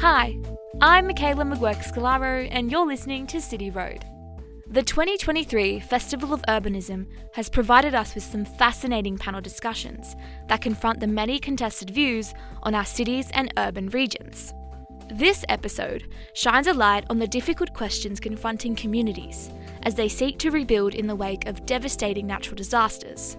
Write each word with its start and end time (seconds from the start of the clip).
Hi, 0.00 0.38
I'm 0.80 1.08
Michaela 1.08 1.44
McGuirk 1.44 1.84
Scalaro, 1.84 2.48
and 2.50 2.70
you're 2.70 2.86
listening 2.86 3.26
to 3.26 3.38
City 3.38 3.68
Road. 3.68 4.02
The 4.66 4.82
2023 4.82 5.78
Festival 5.80 6.32
of 6.32 6.40
Urbanism 6.48 7.06
has 7.34 7.50
provided 7.50 7.94
us 7.94 8.14
with 8.14 8.24
some 8.24 8.46
fascinating 8.46 9.18
panel 9.18 9.42
discussions 9.42 10.16
that 10.48 10.62
confront 10.62 11.00
the 11.00 11.06
many 11.06 11.38
contested 11.38 11.90
views 11.90 12.32
on 12.62 12.74
our 12.74 12.86
cities 12.86 13.28
and 13.34 13.52
urban 13.58 13.90
regions. 13.90 14.54
This 15.12 15.44
episode 15.50 16.08
shines 16.32 16.66
a 16.66 16.72
light 16.72 17.04
on 17.10 17.18
the 17.18 17.28
difficult 17.28 17.74
questions 17.74 18.20
confronting 18.20 18.74
communities 18.74 19.50
as 19.82 19.96
they 19.96 20.08
seek 20.08 20.38
to 20.38 20.50
rebuild 20.50 20.94
in 20.94 21.08
the 21.08 21.14
wake 21.14 21.46
of 21.46 21.66
devastating 21.66 22.26
natural 22.26 22.56
disasters. 22.56 23.36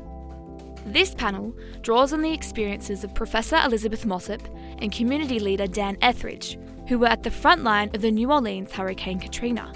This 0.85 1.13
panel 1.13 1.55
draws 1.81 2.11
on 2.11 2.21
the 2.21 2.33
experiences 2.33 3.03
of 3.03 3.13
Professor 3.13 3.57
Elizabeth 3.57 4.05
Mossop 4.05 4.41
and 4.79 4.91
community 4.91 5.39
leader 5.39 5.67
Dan 5.67 5.97
Etheridge, 6.01 6.57
who 6.87 6.97
were 6.97 7.07
at 7.07 7.23
the 7.23 7.31
front 7.31 7.63
line 7.63 7.91
of 7.93 8.01
the 8.01 8.11
New 8.11 8.31
Orleans 8.31 8.71
Hurricane 8.71 9.19
Katrina. 9.19 9.71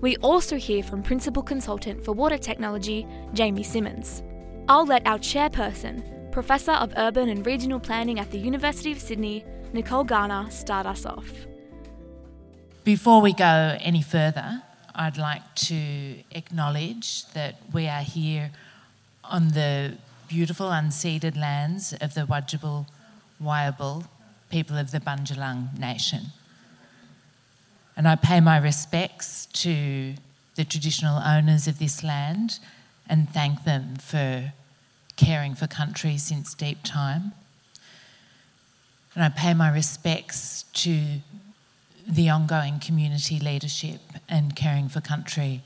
We 0.00 0.16
also 0.16 0.56
hear 0.56 0.82
from 0.82 1.02
Principal 1.02 1.42
Consultant 1.42 2.04
for 2.04 2.12
Water 2.12 2.38
Technology, 2.38 3.06
Jamie 3.34 3.62
Simmonds. 3.62 4.22
I'll 4.68 4.86
let 4.86 5.06
our 5.06 5.18
chairperson, 5.18 6.32
Professor 6.32 6.72
of 6.72 6.92
Urban 6.96 7.28
and 7.28 7.46
Regional 7.46 7.78
Planning 7.78 8.18
at 8.18 8.30
the 8.30 8.38
University 8.38 8.90
of 8.90 9.00
Sydney, 9.00 9.44
Nicole 9.72 10.04
Gurran, 10.04 10.50
start 10.50 10.86
us 10.86 11.04
off. 11.04 11.30
Before 12.84 13.20
we 13.20 13.32
go 13.32 13.76
any 13.80 14.02
further, 14.02 14.62
I'd 14.94 15.18
like 15.18 15.54
to 15.54 16.16
acknowledge 16.32 17.26
that 17.34 17.56
we 17.72 17.86
are 17.86 18.02
here 18.02 18.50
on 19.22 19.48
the 19.48 19.96
beautiful 20.32 20.68
unceded 20.68 21.36
lands 21.36 21.92
of 22.00 22.14
the 22.14 22.22
Widjabul 22.22 22.86
Wia-bal 23.38 24.04
people 24.48 24.78
of 24.78 24.90
the 24.90 24.98
Bundjalung 24.98 25.78
Nation. 25.78 26.28
And 27.98 28.08
I 28.08 28.16
pay 28.16 28.40
my 28.40 28.56
respects 28.56 29.44
to 29.52 30.14
the 30.54 30.64
traditional 30.64 31.18
owners 31.18 31.68
of 31.68 31.78
this 31.78 32.02
land 32.02 32.60
and 33.10 33.28
thank 33.28 33.64
them 33.64 33.96
for 33.96 34.54
caring 35.16 35.54
for 35.54 35.66
country 35.66 36.16
since 36.16 36.54
deep 36.54 36.78
time. 36.82 37.32
And 39.14 39.22
I 39.22 39.28
pay 39.28 39.52
my 39.52 39.70
respects 39.70 40.64
to 40.72 40.98
the 42.08 42.30
ongoing 42.30 42.80
community 42.80 43.38
leadership 43.38 44.00
and 44.30 44.56
caring 44.56 44.88
for 44.88 45.02
country. 45.02 45.60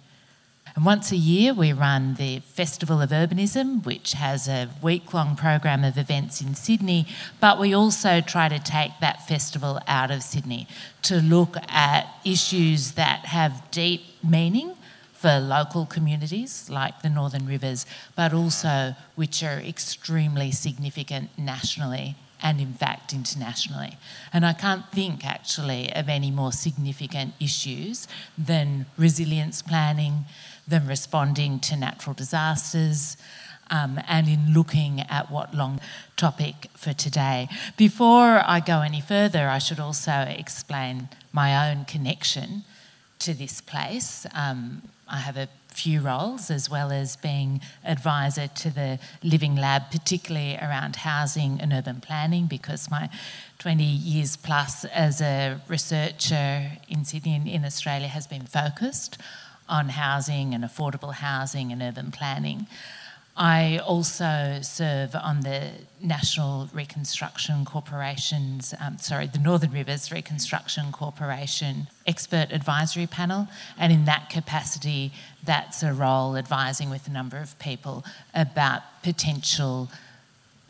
And 0.76 0.84
once 0.84 1.10
a 1.10 1.16
year, 1.16 1.54
we 1.54 1.72
run 1.72 2.16
the 2.16 2.40
Festival 2.40 3.00
of 3.00 3.08
Urbanism, 3.08 3.82
which 3.86 4.12
has 4.12 4.46
a 4.46 4.68
week 4.82 5.14
long 5.14 5.34
program 5.34 5.84
of 5.84 5.96
events 5.96 6.42
in 6.42 6.54
Sydney. 6.54 7.06
But 7.40 7.58
we 7.58 7.72
also 7.72 8.20
try 8.20 8.50
to 8.50 8.58
take 8.58 8.92
that 9.00 9.26
festival 9.26 9.80
out 9.88 10.10
of 10.10 10.22
Sydney 10.22 10.68
to 11.04 11.22
look 11.22 11.56
at 11.68 12.06
issues 12.26 12.92
that 12.92 13.24
have 13.24 13.70
deep 13.70 14.02
meaning 14.22 14.74
for 15.14 15.38
local 15.38 15.86
communities 15.86 16.68
like 16.68 17.00
the 17.00 17.08
Northern 17.08 17.46
Rivers, 17.46 17.86
but 18.14 18.34
also 18.34 18.94
which 19.14 19.42
are 19.42 19.58
extremely 19.58 20.52
significant 20.52 21.30
nationally 21.38 22.16
and 22.42 22.60
in 22.60 22.74
fact 22.74 23.14
internationally. 23.14 23.96
And 24.30 24.44
I 24.44 24.52
can't 24.52 24.84
think 24.92 25.24
actually 25.24 25.90
of 25.94 26.10
any 26.10 26.30
more 26.30 26.52
significant 26.52 27.32
issues 27.40 28.06
than 28.36 28.84
resilience 28.98 29.62
planning, 29.62 30.26
than 30.68 30.86
responding 30.86 31.60
to 31.60 31.76
natural 31.76 32.14
disasters. 32.14 33.16
Um, 33.68 33.98
and 34.06 34.28
in 34.28 34.54
looking 34.54 35.00
at 35.00 35.28
what 35.28 35.52
long 35.52 35.80
topic 36.16 36.68
for 36.76 36.92
today. 36.92 37.48
Before 37.76 38.40
I 38.46 38.60
go 38.60 38.80
any 38.80 39.00
further, 39.00 39.48
I 39.48 39.58
should 39.58 39.80
also 39.80 40.12
explain 40.12 41.08
my 41.32 41.68
own 41.68 41.84
connection 41.84 42.62
to 43.18 43.34
this 43.34 43.60
place. 43.60 44.24
Um, 44.34 44.82
I 45.08 45.18
have 45.18 45.36
a 45.36 45.48
few 45.76 46.00
roles, 46.00 46.50
as 46.50 46.70
well 46.70 46.90
as 46.90 47.16
being 47.16 47.60
advisor 47.84 48.48
to 48.48 48.70
the 48.70 48.98
Living 49.22 49.56
Lab, 49.56 49.90
particularly 49.90 50.56
around 50.56 50.96
housing 50.96 51.60
and 51.60 51.72
urban 51.72 52.00
planning, 52.00 52.46
because 52.46 52.90
my 52.90 53.10
20 53.58 53.84
years 53.84 54.36
plus 54.36 54.84
as 54.86 55.20
a 55.20 55.60
researcher 55.68 56.72
in 56.88 57.04
Sydney 57.04 57.34
and 57.34 57.46
in 57.46 57.64
Australia 57.64 58.08
has 58.08 58.26
been 58.26 58.46
focused 58.46 59.18
on 59.68 59.90
housing 59.90 60.54
and 60.54 60.64
affordable 60.64 61.14
housing 61.14 61.72
and 61.72 61.82
urban 61.82 62.10
planning. 62.10 62.66
I 63.38 63.78
also 63.84 64.60
serve 64.62 65.14
on 65.14 65.42
the 65.42 65.70
National 66.00 66.70
Reconstruction 66.72 67.66
Corporation's, 67.66 68.72
um, 68.80 68.96
sorry, 68.96 69.26
the 69.26 69.38
Northern 69.38 69.72
Rivers 69.72 70.10
Reconstruction 70.10 70.90
Corporation 70.90 71.88
expert 72.06 72.50
advisory 72.50 73.06
panel, 73.06 73.46
and 73.78 73.92
in 73.92 74.06
that 74.06 74.30
capacity, 74.30 75.12
that's 75.44 75.82
a 75.82 75.92
role 75.92 76.34
advising 76.36 76.88
with 76.88 77.06
a 77.08 77.10
number 77.10 77.36
of 77.36 77.58
people 77.58 78.06
about 78.32 78.80
potential 79.02 79.90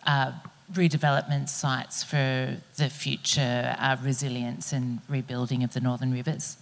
uh, 0.04 0.32
redevelopment 0.72 1.48
sites 1.48 2.02
for 2.02 2.56
the 2.76 2.90
future 2.90 3.76
uh, 3.78 3.96
resilience 4.02 4.72
and 4.72 4.98
rebuilding 5.08 5.62
of 5.62 5.72
the 5.72 5.80
Northern 5.80 6.12
Rivers. 6.12 6.56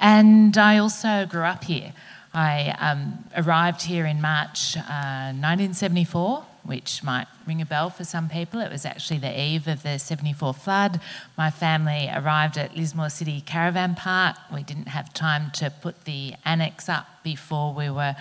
And 0.00 0.56
I 0.56 0.78
also 0.78 1.26
grew 1.26 1.42
up 1.42 1.64
here. 1.64 1.92
I 2.34 2.76
um, 2.78 3.24
arrived 3.34 3.82
here 3.82 4.04
in 4.04 4.20
March 4.20 4.76
uh, 4.76 5.32
1974, 5.32 6.44
which 6.64 7.02
might 7.02 7.26
ring 7.46 7.62
a 7.62 7.66
bell 7.66 7.88
for 7.88 8.04
some 8.04 8.28
people. 8.28 8.60
It 8.60 8.70
was 8.70 8.84
actually 8.84 9.20
the 9.20 9.40
eve 9.40 9.66
of 9.66 9.82
the 9.82 9.98
74 9.98 10.52
flood. 10.52 11.00
My 11.38 11.50
family 11.50 12.10
arrived 12.14 12.58
at 12.58 12.76
Lismore 12.76 13.08
City 13.08 13.40
Caravan 13.40 13.94
Park. 13.94 14.36
We 14.52 14.62
didn't 14.62 14.88
have 14.88 15.14
time 15.14 15.50
to 15.52 15.70
put 15.70 16.04
the 16.04 16.34
annex 16.44 16.90
up 16.90 17.06
before 17.22 17.72
we 17.72 17.88
were 17.88 18.16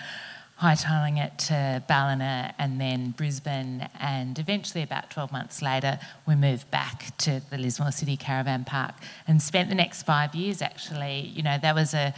hightailing 0.61 1.23
it 1.23 1.37
to 1.37 1.83
Ballina 1.87 2.53
and 2.57 2.79
then 2.79 3.11
Brisbane, 3.11 3.89
and 3.99 4.39
eventually, 4.39 4.83
about 4.83 5.09
12 5.09 5.31
months 5.31 5.61
later, 5.61 5.99
we 6.25 6.35
moved 6.35 6.69
back 6.71 7.15
to 7.17 7.41
the 7.49 7.57
Lismore 7.57 7.91
City 7.91 8.15
Caravan 8.15 8.63
Park 8.63 8.95
and 9.27 9.41
spent 9.41 9.69
the 9.69 9.75
next 9.75 10.03
five 10.03 10.33
years 10.33 10.61
actually. 10.61 11.19
You 11.19 11.43
know, 11.43 11.57
there 11.61 11.75
was 11.75 11.93
a 11.93 12.13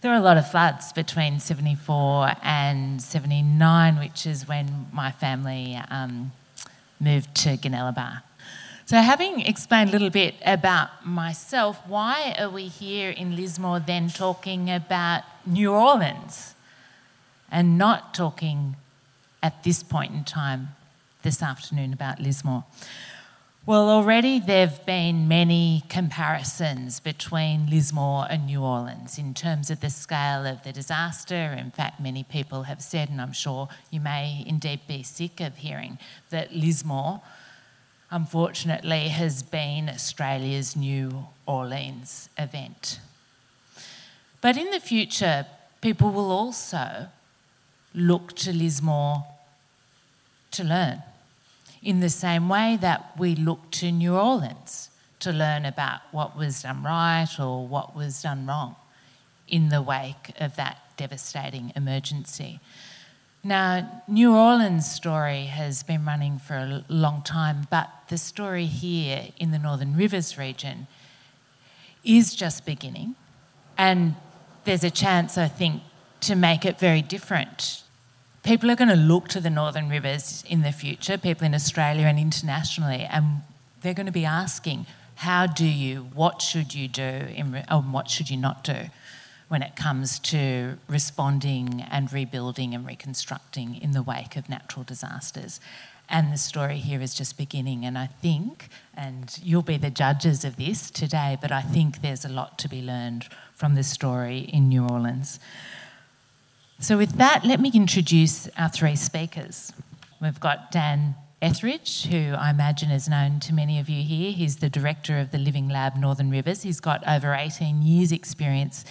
there 0.00 0.10
were 0.10 0.18
a 0.18 0.22
lot 0.22 0.36
of 0.36 0.50
floods 0.50 0.92
between 0.92 1.40
74 1.40 2.32
and 2.42 3.00
79, 3.00 3.98
which 3.98 4.26
is 4.26 4.46
when 4.46 4.86
my 4.92 5.10
family 5.10 5.80
um, 5.88 6.30
moved 7.00 7.34
to 7.36 7.56
Goonellabah. 7.56 8.22
So, 8.84 8.98
having 8.98 9.40
explained 9.40 9.88
a 9.88 9.92
little 9.92 10.10
bit 10.10 10.34
about 10.44 11.06
myself, 11.06 11.80
why 11.86 12.36
are 12.38 12.50
we 12.50 12.68
here 12.68 13.10
in 13.10 13.34
Lismore 13.34 13.80
then 13.80 14.10
talking 14.10 14.70
about 14.70 15.22
New 15.46 15.72
Orleans 15.72 16.53
and 17.54 17.78
not 17.78 18.12
talking 18.12 18.74
at 19.40 19.62
this 19.62 19.82
point 19.84 20.12
in 20.12 20.24
time 20.24 20.70
this 21.22 21.40
afternoon 21.40 21.92
about 21.92 22.18
Lismore? 22.20 22.64
Well, 23.64 23.88
already 23.88 24.40
there 24.40 24.66
have 24.66 24.84
been 24.84 25.26
many 25.28 25.84
comparisons 25.88 27.00
between 27.00 27.70
Lismore 27.70 28.26
and 28.28 28.44
New 28.44 28.60
Orleans 28.60 29.16
in 29.16 29.32
terms 29.32 29.70
of 29.70 29.80
the 29.80 29.88
scale 29.88 30.44
of 30.44 30.64
the 30.64 30.72
disaster. 30.72 31.56
In 31.56 31.70
fact, 31.70 31.98
many 31.98 32.24
people 32.24 32.64
have 32.64 32.82
said, 32.82 33.08
and 33.08 33.20
I'm 33.20 33.32
sure 33.32 33.68
you 33.90 34.00
may 34.00 34.44
indeed 34.46 34.80
be 34.86 35.02
sick 35.02 35.40
of 35.40 35.56
hearing, 35.58 35.98
that 36.28 36.54
Lismore, 36.54 37.22
unfortunately, 38.10 39.08
has 39.08 39.42
been 39.42 39.88
Australia's 39.88 40.76
New 40.76 41.28
Orleans 41.46 42.28
event. 42.36 43.00
But 44.42 44.58
in 44.58 44.70
the 44.72 44.80
future, 44.80 45.46
people 45.80 46.10
will 46.10 46.30
also 46.30 47.08
look 47.94 48.34
to 48.34 48.52
Lismore 48.52 49.24
to 50.50 50.64
learn 50.64 51.02
in 51.84 52.00
the 52.00 52.08
same 52.08 52.48
way 52.48 52.78
that 52.80 53.12
we 53.18 53.34
look 53.34 53.70
to 53.70 53.92
New 53.92 54.16
Orleans 54.16 54.90
to 55.20 55.32
learn 55.32 55.64
about 55.64 56.00
what 56.10 56.36
was 56.36 56.62
done 56.62 56.82
right 56.82 57.28
or 57.38 57.66
what 57.66 57.94
was 57.94 58.22
done 58.22 58.46
wrong 58.46 58.76
in 59.46 59.68
the 59.68 59.82
wake 59.82 60.32
of 60.40 60.56
that 60.56 60.78
devastating 60.96 61.72
emergency. 61.76 62.60
Now, 63.42 64.02
New 64.08 64.34
Orleans' 64.34 64.90
story 64.90 65.44
has 65.44 65.82
been 65.82 66.06
running 66.06 66.38
for 66.38 66.54
a 66.54 66.84
long 66.88 67.22
time, 67.22 67.66
but 67.70 67.90
the 68.08 68.16
story 68.16 68.64
here 68.64 69.28
in 69.38 69.50
the 69.50 69.58
Northern 69.58 69.96
Rivers 69.96 70.38
region 70.38 70.86
is 72.02 72.34
just 72.34 72.64
beginning. 72.64 73.16
And 73.76 74.16
there's 74.64 74.84
a 74.84 74.90
chance, 74.90 75.36
I 75.36 75.48
think, 75.48 75.82
to 76.22 76.34
make 76.34 76.64
it 76.64 76.78
very 76.78 77.02
different 77.02 77.83
people 78.44 78.70
are 78.70 78.76
going 78.76 78.90
to 78.90 78.94
look 78.94 79.28
to 79.28 79.40
the 79.40 79.50
Northern 79.50 79.88
Rivers 79.88 80.44
in 80.46 80.62
the 80.62 80.70
future, 80.70 81.16
people 81.16 81.46
in 81.46 81.54
Australia 81.54 82.04
and 82.04 82.18
internationally, 82.18 83.08
and 83.10 83.42
they're 83.80 83.94
going 83.94 84.06
to 84.06 84.12
be 84.12 84.26
asking, 84.26 84.86
how 85.16 85.46
do 85.46 85.66
you, 85.66 86.02
what 86.14 86.42
should 86.42 86.74
you 86.74 86.86
do, 86.86 87.02
in, 87.02 87.64
and 87.68 87.92
what 87.92 88.10
should 88.10 88.30
you 88.30 88.36
not 88.36 88.62
do 88.62 88.90
when 89.48 89.62
it 89.62 89.76
comes 89.76 90.18
to 90.18 90.76
responding 90.88 91.84
and 91.90 92.12
rebuilding 92.12 92.74
and 92.74 92.86
reconstructing 92.86 93.76
in 93.80 93.92
the 93.92 94.02
wake 94.02 94.36
of 94.36 94.48
natural 94.48 94.84
disasters? 94.84 95.58
And 96.08 96.30
the 96.30 96.38
story 96.38 96.76
here 96.76 97.00
is 97.00 97.14
just 97.14 97.38
beginning. 97.38 97.86
And 97.86 97.96
I 97.96 98.06
think, 98.06 98.68
and 98.94 99.38
you'll 99.42 99.62
be 99.62 99.78
the 99.78 99.90
judges 99.90 100.44
of 100.44 100.56
this 100.56 100.90
today, 100.90 101.38
but 101.40 101.50
I 101.50 101.62
think 101.62 102.02
there's 102.02 102.26
a 102.26 102.28
lot 102.28 102.58
to 102.58 102.68
be 102.68 102.82
learned 102.82 103.26
from 103.54 103.74
this 103.74 103.88
story 103.88 104.40
in 104.40 104.68
New 104.68 104.86
Orleans. 104.86 105.40
So, 106.80 106.98
with 106.98 107.12
that, 107.12 107.44
let 107.44 107.60
me 107.60 107.70
introduce 107.72 108.48
our 108.58 108.68
three 108.68 108.96
speakers. 108.96 109.72
We've 110.20 110.40
got 110.40 110.70
Dan 110.70 111.14
Etheridge, 111.40 112.06
who 112.06 112.34
I 112.34 112.50
imagine 112.50 112.90
is 112.90 113.08
known 113.08 113.38
to 113.40 113.54
many 113.54 113.78
of 113.78 113.88
you 113.88 114.02
here. 114.02 114.32
He's 114.32 114.56
the 114.56 114.68
director 114.68 115.18
of 115.18 115.30
the 115.30 115.38
Living 115.38 115.68
Lab 115.68 115.96
Northern 115.96 116.30
Rivers. 116.30 116.62
He's 116.62 116.80
got 116.80 117.06
over 117.06 117.32
18 117.32 117.82
years' 117.82 118.12
experience 118.12 118.84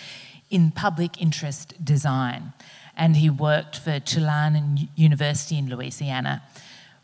in 0.50 0.72
public 0.72 1.22
interest 1.22 1.84
design, 1.84 2.54
and 2.96 3.18
he 3.18 3.30
worked 3.30 3.78
for 3.78 4.00
Tulane 4.00 4.88
University 4.96 5.58
in 5.58 5.68
Louisiana, 5.68 6.44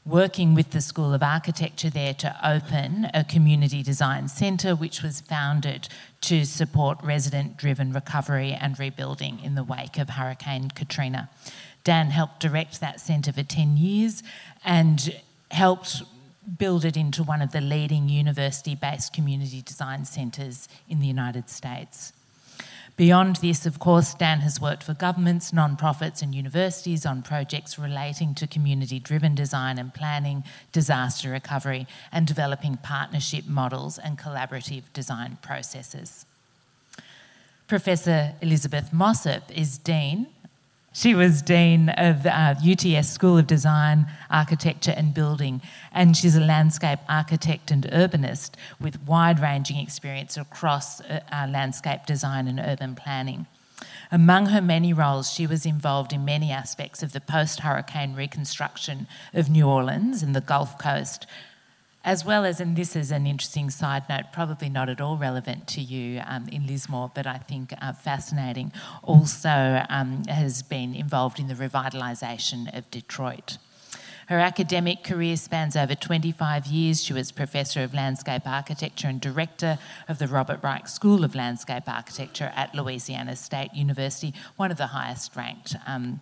working 0.10 0.56
with 0.56 0.72
the 0.72 0.82
School 0.82 1.14
of 1.14 1.22
Architecture 1.22 1.90
there 1.90 2.14
to 2.16 2.36
open 2.44 3.10
a 3.14 3.24
community 3.24 3.84
design 3.84 4.28
centre, 4.28 4.76
which 4.76 5.04
was 5.04 5.22
founded 5.22 5.88
to 6.22 6.46
support 6.46 6.98
resident 7.04 7.58
driven 7.58 7.94
recovery 7.94 8.52
and 8.52 8.80
rebuilding 8.80 9.40
in 9.40 9.56
the 9.56 9.64
wake 9.64 9.98
of 9.98 10.10
Hurricane 10.10 10.70
Katrina. 10.72 11.30
Dan 11.84 12.10
helped 12.10 12.40
direct 12.40 12.82
that 12.82 13.00
centre 13.00 13.32
for 13.32 13.44
10 13.44 13.78
years 13.78 14.24
and 14.66 15.22
helped 15.52 16.02
build 16.58 16.84
it 16.84 16.98
into 16.98 17.24
one 17.24 17.42
of 17.42 17.52
the 17.52 17.62
leading 17.62 18.10
university 18.10 18.76
based 18.76 19.14
community 19.14 19.62
design 19.62 20.06
centres 20.06 20.68
in 20.88 21.00
the 21.00 21.08
United 21.08 21.50
States. 21.50 22.14
Beyond 23.00 23.38
this, 23.38 23.66
of 23.66 23.80
course, 23.80 24.14
Dan 24.14 24.42
has 24.42 24.60
worked 24.60 24.84
for 24.84 24.94
governments, 24.94 25.54
non-profits, 25.54 26.22
and 26.22 26.36
universities 26.36 27.06
on 27.06 27.22
projects 27.22 27.80
relating 27.80 28.36
to 28.36 28.46
community 28.46 29.00
driven 29.00 29.36
design 29.36 29.78
and 29.78 29.94
planning, 29.94 30.44
disaster 30.74 31.30
recovery, 31.30 31.88
and 32.12 32.28
developing 32.28 32.76
partnership 32.76 33.46
models 33.48 34.00
and 34.00 34.18
collaborative 34.18 34.84
design 34.92 35.38
processes. 35.42 36.26
Professor 37.70 38.34
Elizabeth 38.42 38.92
Mossop 38.92 39.44
is 39.50 39.78
Dean 39.78 40.28
she 40.92 41.14
was 41.14 41.42
Dean 41.42 41.90
of 41.90 42.26
uh, 42.26 42.56
UTS 42.64 43.10
School 43.10 43.38
of 43.38 43.48
Design, 43.48 44.08
Architecture 44.30 44.94
and 44.96 45.14
Building, 45.14 45.62
and 45.92 46.18
she's 46.18 46.36
a 46.36 46.42
landscape 46.42 47.00
architect 47.08 47.70
and 47.70 47.84
urbanist 47.86 48.52
with 48.82 49.02
wide 49.04 49.40
ranging 49.40 49.78
experience 49.78 50.36
across 50.36 51.00
uh, 51.02 51.22
uh, 51.32 51.48
landscape 51.50 52.06
design 52.06 52.48
and 52.48 52.60
urban 52.60 52.96
planning. 52.96 53.46
Among 54.12 54.48
her 54.48 54.62
many 54.62 54.92
roles, 54.92 55.32
she 55.32 55.46
was 55.46 55.66
involved 55.66 56.12
in 56.12 56.26
many 56.26 56.52
aspects 56.52 57.04
of 57.04 57.14
the 57.14 57.22
post 57.22 57.60
hurricane 57.60 58.16
reconstruction 58.16 59.08
of 59.34 59.50
New 59.50 59.68
Orleans 59.68 60.24
and 60.24 60.36
the 60.36 60.42
Gulf 60.42 60.80
Coast, 60.80 61.28
as 62.04 62.24
well 62.24 62.46
as, 62.46 62.60
and 62.60 62.76
this 62.76 62.96
is 62.96 63.12
an 63.12 63.28
interesting 63.28 63.70
side 63.70 64.04
note, 64.10 64.26
probably 64.32 64.70
not 64.70 64.90
at 64.90 65.02
all 65.02 65.18
relevant 65.18 65.68
to 65.68 65.82
you 65.82 66.22
um, 66.26 66.48
in 66.50 66.66
Lismore, 66.66 67.12
but 67.14 67.28
I 67.28 67.38
think 67.38 67.74
uh, 67.82 67.94
fascinating, 67.94 68.72
also 69.04 69.84
um, 69.90 70.24
has 70.26 70.64
been 70.64 70.96
involved 70.96 71.40
in 71.40 71.48
the 71.48 71.56
revitalisation 71.56 72.76
of 72.76 72.90
Detroit. 72.90 73.58
Her 74.30 74.38
academic 74.38 75.04
career 75.04 75.36
spans 75.38 75.76
over 75.76 75.96
25 75.96 76.68
years. 76.68 77.04
She 77.04 77.14
was 77.14 77.32
Professor 77.32 77.82
of 77.82 77.96
Landscape 77.96 78.44
Architecture 78.46 79.08
and 79.08 79.20
Director 79.20 79.80
of 80.08 80.20
the 80.20 80.28
Robert 80.28 80.60
Reich 80.62 80.88
School 80.88 81.24
of 81.24 81.34
Landscape 81.34 81.90
Architecture 81.90 82.54
at 82.56 82.76
Louisiana 82.76 83.36
State 83.36 83.74
University, 83.74 84.36
one 84.56 84.70
of 84.70 84.78
the 84.78 84.88
highest 84.88 85.36
ranked. 85.36 85.76
Um, 85.88 86.20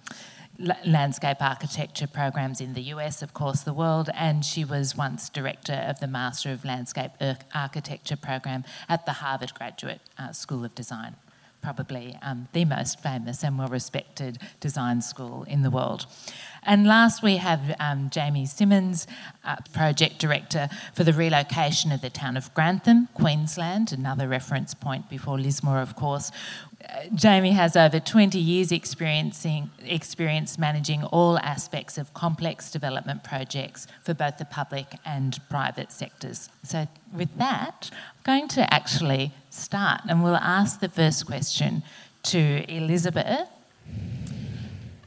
landscape 0.60 1.38
architecture 1.42 2.08
programs 2.08 2.62
in 2.62 2.74
the 2.74 2.82
US, 2.94 3.22
of 3.22 3.34
course, 3.34 3.62
the 3.62 3.74
world, 3.74 4.10
and 4.14 4.44
she 4.44 4.66
was 4.66 4.96
once 4.96 5.30
director 5.30 5.86
of 5.88 6.00
the 6.00 6.08
Master 6.08 6.52
of 6.52 6.66
Landscape 6.66 7.12
Architecture 7.54 8.18
program 8.18 8.64
at 8.90 9.06
the 9.06 9.14
Harvard 9.14 9.54
Graduate 9.54 10.02
uh, 10.18 10.32
School 10.32 10.66
of 10.66 10.74
Design. 10.76 11.16
Probably 11.62 12.18
um, 12.22 12.48
the 12.54 12.66
most 12.66 13.00
famous 13.02 13.44
and 13.44 13.58
well 13.58 13.68
respected 13.68 14.40
design 14.60 15.02
school 15.02 15.44
in 15.44 15.64
the 15.64 15.72
world. 15.72 16.06
And 16.68 16.86
last, 16.86 17.24
we 17.24 17.38
have 17.38 17.74
um, 17.80 18.10
Jamie 18.10 18.46
Simmonds, 18.46 19.08
uh, 19.46 19.56
Project 19.72 20.20
Director 20.20 20.68
for 20.94 21.06
the 21.06 21.14
relocation 21.14 21.94
of 21.94 22.02
the 22.02 22.10
town 22.10 22.36
of 22.36 22.54
Grantham, 22.54 23.08
Queensland, 23.14 23.94
another 23.94 24.28
reference 24.28 24.74
point 24.74 25.10
before 25.10 25.40
Lismore, 25.40 25.80
of 25.80 25.96
course. 25.96 26.30
Uh, 26.84 27.04
Jamie 27.16 27.54
has 27.54 27.78
over 27.78 28.02
20 28.02 28.38
years 28.38 28.74
experiencing, 28.74 29.70
experience 29.86 30.60
managing 30.60 31.06
all 31.06 31.40
aspects 31.40 31.98
of 31.98 32.14
complex 32.14 32.70
development 32.70 33.24
projects 33.24 33.88
for 34.04 34.14
both 34.14 34.38
the 34.38 34.46
public 34.46 34.88
and 35.06 35.40
private 35.50 35.94
sectors. 35.94 36.50
So, 36.64 36.86
with 37.14 37.36
that, 37.38 37.90
I'm 37.94 38.40
going 38.40 38.50
to 38.50 38.74
actually 38.74 39.32
start 39.52 40.02
and 40.10 40.22
we'll 40.22 40.36
ask 40.36 40.82
the 40.82 40.90
first 40.90 41.26
question 41.26 41.84
to 42.24 42.66
Elizabeth 42.70 43.48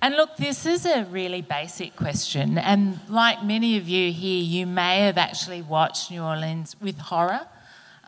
and 0.02 0.16
look, 0.16 0.36
this 0.36 0.64
is 0.66 0.86
a 0.86 1.04
really 1.04 1.42
basic 1.42 1.94
question. 1.96 2.56
And 2.56 2.98
like 3.08 3.44
many 3.44 3.76
of 3.76 3.88
you 3.88 4.12
here, 4.12 4.42
you 4.42 4.66
may 4.66 5.00
have 5.00 5.18
actually 5.18 5.62
watched 5.62 6.10
New 6.10 6.22
Orleans 6.22 6.74
with 6.80 6.98
horror 6.98 7.46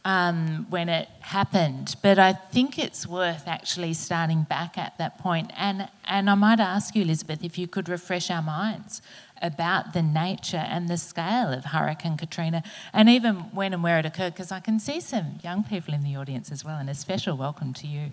um, 0.04 0.66
when 0.70 0.88
it 0.88 1.08
happened. 1.20 1.96
But 2.02 2.18
I 2.18 2.32
think 2.32 2.78
it's 2.78 3.06
worth 3.06 3.46
actually 3.46 3.94
starting 3.94 4.44
back 4.44 4.78
at 4.78 4.96
that 4.98 5.18
point. 5.18 5.52
And, 5.56 5.88
and 6.06 6.30
I 6.30 6.34
might 6.34 6.60
ask 6.60 6.96
you, 6.96 7.02
Elizabeth, 7.02 7.44
if 7.44 7.58
you 7.58 7.68
could 7.68 7.88
refresh 7.88 8.30
our 8.30 8.42
minds 8.42 9.02
about 9.42 9.92
the 9.92 10.02
nature 10.02 10.56
and 10.56 10.88
the 10.88 10.96
scale 10.96 11.52
of 11.52 11.66
Hurricane 11.66 12.16
Katrina 12.16 12.62
and 12.92 13.08
even 13.08 13.36
when 13.52 13.74
and 13.74 13.82
where 13.82 13.98
it 13.98 14.06
occurred, 14.06 14.32
because 14.34 14.52
I 14.52 14.60
can 14.60 14.78
see 14.78 15.00
some 15.00 15.40
young 15.42 15.64
people 15.64 15.92
in 15.92 16.02
the 16.04 16.16
audience 16.16 16.50
as 16.50 16.64
well, 16.64 16.78
and 16.78 16.88
a 16.88 16.94
special 16.94 17.36
welcome 17.36 17.72
to 17.74 17.86
you. 17.86 18.12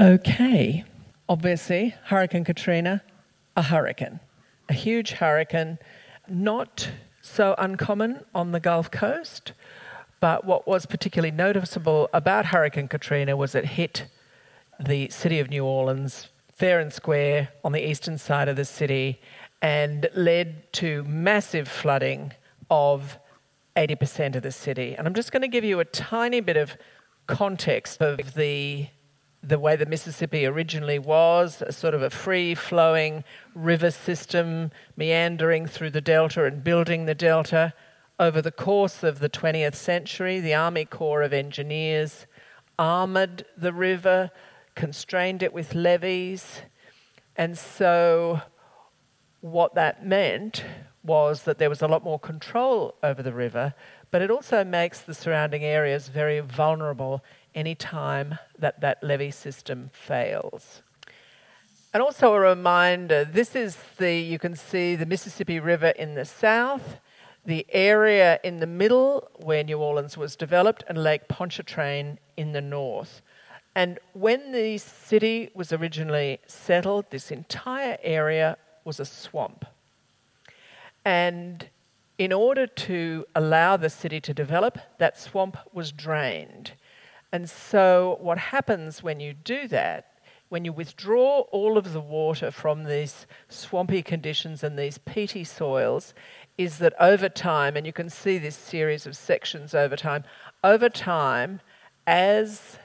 Okay. 0.00 0.84
Obviously, 1.28 1.94
Hurricane 2.04 2.44
Katrina 2.44 3.02
a 3.56 3.62
hurricane, 3.62 4.20
a 4.68 4.72
huge 4.72 5.12
hurricane, 5.12 5.78
not 6.28 6.90
so 7.20 7.54
uncommon 7.58 8.24
on 8.34 8.52
the 8.52 8.60
Gulf 8.60 8.90
Coast. 8.90 9.52
But 10.20 10.44
what 10.44 10.68
was 10.68 10.86
particularly 10.86 11.32
noticeable 11.32 12.08
about 12.12 12.46
Hurricane 12.46 12.88
Katrina 12.88 13.36
was 13.36 13.54
it 13.54 13.64
hit 13.64 14.06
the 14.78 15.08
city 15.10 15.40
of 15.40 15.50
New 15.50 15.64
Orleans 15.64 16.28
fair 16.54 16.78
and 16.78 16.92
square 16.92 17.48
on 17.64 17.72
the 17.72 17.90
eastern 17.90 18.18
side 18.18 18.48
of 18.48 18.56
the 18.56 18.64
city 18.64 19.20
and 19.60 20.08
led 20.14 20.72
to 20.74 21.02
massive 21.04 21.66
flooding 21.66 22.32
of 22.70 23.18
80% 23.76 24.36
of 24.36 24.42
the 24.42 24.52
city. 24.52 24.94
And 24.94 25.06
I'm 25.06 25.14
just 25.14 25.32
going 25.32 25.42
to 25.42 25.48
give 25.48 25.64
you 25.64 25.80
a 25.80 25.84
tiny 25.84 26.40
bit 26.40 26.56
of 26.56 26.76
context 27.26 28.00
of 28.00 28.34
the 28.34 28.88
the 29.42 29.58
way 29.58 29.74
the 29.74 29.86
Mississippi 29.86 30.46
originally 30.46 30.98
was, 30.98 31.62
sort 31.70 31.94
of 31.94 32.02
a 32.02 32.10
free 32.10 32.54
flowing 32.54 33.24
river 33.54 33.90
system 33.90 34.70
meandering 34.96 35.66
through 35.66 35.90
the 35.90 36.00
delta 36.00 36.44
and 36.44 36.62
building 36.62 37.06
the 37.06 37.14
delta. 37.14 37.74
Over 38.20 38.40
the 38.40 38.52
course 38.52 39.02
of 39.02 39.18
the 39.18 39.28
20th 39.28 39.74
century, 39.74 40.38
the 40.38 40.54
Army 40.54 40.84
Corps 40.84 41.22
of 41.22 41.32
Engineers 41.32 42.26
armoured 42.78 43.44
the 43.56 43.72
river, 43.72 44.30
constrained 44.74 45.42
it 45.42 45.52
with 45.52 45.74
levees, 45.74 46.62
and 47.36 47.58
so 47.58 48.40
what 49.40 49.74
that 49.74 50.06
meant 50.06 50.64
was 51.02 51.42
that 51.42 51.58
there 51.58 51.68
was 51.68 51.82
a 51.82 51.88
lot 51.88 52.04
more 52.04 52.18
control 52.18 52.94
over 53.02 53.22
the 53.22 53.32
river, 53.32 53.74
but 54.12 54.22
it 54.22 54.30
also 54.30 54.62
makes 54.62 55.00
the 55.00 55.14
surrounding 55.14 55.64
areas 55.64 56.08
very 56.08 56.38
vulnerable 56.38 57.24
any 57.54 57.74
time 57.74 58.38
that 58.58 58.80
that 58.80 59.02
levee 59.02 59.30
system 59.30 59.90
fails. 59.92 60.82
And 61.94 62.02
also 62.02 62.32
a 62.32 62.40
reminder 62.40 63.24
this 63.24 63.54
is 63.54 63.76
the, 63.98 64.14
you 64.14 64.38
can 64.38 64.56
see 64.56 64.96
the 64.96 65.06
Mississippi 65.06 65.60
River 65.60 65.88
in 65.88 66.14
the 66.14 66.24
south, 66.24 66.98
the 67.44 67.66
area 67.70 68.40
in 68.42 68.60
the 68.60 68.66
middle 68.66 69.28
where 69.36 69.62
New 69.62 69.78
Orleans 69.78 70.16
was 70.16 70.36
developed, 70.36 70.84
and 70.88 71.02
Lake 71.02 71.28
Pontchartrain 71.28 72.18
in 72.36 72.52
the 72.52 72.60
north. 72.60 73.20
And 73.74 73.98
when 74.12 74.52
the 74.52 74.78
city 74.78 75.50
was 75.54 75.72
originally 75.72 76.38
settled, 76.46 77.06
this 77.10 77.30
entire 77.30 77.98
area 78.02 78.56
was 78.84 79.00
a 79.00 79.04
swamp. 79.04 79.64
And 81.04 81.68
in 82.18 82.32
order 82.32 82.66
to 82.66 83.26
allow 83.34 83.76
the 83.76 83.90
city 83.90 84.20
to 84.20 84.34
develop, 84.34 84.78
that 84.98 85.18
swamp 85.18 85.56
was 85.72 85.90
drained. 85.90 86.72
And 87.32 87.48
so, 87.48 88.18
what 88.20 88.36
happens 88.36 89.02
when 89.02 89.18
you 89.18 89.32
do 89.32 89.66
that, 89.68 90.18
when 90.50 90.66
you 90.66 90.72
withdraw 90.72 91.40
all 91.50 91.78
of 91.78 91.94
the 91.94 92.00
water 92.00 92.50
from 92.50 92.84
these 92.84 93.26
swampy 93.48 94.02
conditions 94.02 94.62
and 94.62 94.78
these 94.78 94.98
peaty 94.98 95.42
soils, 95.42 96.12
is 96.58 96.76
that 96.78 96.92
over 97.00 97.30
time, 97.30 97.74
and 97.76 97.86
you 97.86 97.92
can 97.92 98.10
see 98.10 98.36
this 98.36 98.56
series 98.56 99.06
of 99.06 99.16
sections 99.16 99.74
over 99.74 99.96
time, 99.96 100.24
over 100.62 100.90
time, 100.90 101.60
as 102.06 102.78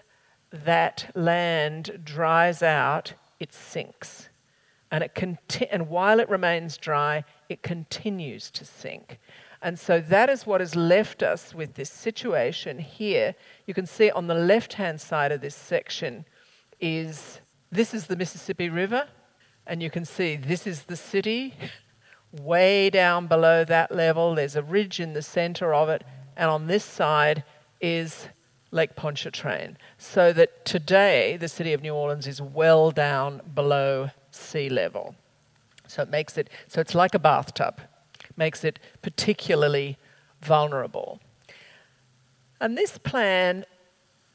that 0.52 1.12
land 1.14 2.00
dries 2.06 2.64
out, 2.64 3.14
it 3.40 3.54
sinks. 3.54 4.30
And, 4.90 5.04
it 5.04 5.14
conti- 5.14 5.68
and 5.68 5.90
while 5.90 6.22
it 6.22 6.30
remains 6.30 6.78
dry, 6.78 7.26
it 7.50 7.62
continues 7.62 8.50
to 8.52 8.64
sink. 8.64 9.20
And 9.62 9.80
so 9.80 10.00
that 10.00 10.30
is 10.30 10.46
what 10.46 10.62
has 10.62 10.76
left 10.76 11.24
us 11.24 11.54
with 11.54 11.74
this 11.74 11.90
situation 11.90 12.80
here. 12.80 13.36
You 13.66 13.74
can 13.74 13.86
see 13.86 14.12
on 14.12 14.28
the 14.28 14.36
left 14.36 14.74
hand 14.74 15.02
side 15.02 15.32
of 15.32 15.42
this 15.42 15.56
section 15.56 16.26
is 16.80 17.42
this 17.72 17.94
is 17.94 18.08
the 18.08 18.16
Mississippi 18.16 18.70
River, 18.70 19.08
and 19.66 19.82
you 19.82 19.90
can 19.90 20.06
see 20.06 20.36
this 20.36 20.68
is 20.68 20.84
the 20.84 20.96
city. 20.96 21.54
Way 22.32 22.90
down 22.90 23.28
below 23.28 23.64
that 23.64 23.92
level, 23.92 24.36
there's 24.36 24.56
a 24.56 24.62
ridge 24.62 25.00
in 25.00 25.14
the 25.14 25.22
center 25.22 25.74
of 25.74 25.90
it, 25.90 26.04
and 26.36 26.50
on 26.50 26.68
this 26.68 26.84
side 26.84 27.44
is 27.82 28.28
Lake 28.72 28.96
Pontchartrain. 28.96 29.78
So 29.98 30.34
that 30.34 30.66
today 30.66 31.38
the 31.38 31.48
city 31.48 31.74
of 31.74 31.82
New 31.82 31.94
Orleans 31.94 32.28
is 32.28 32.42
well 32.42 32.92
down 32.92 33.42
below 33.56 34.12
sea 34.32 34.70
level. 34.70 35.16
So 35.88 36.02
it 36.02 36.10
makes 36.10 36.38
it 36.38 36.50
so 36.68 36.82
it's 36.82 36.94
like 36.94 37.16
a 37.16 37.20
bathtub, 37.20 37.80
makes 38.38 38.64
it 38.64 38.80
particularly 39.02 39.98
vulnerable. 40.42 41.20
And 42.60 42.78
this 42.78 42.98
plan 42.98 43.66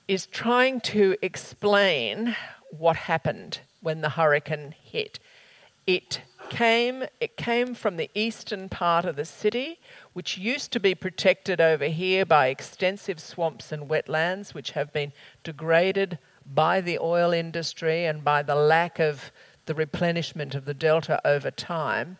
is 0.08 0.26
trying 0.26 0.80
to 0.80 1.16
explain 1.22 2.36
what 2.70 2.96
happened 2.96 3.60
when 3.80 4.00
the 4.00 4.10
hurricane 4.10 4.74
hit. 4.82 5.18
It 5.86 6.22
came, 6.50 7.04
it 7.20 7.36
came 7.36 7.74
from 7.74 7.96
the 7.96 8.10
eastern 8.14 8.68
part 8.68 9.04
of 9.04 9.16
the 9.16 9.24
city, 9.24 9.80
which 10.12 10.38
used 10.38 10.70
to 10.72 10.80
be 10.80 10.94
protected 10.94 11.60
over 11.60 11.86
here 11.86 12.24
by 12.24 12.48
extensive 12.48 13.18
swamps 13.18 13.72
and 13.72 13.88
wetlands, 13.88 14.54
which 14.54 14.72
have 14.72 14.92
been 14.92 15.12
degraded 15.42 16.18
by 16.54 16.80
the 16.80 16.98
oil 16.98 17.32
industry 17.32 18.04
and 18.04 18.22
by 18.22 18.42
the 18.42 18.54
lack 18.54 18.98
of 18.98 19.32
the 19.66 19.74
replenishment 19.74 20.54
of 20.54 20.64
the 20.64 20.74
delta 20.74 21.20
over 21.26 21.50
time. 21.50 22.18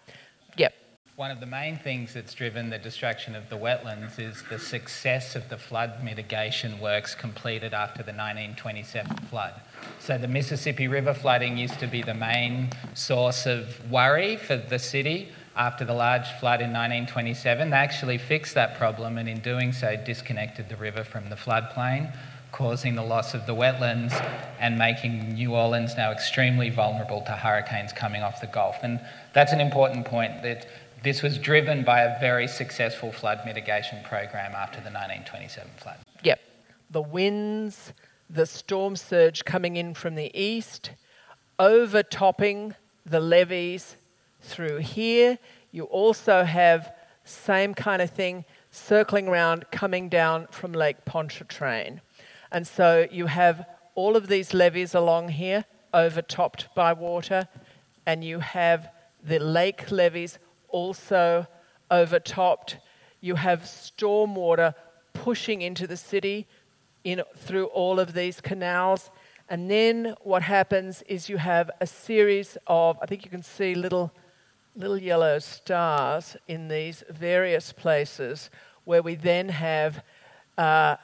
One 1.17 1.31
of 1.31 1.41
the 1.41 1.47
main 1.47 1.77
things 1.77 2.15
that's 2.15 2.33
driven 2.33 2.71
the 2.71 2.79
destruction 2.79 3.37
of 3.37 3.51
the 3.51 3.57
wetlands 3.59 4.19
is 4.19 4.43
the 4.49 4.59
success 4.59 5.37
of 5.37 5.47
the 5.51 5.59
flood 5.59 6.03
mitigation 6.03 6.81
works 6.81 7.15
completed 7.15 7.75
after 7.75 7.99
the 7.99 8.13
1927 8.13 9.19
flood. 9.29 9.53
So, 9.99 10.17
the 10.17 10.27
Mississippi 10.27 10.89
River 10.89 11.13
flooding 11.13 11.59
used 11.59 11.79
to 11.81 11.87
be 11.87 12.01
the 12.01 12.15
main 12.15 12.71
source 12.95 13.45
of 13.45 13.91
worry 13.91 14.37
for 14.37 14.57
the 14.57 14.79
city 14.79 15.29
after 15.55 15.85
the 15.85 15.93
large 15.93 16.27
flood 16.41 16.63
in 16.63 16.73
1927. 16.73 17.69
They 17.69 17.77
actually 17.77 18.17
fixed 18.17 18.55
that 18.55 18.79
problem 18.79 19.19
and, 19.19 19.29
in 19.29 19.41
doing 19.41 19.75
so, 19.75 19.95
disconnected 19.97 20.71
the 20.71 20.77
river 20.77 21.05
from 21.05 21.29
the 21.29 21.37
floodplain 21.37 22.11
causing 22.53 22.95
the 22.95 23.03
loss 23.03 23.35
of 23.35 23.47
the 23.47 23.55
wetlands 23.55 24.13
and 24.61 24.79
making 24.79 25.35
New 25.35 25.55
Orleans 25.55 25.97
now 25.97 26.13
extremely 26.13 26.69
vulnerable 26.69 27.23
to 27.23 27.33
hurricanes 27.33 27.93
coming 27.93 28.23
off 28.23 28.41
the 28.41 28.47
Gulf. 28.47 28.77
And 28.83 29.01
that's 29.33 29.53
an 29.53 29.61
important 29.61 30.07
point 30.07 30.43
that 30.43 30.67
this 31.03 31.23
was 31.23 31.39
driven 31.39 31.85
by 31.85 32.03
a 32.03 32.21
very 32.21 32.47
successful 32.47 33.13
flood 33.13 33.41
mitigation 33.45 33.99
program 34.05 34.53
after 34.55 34.79
the 34.79 34.91
1927 34.91 35.71
flood. 35.79 35.97
Yep. 36.23 36.41
The 36.91 37.03
winds, 37.03 37.93
the 38.31 38.47
storm 38.47 38.97
surge 38.97 39.45
coming 39.45 39.77
in 39.77 39.95
from 39.95 40.15
the 40.15 40.31
east, 40.39 40.93
overtopping 41.59 42.75
the 43.05 43.21
levees 43.21 43.97
through 44.41 44.79
here. 44.79 45.39
You 45.71 45.85
also 45.85 46.45
have 46.45 46.93
same 47.25 47.75
kind 47.75 48.03
of 48.03 48.11
thing 48.11 48.45
circling 48.71 49.29
around 49.29 49.71
coming 49.71 50.09
down 50.09 50.49
from 50.51 50.73
Lake 50.73 51.05
Pontchartrain. 51.05 52.01
And 52.51 52.67
so 52.67 53.07
you 53.11 53.27
have 53.27 53.67
all 53.95 54.17
of 54.17 54.29
these 54.29 54.55
levees 54.55 54.95
along 54.95 55.29
here 55.29 55.65
overtopped 55.95 56.75
by 56.75 56.93
water, 56.93 57.49
and 58.07 58.25
you 58.25 58.41
have 58.41 58.89
the 59.23 59.39
lake 59.39 59.91
levees 59.91 60.39
also 60.73 61.47
overtopped. 61.91 62.79
You 63.21 63.37
have 63.37 63.63
stormwater 63.63 64.75
pushing 65.13 65.63
into 65.63 65.87
the 65.87 65.97
city 65.97 66.49
in, 67.05 67.23
through 67.37 67.67
all 67.67 68.01
of 68.01 68.15
these 68.15 68.41
canals. 68.41 69.11
And 69.49 69.71
then 69.71 70.15
what 70.23 70.43
happens 70.43 71.03
is 71.03 71.29
you 71.29 71.37
have 71.37 71.71
a 71.81 71.87
series 71.87 72.57
of, 72.67 72.99
I 73.03 73.07
think 73.07 73.25
you 73.25 73.31
can 73.31 73.43
see 73.43 73.75
little, 73.75 74.13
little 74.75 74.99
yellow 74.99 75.39
stars 75.39 76.37
in 76.49 76.69
these 76.69 77.05
various 77.11 77.73
places 77.73 78.51
where 78.85 79.03
we 79.03 79.15
then 79.15 79.49
have 79.51 80.03
uh, 80.59 80.97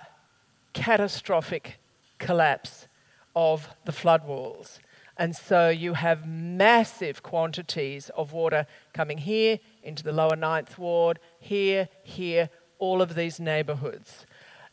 catastrophic 0.72 1.78
collapse 2.18 2.88
of 3.36 3.68
the 3.84 3.92
floodwalls. 3.92 4.78
And 5.18 5.34
so 5.34 5.68
you 5.68 5.94
have 5.94 6.28
massive 6.28 7.24
quantities 7.24 8.08
of 8.10 8.32
water 8.32 8.66
coming 8.94 9.18
here 9.18 9.58
into 9.82 10.04
the 10.04 10.12
lower 10.12 10.36
ninth 10.36 10.78
ward, 10.78 11.18
here, 11.40 11.88
here, 12.04 12.50
all 12.78 13.02
of 13.02 13.16
these 13.16 13.40
neighbourhoods. 13.40 14.26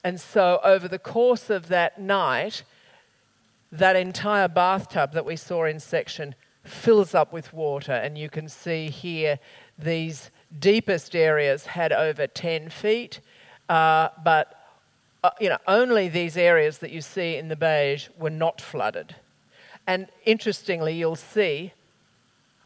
And 0.03 0.21
so 0.21 0.59
over 0.63 0.87
the 0.87 0.99
course 0.99 1.49
of 1.49 1.67
that 1.69 1.99
night, 1.99 2.63
that 3.71 3.95
entire 3.95 4.47
bathtub 4.47 5.13
that 5.13 5.25
we 5.25 5.35
saw 5.35 5.65
in 5.65 5.79
section 5.79 6.35
fills 6.63 7.15
up 7.15 7.33
with 7.33 7.51
water. 7.51 7.91
And 7.91 8.15
you 8.15 8.29
can 8.29 8.47
see 8.47 8.89
here 8.89 9.39
these 9.79 10.29
deepest 10.57 11.15
areas 11.15 11.65
had 11.65 11.91
over 11.91 12.27
10 12.27 12.69
feet, 12.69 13.19
uh, 13.67 14.09
but 14.23 14.61
uh, 15.23 15.31
you 15.39 15.49
know, 15.49 15.57
only 15.67 16.07
these 16.07 16.37
areas 16.37 16.77
that 16.77 16.91
you 16.91 17.01
see 17.01 17.35
in 17.35 17.47
the 17.47 17.55
beige 17.55 18.09
were 18.15 18.29
not 18.29 18.61
flooded. 18.61 19.15
And 19.87 20.07
interestingly, 20.25 20.93
you'll 20.93 21.15
see 21.15 21.73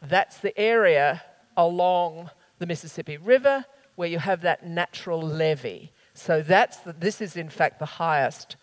that's 0.02 0.38
the 0.38 0.58
area 0.58 1.22
along 1.56 2.30
the 2.58 2.66
Mississippi 2.66 3.16
River 3.16 3.64
where 3.96 4.08
you 4.08 4.18
have 4.18 4.42
that 4.42 4.66
natural 4.66 5.20
levee. 5.20 5.90
So 6.14 6.42
that's 6.42 6.78
the, 6.78 6.92
this 6.92 7.20
is 7.20 7.36
in 7.36 7.48
fact 7.48 7.78
the 7.78 7.86
highest 7.86 8.56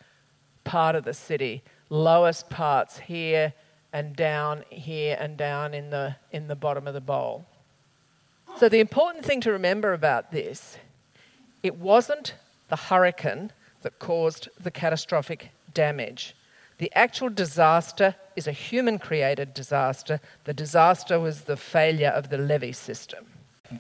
part 0.63 0.95
of 0.95 1.03
the 1.03 1.13
city. 1.13 1.63
Lowest 1.89 2.49
parts 2.49 2.99
here 2.99 3.53
and 3.93 4.15
down 4.15 4.63
here 4.69 5.17
and 5.19 5.37
down 5.37 5.73
in 5.73 5.89
the 5.89 6.15
in 6.31 6.47
the 6.47 6.55
bottom 6.55 6.87
of 6.87 6.93
the 6.93 7.01
bowl. 7.01 7.45
So 8.57 8.69
the 8.69 8.79
important 8.79 9.23
thing 9.25 9.41
to 9.41 9.51
remember 9.51 9.93
about 9.93 10.31
this, 10.31 10.77
it 11.63 11.77
wasn't 11.77 12.33
the 12.69 12.75
hurricane 12.75 13.51
that 13.81 13.99
caused 13.99 14.49
the 14.59 14.71
catastrophic 14.71 15.51
damage. 15.73 16.35
The 16.77 16.91
actual 16.96 17.29
disaster 17.29 18.15
is 18.36 18.48
a 18.48 18.51
human 18.51 19.00
created 19.00 19.53
disaster. 19.53 20.19
The 20.43 20.53
disaster 20.53 21.19
was 21.19 21.41
the 21.41 21.57
failure 21.57 22.10
of 22.10 22.29
the 22.29 22.38
levee 22.38 22.72
system. 22.72 23.25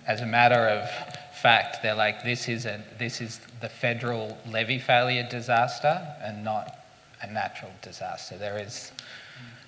As 0.07 0.21
a 0.21 0.25
matter 0.25 0.67
of 0.67 0.89
fact, 1.35 1.83
they're 1.83 1.95
like, 1.95 2.23
this 2.23 2.49
is, 2.49 2.65
a, 2.65 2.83
this 2.97 3.21
is 3.21 3.39
the 3.61 3.69
federal 3.69 4.37
levee 4.47 4.79
failure 4.79 5.27
disaster 5.29 6.01
and 6.21 6.43
not 6.43 6.79
a 7.21 7.27
natural 7.31 7.71
disaster. 7.81 8.37
There 8.37 8.57
is, 8.57 8.91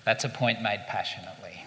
that's 0.06 0.24
a 0.24 0.30
point 0.30 0.62
made 0.62 0.84
passionately 0.88 1.64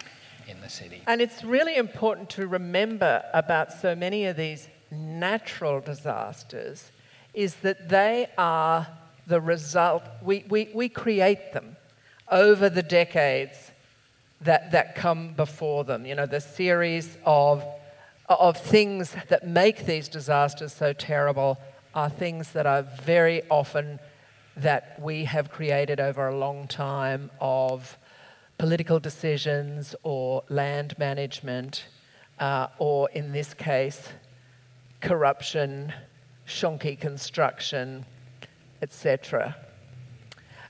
in 0.47 0.59
the 0.59 0.69
city. 0.69 1.01
And 1.07 1.21
it's 1.21 1.43
really 1.43 1.77
important 1.77 2.29
to 2.31 2.47
remember 2.47 3.23
about 3.33 3.71
so 3.71 3.95
many 3.95 4.25
of 4.25 4.35
these 4.35 4.67
natural 4.91 5.79
disasters 5.79 6.91
is 7.33 7.55
that 7.55 7.89
they 7.89 8.27
are 8.37 8.87
the 9.27 9.41
result, 9.41 10.03
we, 10.21 10.45
we, 10.49 10.69
we 10.73 10.89
create 10.89 11.53
them 11.53 11.75
over 12.31 12.69
the 12.69 12.83
decades 12.83 13.71
that, 14.41 14.71
that 14.71 14.95
come 14.95 15.33
before 15.33 15.83
them. 15.83 16.05
You 16.05 16.15
know, 16.15 16.25
the 16.25 16.41
series 16.41 17.17
of, 17.25 17.63
of 18.27 18.57
things 18.57 19.15
that 19.29 19.47
make 19.47 19.85
these 19.85 20.07
disasters 20.07 20.73
so 20.73 20.93
terrible 20.93 21.57
are 21.95 22.09
things 22.09 22.51
that 22.51 22.65
are 22.65 22.81
very 22.81 23.43
often 23.49 23.99
that 24.57 24.99
we 25.01 25.25
have 25.25 25.49
created 25.49 25.99
over 25.99 26.27
a 26.27 26.37
long 26.37 26.67
time 26.67 27.31
of 27.39 27.97
political 28.57 28.99
decisions 28.99 29.95
or 30.03 30.43
land 30.49 30.97
management, 30.97 31.85
uh, 32.39 32.67
or 32.77 33.09
in 33.11 33.31
this 33.31 33.53
case, 33.53 34.09
corruption 35.01 35.91
shonky 36.47 36.99
construction, 36.99 38.05
etc. 38.83 39.55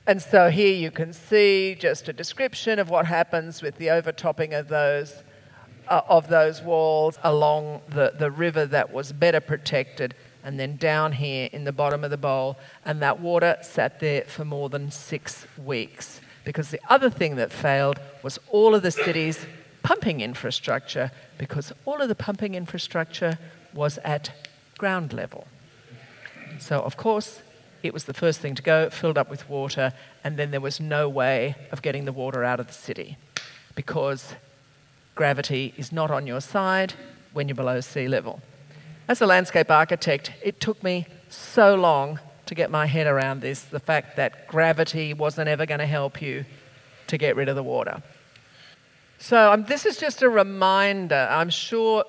And 0.06 0.22
so 0.22 0.50
here 0.50 0.74
you 0.74 0.92
can 0.92 1.12
see 1.14 1.76
just 1.80 2.08
a 2.08 2.14
description 2.14 2.78
of 2.78 2.90
what 2.90 3.06
happens 3.06 3.62
with 3.62 3.78
the 3.78 3.90
overtopping 3.90 4.54
of 4.54 4.68
those, 4.68 5.24
uh, 5.88 6.02
of 6.08 6.28
those 6.28 6.62
walls 6.62 7.18
along 7.24 7.82
the, 7.90 8.14
the 8.18 8.30
river 8.30 8.66
that 8.68 8.94
was 8.94 9.12
better 9.14 9.40
protected, 9.40 10.14
and 10.44 10.60
then 10.60 10.76
down 10.76 11.14
here 11.14 11.50
in 11.54 11.64
the 11.64 11.72
bottom 11.72 12.04
of 12.04 12.12
the 12.12 12.18
bowl. 12.18 12.58
And 12.86 13.02
that 13.02 13.20
water 13.20 13.58
sat 13.62 14.00
there 14.00 14.24
for 14.24 14.44
more 14.44 14.70
than 14.70 14.92
six 14.92 15.48
weeks. 15.58 16.20
Because 16.44 16.70
the 16.70 16.82
other 16.90 17.10
thing 17.10 17.38
that 17.38 17.52
failed 17.52 18.00
was 18.22 18.38
all 18.50 18.76
of 18.76 18.84
the 18.84 18.92
city's 18.92 19.46
pumping 19.84 20.20
infrastructure, 20.20 21.12
because 21.38 21.72
all 21.86 22.02
of 22.02 22.10
the 22.10 22.16
pumping 22.16 22.56
infrastructure 22.56 23.38
was 23.74 23.98
at 24.04 24.32
ground 24.78 25.14
level. 25.14 25.48
So, 26.60 26.82
of 26.82 26.98
course, 26.98 27.42
it 27.84 27.94
was 27.94 28.06
the 28.06 28.14
first 28.14 28.40
thing 28.40 28.56
to 28.56 28.64
go, 28.64 28.90
filled 28.90 29.18
up 29.18 29.30
with 29.30 29.48
water, 29.50 29.94
and 30.24 30.38
then 30.38 30.52
there 30.52 30.62
was 30.62 30.80
no 30.80 31.10
way 31.10 31.56
of 31.72 31.82
getting 31.82 32.06
the 32.06 32.14
water 32.14 32.44
out 32.44 32.60
of 32.60 32.68
the 32.68 32.74
city 32.74 33.18
because 33.76 34.34
gravity 35.16 35.74
is 35.78 35.92
not 35.92 36.10
on 36.10 36.26
your 36.26 36.42
side 36.42 36.94
when 37.34 37.48
you're 37.48 37.56
below 37.56 37.82
sea 37.82 38.08
level. 38.08 38.42
As 39.08 39.22
a 39.22 39.26
landscape 39.26 39.70
architect, 39.70 40.32
it 40.42 40.62
took 40.62 40.82
me 40.82 41.06
so 41.30 41.76
long 41.76 42.20
to 42.46 42.56
get 42.56 42.72
my 42.72 42.86
head 42.86 43.06
around 43.06 43.42
this 43.42 43.64
the 43.64 43.80
fact 43.80 44.16
that 44.16 44.48
gravity 44.48 45.14
wasn't 45.14 45.50
ever 45.50 45.66
going 45.66 45.80
to 45.80 45.86
help 45.86 46.22
you 46.22 46.46
to 47.08 47.18
get 47.18 47.36
rid 47.36 47.50
of 47.50 47.56
the 47.56 47.64
water. 47.64 48.02
So, 49.18 49.52
um, 49.52 49.66
this 49.66 49.86
is 49.86 49.98
just 49.98 50.22
a 50.22 50.30
reminder. 50.30 51.28
I'm 51.30 51.50
sure 51.50 52.06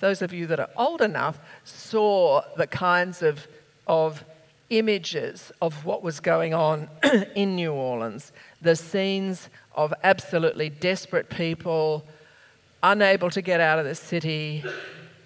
those 0.00 0.22
of 0.22 0.32
you 0.32 0.46
that 0.48 0.60
are 0.60 0.70
old 0.76 1.02
enough 1.02 1.38
saw 1.64 2.42
the 2.56 2.66
kinds 2.66 3.22
of, 3.22 3.46
of 3.86 4.24
images 4.70 5.52
of 5.60 5.84
what 5.84 6.02
was 6.02 6.20
going 6.20 6.54
on 6.54 6.88
in 7.34 7.56
New 7.56 7.72
Orleans. 7.72 8.32
The 8.62 8.76
scenes 8.76 9.48
of 9.74 9.92
absolutely 10.02 10.70
desperate 10.70 11.28
people, 11.30 12.04
unable 12.82 13.30
to 13.30 13.42
get 13.42 13.60
out 13.60 13.78
of 13.78 13.84
the 13.84 13.94
city. 13.94 14.64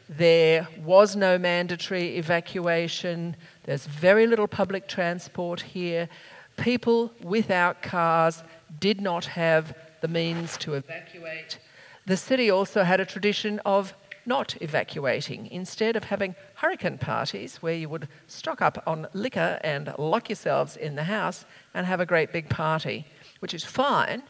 There 0.09 0.67
was 0.85 1.17
no 1.17 1.39
mandatory 1.39 2.17
evacuation. 2.17 3.37
There's 3.65 3.87
very 3.87 4.27
little 4.27 4.49
public 4.49 4.89
transport 4.89 5.61
here. 5.61 6.09
People 6.57 7.13
without 7.23 7.83
cars 7.83 8.43
did 8.81 9.01
not 9.01 9.25
have 9.27 9.77
the 10.01 10.09
means 10.09 10.57
to 10.59 10.75
evacuate. 10.75 11.59
The 12.07 12.17
city 12.17 12.51
also 12.51 12.85
had 12.85 13.01
a 13.01 13.05
tradition 13.05 13.61
of 13.67 13.95
not 14.29 14.61
evacuating. 14.61 15.49
Instead 15.51 15.97
of 15.97 16.05
having 16.05 16.35
hurricane 16.57 16.99
parties 16.99 17.57
where 17.57 17.75
you 17.75 17.89
would 17.89 18.07
stock 18.27 18.63
up 18.63 18.83
on 18.87 19.09
liquor 19.13 19.59
and 19.65 19.93
lock 19.99 20.29
yourselves 20.29 20.77
in 20.77 20.95
the 20.95 21.05
house 21.05 21.45
and 21.75 21.87
have 21.87 22.01
a 22.01 22.07
great 22.07 22.33
big 22.33 22.49
party, 22.49 23.07
which 23.41 23.55
is 23.55 23.65
fine, 23.65 24.23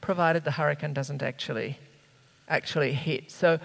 provided 0.00 0.44
the 0.44 0.52
hurricane 0.52 0.92
doesn't 0.92 1.22
actually 1.22 1.78
actually 2.48 2.92
hit. 2.92 3.30
So 3.30 3.58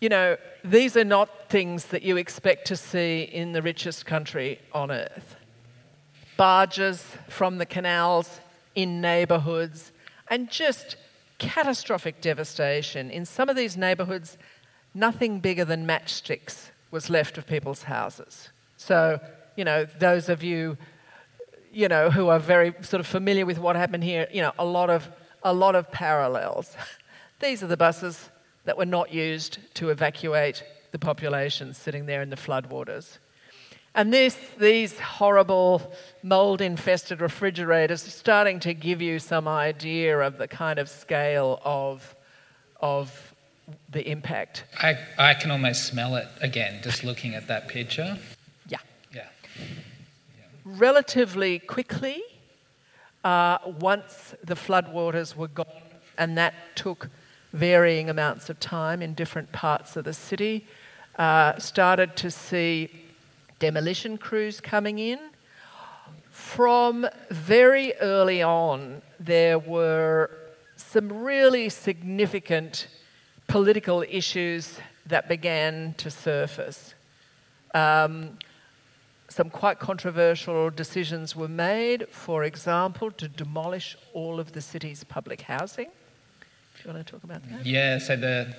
you 0.00 0.08
know, 0.08 0.38
these 0.64 0.96
are 0.96 1.04
not 1.04 1.50
things 1.50 1.86
that 1.86 2.02
you 2.02 2.16
expect 2.16 2.66
to 2.68 2.76
see 2.76 3.22
in 3.22 3.52
the 3.52 3.60
richest 3.60 4.06
country 4.06 4.58
on 4.72 4.90
earth. 4.90 5.36
Barges 6.38 7.04
from 7.28 7.58
the 7.58 7.66
canals 7.66 8.40
in 8.74 9.02
neighbourhoods, 9.02 9.92
and 10.28 10.50
just 10.50 10.96
catastrophic 11.40 12.20
devastation. 12.20 13.10
In 13.10 13.24
some 13.24 13.48
of 13.48 13.56
these 13.56 13.76
neighbourhoods, 13.76 14.38
nothing 14.94 15.40
bigger 15.40 15.64
than 15.64 15.86
matchsticks 15.86 16.70
was 16.92 17.10
left 17.10 17.38
of 17.38 17.46
people's 17.46 17.82
houses. 17.82 18.50
So, 18.76 19.18
you 19.56 19.64
know, 19.64 19.86
those 19.98 20.28
of 20.28 20.42
you, 20.44 20.76
you 21.72 21.88
know, 21.88 22.10
who 22.10 22.28
are 22.28 22.38
very 22.38 22.74
sort 22.82 23.00
of 23.00 23.06
familiar 23.06 23.46
with 23.46 23.58
what 23.58 23.74
happened 23.74 24.04
here, 24.04 24.28
you 24.32 24.42
know, 24.42 24.52
a 24.58 24.64
lot 24.64 24.90
of, 24.90 25.08
a 25.42 25.52
lot 25.52 25.74
of 25.74 25.90
parallels. 25.90 26.76
These 27.40 27.62
are 27.62 27.66
the 27.66 27.76
buses 27.76 28.30
that 28.64 28.76
were 28.76 28.86
not 28.86 29.12
used 29.12 29.58
to 29.74 29.88
evacuate 29.88 30.62
the 30.92 30.98
population 30.98 31.72
sitting 31.72 32.06
there 32.06 32.22
in 32.22 32.30
the 32.30 32.36
floodwaters. 32.36 33.18
And 33.94 34.12
this, 34.12 34.38
these 34.58 34.98
horrible 34.98 35.92
mold 36.22 36.60
infested 36.60 37.20
refrigerators 37.20 38.06
are 38.06 38.10
starting 38.10 38.60
to 38.60 38.72
give 38.72 39.02
you 39.02 39.18
some 39.18 39.48
idea 39.48 40.18
of 40.20 40.38
the 40.38 40.46
kind 40.46 40.78
of 40.78 40.88
scale 40.88 41.60
of, 41.64 42.14
of 42.80 43.34
the 43.90 44.08
impact. 44.08 44.64
I, 44.80 44.96
I 45.18 45.34
can 45.34 45.50
almost 45.50 45.86
smell 45.86 46.14
it 46.14 46.28
again 46.40 46.80
just 46.82 47.02
looking 47.02 47.34
at 47.34 47.48
that 47.48 47.68
picture. 47.68 48.16
Yeah. 48.68 48.78
Yeah. 49.12 49.26
Relatively 50.64 51.58
quickly, 51.58 52.22
uh, 53.24 53.58
once 53.80 54.34
the 54.44 54.54
floodwaters 54.54 55.34
were 55.34 55.48
gone, 55.48 55.66
and 56.16 56.38
that 56.38 56.54
took 56.76 57.08
varying 57.52 58.08
amounts 58.08 58.48
of 58.48 58.60
time 58.60 59.02
in 59.02 59.14
different 59.14 59.50
parts 59.50 59.96
of 59.96 60.04
the 60.04 60.14
city. 60.14 60.66
Uh, 61.18 61.58
started 61.58 62.16
to 62.16 62.30
see 62.30 62.88
demolition 63.60 64.18
crews 64.18 64.60
coming 64.60 64.98
in. 64.98 65.20
From 66.30 67.06
very 67.30 67.94
early 68.00 68.42
on, 68.42 69.02
there 69.20 69.58
were 69.58 70.30
some 70.76 71.12
really 71.12 71.68
significant 71.68 72.88
political 73.46 74.02
issues 74.08 74.78
that 75.06 75.28
began 75.28 75.94
to 75.98 76.10
surface. 76.10 76.94
Um, 77.74 78.38
some 79.28 79.50
quite 79.50 79.78
controversial 79.78 80.70
decisions 80.70 81.36
were 81.36 81.48
made, 81.48 82.08
for 82.10 82.42
example, 82.44 83.12
to 83.12 83.28
demolish 83.28 83.96
all 84.12 84.40
of 84.40 84.52
the 84.52 84.60
city's 84.60 85.04
public 85.04 85.42
housing. 85.42 85.90
Do 86.82 86.88
you 86.88 86.94
want 86.94 87.06
to 87.06 87.12
talk 87.12 87.24
about 87.24 87.42
that? 87.50 87.66
Yeah, 87.66 87.98
so 87.98 88.16
the 88.16 88.54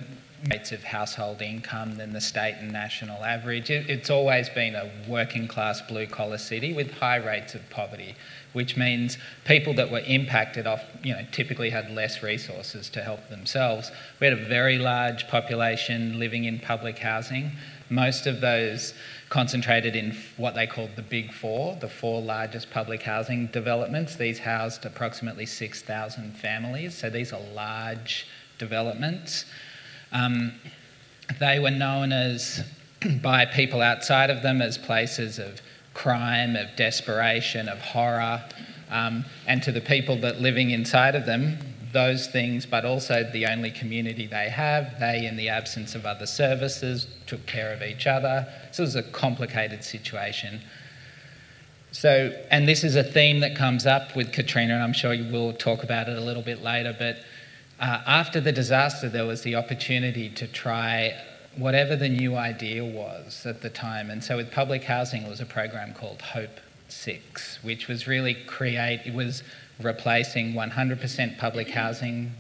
rates 0.49 0.71
of 0.71 0.83
household 0.83 1.41
income 1.41 1.97
than 1.97 2.13
the 2.13 2.21
state 2.21 2.55
and 2.59 2.71
national 2.71 3.23
average. 3.23 3.69
It, 3.69 3.89
it's 3.89 4.09
always 4.09 4.47
been 4.49 4.75
a 4.75 4.91
working 5.07 5.47
class 5.47 5.81
blue 5.81 6.05
collar 6.07 6.37
city 6.37 6.73
with 6.73 6.91
high 6.91 7.17
rates 7.17 7.55
of 7.55 7.67
poverty, 7.69 8.15
which 8.53 8.77
means 8.77 9.17
people 9.45 9.73
that 9.75 9.91
were 9.91 10.01
impacted 10.05 10.67
off, 10.67 10.83
you 11.03 11.13
know, 11.13 11.25
typically 11.31 11.69
had 11.69 11.89
less 11.91 12.21
resources 12.21 12.89
to 12.89 13.01
help 13.01 13.27
themselves. 13.29 13.91
We 14.19 14.27
had 14.27 14.37
a 14.37 14.45
very 14.45 14.77
large 14.77 15.27
population 15.27 16.19
living 16.19 16.45
in 16.45 16.59
public 16.59 16.99
housing. 16.99 17.51
Most 17.89 18.27
of 18.27 18.41
those 18.41 18.93
concentrated 19.31 19.95
in 19.95 20.13
what 20.35 20.55
they 20.55 20.67
called 20.67 20.89
the 20.97 21.01
Big 21.01 21.31
Four, 21.31 21.77
the 21.79 21.87
four 21.87 22.21
largest 22.21 22.69
public 22.69 23.01
housing 23.01 23.47
developments. 23.47 24.17
These 24.17 24.37
housed 24.37 24.85
approximately 24.85 25.45
6,000 25.45 26.33
families, 26.33 26.93
so 26.95 27.09
these 27.09 27.31
are 27.31 27.39
large 27.55 28.27
developments. 28.59 29.45
Um, 30.11 30.51
they 31.39 31.59
were 31.59 31.71
known 31.71 32.11
as, 32.11 32.61
by 33.21 33.45
people 33.45 33.81
outside 33.81 34.29
of 34.29 34.43
them, 34.43 34.61
as 34.61 34.77
places 34.77 35.39
of 35.39 35.61
crime, 35.93 36.57
of 36.57 36.67
desperation, 36.75 37.69
of 37.69 37.79
horror. 37.79 38.43
Um, 38.89 39.23
and 39.47 39.63
to 39.63 39.71
the 39.71 39.79
people 39.79 40.17
that 40.17 40.41
living 40.41 40.71
inside 40.71 41.15
of 41.15 41.25
them, 41.25 41.57
those 41.93 42.27
things, 42.27 42.65
but 42.65 42.85
also 42.85 43.29
the 43.31 43.45
only 43.45 43.71
community 43.71 44.27
they 44.27 44.49
have. 44.49 44.99
They, 44.99 45.25
in 45.25 45.37
the 45.37 45.49
absence 45.49 45.95
of 45.95 46.05
other 46.05 46.25
services, 46.25 47.07
took 47.27 47.45
care 47.45 47.73
of 47.73 47.81
each 47.81 48.07
other. 48.07 48.47
So 48.71 48.83
it 48.83 48.87
was 48.87 48.95
a 48.95 49.03
complicated 49.03 49.83
situation. 49.83 50.61
So, 51.91 52.33
and 52.49 52.67
this 52.67 52.83
is 52.83 52.95
a 52.95 53.03
theme 53.03 53.41
that 53.41 53.55
comes 53.55 53.85
up 53.85 54.15
with 54.15 54.31
Katrina, 54.31 54.75
and 54.75 54.83
I'm 54.83 54.93
sure 54.93 55.13
you 55.13 55.29
will 55.31 55.53
talk 55.53 55.83
about 55.83 56.07
it 56.07 56.17
a 56.17 56.21
little 56.21 56.43
bit 56.43 56.61
later. 56.61 56.95
But 56.97 57.17
uh, 57.79 58.01
after 58.07 58.39
the 58.39 58.51
disaster, 58.51 59.09
there 59.09 59.25
was 59.25 59.41
the 59.41 59.55
opportunity 59.55 60.29
to 60.29 60.47
try 60.47 61.13
whatever 61.57 61.97
the 61.97 62.07
new 62.07 62.37
idea 62.37 62.85
was 62.85 63.45
at 63.45 63.61
the 63.61 63.69
time. 63.69 64.09
And 64.09 64.23
so, 64.23 64.37
with 64.37 64.51
public 64.51 64.85
housing, 64.85 65.23
it 65.23 65.29
was 65.29 65.41
a 65.41 65.45
program 65.45 65.93
called 65.93 66.21
Hope 66.21 66.61
Six, 66.87 67.59
which 67.61 67.89
was 67.89 68.07
really 68.07 68.35
create. 68.35 69.01
It 69.05 69.13
was 69.13 69.43
replacing 69.81 70.53
100% 70.53 71.37
public 71.37 71.69
housing 71.69 72.31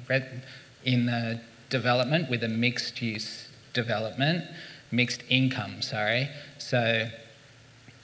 in 0.83 1.05
the 1.05 1.41
development 1.69 2.29
with 2.29 2.43
a 2.43 2.47
mixed 2.47 3.01
use 3.01 3.47
development, 3.73 4.43
mixed 4.91 5.23
income, 5.29 5.81
sorry. 5.81 6.29
So 6.57 7.09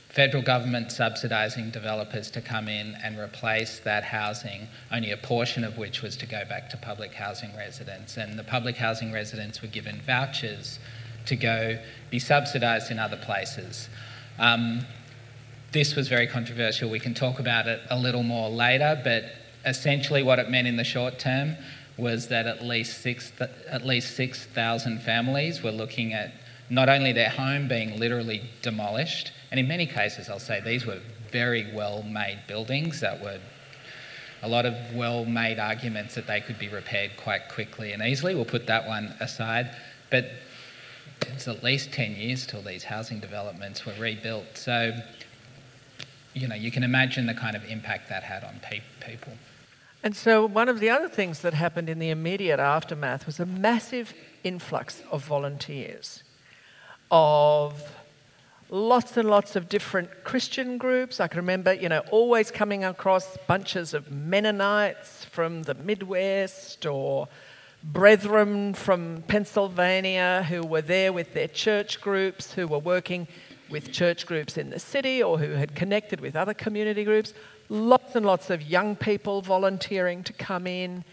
federal 0.10 0.42
government 0.42 0.88
subsidising 0.88 1.72
developers 1.72 2.32
to 2.32 2.42
come 2.42 2.68
in 2.68 2.96
and 3.04 3.20
replace 3.20 3.80
that 3.80 4.04
housing, 4.04 4.68
only 4.92 5.12
a 5.12 5.18
portion 5.18 5.64
of 5.64 5.78
which 5.78 6.02
was 6.02 6.18
to 6.18 6.26
go 6.26 6.44
back 6.46 6.70
to 6.70 6.78
public 6.78 7.14
housing 7.14 7.56
residents. 7.56 8.18
And 8.18 8.40
the 8.40 8.44
public 8.44 8.76
housing 8.78 9.12
residents 9.12 9.62
were 9.62 9.68
given 9.68 10.02
vouchers 10.08 10.80
to 11.28 11.36
go 11.36 11.78
be 12.10 12.18
subsidised 12.18 12.90
in 12.90 12.98
other 12.98 13.18
places. 13.18 13.90
Um, 14.40 14.86
this 15.78 15.96
was 15.96 16.08
very 16.08 16.26
controversial. 16.26 16.90
We 16.90 17.00
can 17.00 17.14
talk 17.14 17.38
about 17.38 17.68
it 17.68 17.82
a 17.92 18.00
little 18.00 18.24
more 18.24 18.50
later, 18.50 19.00
but 19.04 19.26
essentially 19.64 20.24
what 20.24 20.40
it 20.40 20.50
meant 20.50 20.68
in 20.68 20.76
the 20.76 20.84
short 20.84 21.20
term 21.20 21.56
was 21.98 22.30
that 22.30 22.48
at 22.48 22.64
least 22.64 23.02
six 23.04 23.32
at 23.70 23.86
least 23.86 24.16
6,000 24.16 25.00
families 25.02 25.62
were 25.62 25.72
looking 25.72 26.14
at 26.14 26.34
not 26.72 26.90
only 26.90 27.12
their 27.14 27.30
home 27.30 27.68
being 27.68 28.00
literally 28.00 28.50
demolished, 28.64 29.32
and 29.52 29.60
in 29.60 29.68
many 29.68 29.86
cases, 29.86 30.30
I'll 30.30 30.40
say 30.40 30.62
these 30.62 30.88
were 30.88 31.00
very 31.32 31.72
well 31.76 32.02
made 32.02 32.40
buildings 32.48 33.00
that 33.02 33.22
were 33.22 33.40
a 34.42 34.50
lot 34.50 34.66
of 34.66 34.74
well 34.96 35.26
made 35.26 35.60
arguments 35.60 36.16
that 36.16 36.26
they 36.26 36.42
could 36.42 36.58
be 36.58 36.70
repaired 36.70 37.12
quite 37.18 37.50
quickly 37.50 37.92
and 37.92 38.02
easily. 38.02 38.34
We'll 38.34 38.46
put 38.46 38.66
that 38.66 38.88
one 38.88 39.14
aside. 39.20 39.76
But 40.10 40.26
it's 41.22 41.48
at 41.48 41.64
least 41.64 41.92
10 41.92 42.16
years 42.16 42.48
till 42.48 42.64
these 42.64 42.84
housing 42.84 43.20
developments 43.20 43.86
were 43.86 43.94
rebuilt. 44.00 44.46
So 44.56 44.94
you 46.38 46.48
know, 46.48 46.56
you 46.56 46.72
can 46.72 46.84
imagine 46.84 47.26
the 47.26 47.34
kind 47.34 47.56
of 47.56 47.64
impact 47.66 48.10
that 48.10 48.24
had 48.24 48.44
on 48.44 48.60
pe- 48.62 48.82
people. 49.06 49.34
And 50.04 50.16
so, 50.16 50.46
one 50.46 50.70
of 50.70 50.80
the 50.80 50.90
other 50.90 51.10
things 51.10 51.42
that 51.42 51.54
happened 51.54 51.90
in 51.90 52.00
the 52.00 52.10
immediate 52.10 52.60
aftermath 52.60 53.26
was 53.26 53.40
a 53.40 53.46
massive 53.46 54.14
influx 54.44 55.02
of 55.12 55.26
volunteers, 55.26 56.24
of 57.12 57.96
lots 58.70 59.18
and 59.18 59.30
lots 59.30 59.56
of 59.56 59.70
different 59.70 60.10
Christian 60.24 60.78
groups. 60.78 61.20
I 61.20 61.28
can 61.28 61.38
remember, 61.38 61.74
you 61.74 61.90
know, 61.90 62.04
always 62.12 62.52
coming 62.52 62.84
across 62.84 63.38
bunches 63.48 63.94
of 63.94 64.12
Mennonites 64.12 65.26
from 65.26 65.64
the 65.64 65.74
Midwest 65.74 66.86
or 66.86 67.28
brethren 67.84 68.74
from 68.74 69.24
Pennsylvania 69.28 70.46
who 70.48 70.66
were 70.66 70.82
there 70.82 71.14
with 71.14 71.34
their 71.34 71.48
church 71.48 72.02
groups, 72.02 72.54
who 72.54 72.68
were 72.68 72.80
working 72.80 73.28
with 73.70 73.92
church 73.92 74.26
groups 74.26 74.58
in 74.58 74.70
the 74.70 74.80
city 74.80 75.22
or 75.22 75.38
who 75.38 75.52
had 75.52 75.76
connected 75.76 76.22
with 76.22 76.36
other 76.36 76.54
community 76.54 77.04
groups. 77.04 77.34
Lots 77.70 78.16
and 78.16 78.26
lots 78.26 78.50
of 78.50 78.62
young 78.62 78.96
people 78.96 79.42
volunteering 79.42 80.24
to 80.24 80.34
come 80.34 80.68
in. 80.68 81.04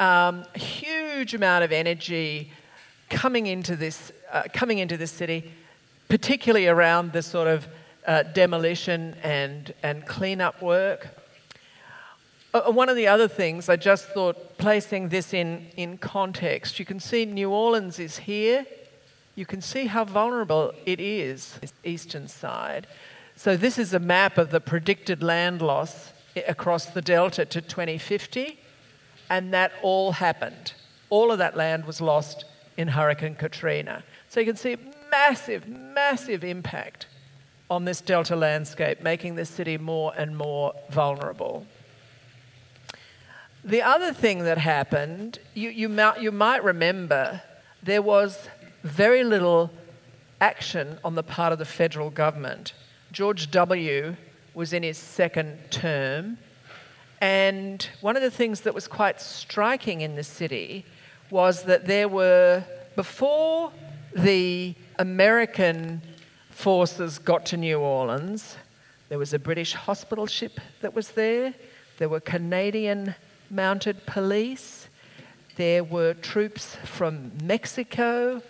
Um, 0.00 0.44
huge 0.54 1.34
amount 1.34 1.64
of 1.64 1.72
energy 1.72 2.50
coming 3.10 3.46
into 3.46 3.76
this, 3.76 4.12
uh, 4.32 4.44
coming 4.52 4.78
into 4.78 4.96
this 4.96 5.10
city, 5.10 5.52
particularly 6.08 6.68
around 6.68 7.12
the 7.12 7.22
sort 7.22 7.48
of 7.48 7.66
uh, 8.06 8.22
demolition 8.22 9.14
and, 9.22 9.74
and 9.82 10.06
cleanup 10.06 10.62
work. 10.62 11.08
Uh, 12.54 12.72
one 12.72 12.88
of 12.88 12.96
the 12.96 13.06
other 13.06 13.28
things, 13.28 13.68
I 13.68 13.76
just 13.76 14.08
thought 14.08 14.56
placing 14.56 15.10
this 15.10 15.34
in, 15.34 15.66
in 15.76 15.98
context, 15.98 16.78
you 16.78 16.84
can 16.84 16.98
see 16.98 17.26
New 17.26 17.50
Orleans 17.50 17.98
is 17.98 18.16
here. 18.16 18.64
You 19.38 19.46
can 19.46 19.60
see 19.60 19.86
how 19.86 20.04
vulnerable 20.04 20.72
it 20.84 20.98
is, 20.98 21.58
this 21.60 21.72
eastern 21.84 22.26
side. 22.26 22.88
So, 23.36 23.56
this 23.56 23.78
is 23.78 23.94
a 23.94 24.00
map 24.00 24.36
of 24.36 24.50
the 24.50 24.58
predicted 24.58 25.22
land 25.22 25.62
loss 25.62 26.12
across 26.48 26.86
the 26.86 27.00
delta 27.00 27.44
to 27.44 27.60
2050, 27.60 28.58
and 29.30 29.54
that 29.54 29.70
all 29.80 30.10
happened. 30.10 30.72
All 31.08 31.30
of 31.30 31.38
that 31.38 31.56
land 31.56 31.84
was 31.84 32.00
lost 32.00 32.46
in 32.76 32.88
Hurricane 32.88 33.36
Katrina. 33.36 34.02
So, 34.28 34.40
you 34.40 34.46
can 34.46 34.56
see 34.56 34.76
massive, 35.08 35.68
massive 35.68 36.42
impact 36.42 37.06
on 37.70 37.84
this 37.84 38.00
delta 38.00 38.34
landscape, 38.34 39.02
making 39.02 39.36
the 39.36 39.44
city 39.44 39.78
more 39.78 40.12
and 40.18 40.36
more 40.36 40.74
vulnerable. 40.90 41.64
The 43.62 43.82
other 43.82 44.12
thing 44.12 44.40
that 44.40 44.58
happened, 44.58 45.38
you, 45.54 45.70
you, 45.70 45.88
might, 45.88 46.20
you 46.20 46.32
might 46.32 46.64
remember, 46.64 47.40
there 47.84 48.02
was 48.02 48.48
very 48.82 49.24
little 49.24 49.70
action 50.40 50.98
on 51.04 51.14
the 51.14 51.22
part 51.22 51.52
of 51.52 51.58
the 51.58 51.64
federal 51.64 52.10
government. 52.10 52.72
George 53.12 53.50
W. 53.50 54.14
was 54.54 54.72
in 54.72 54.82
his 54.82 54.98
second 54.98 55.58
term, 55.70 56.38
and 57.20 57.88
one 58.00 58.16
of 58.16 58.22
the 58.22 58.30
things 58.30 58.60
that 58.60 58.74
was 58.74 58.86
quite 58.86 59.20
striking 59.20 60.02
in 60.02 60.14
the 60.14 60.22
city 60.22 60.84
was 61.30 61.64
that 61.64 61.86
there 61.86 62.08
were, 62.08 62.62
before 62.94 63.72
the 64.14 64.74
American 64.98 66.00
forces 66.50 67.18
got 67.18 67.44
to 67.46 67.56
New 67.56 67.78
Orleans, 67.78 68.56
there 69.08 69.18
was 69.18 69.32
a 69.32 69.38
British 69.38 69.72
hospital 69.72 70.26
ship 70.26 70.60
that 70.80 70.94
was 70.94 71.08
there, 71.08 71.54
there 71.98 72.08
were 72.08 72.20
Canadian 72.20 73.14
mounted 73.50 74.04
police, 74.06 74.88
there 75.56 75.82
were 75.82 76.14
troops 76.14 76.76
from 76.84 77.32
Mexico. 77.42 78.40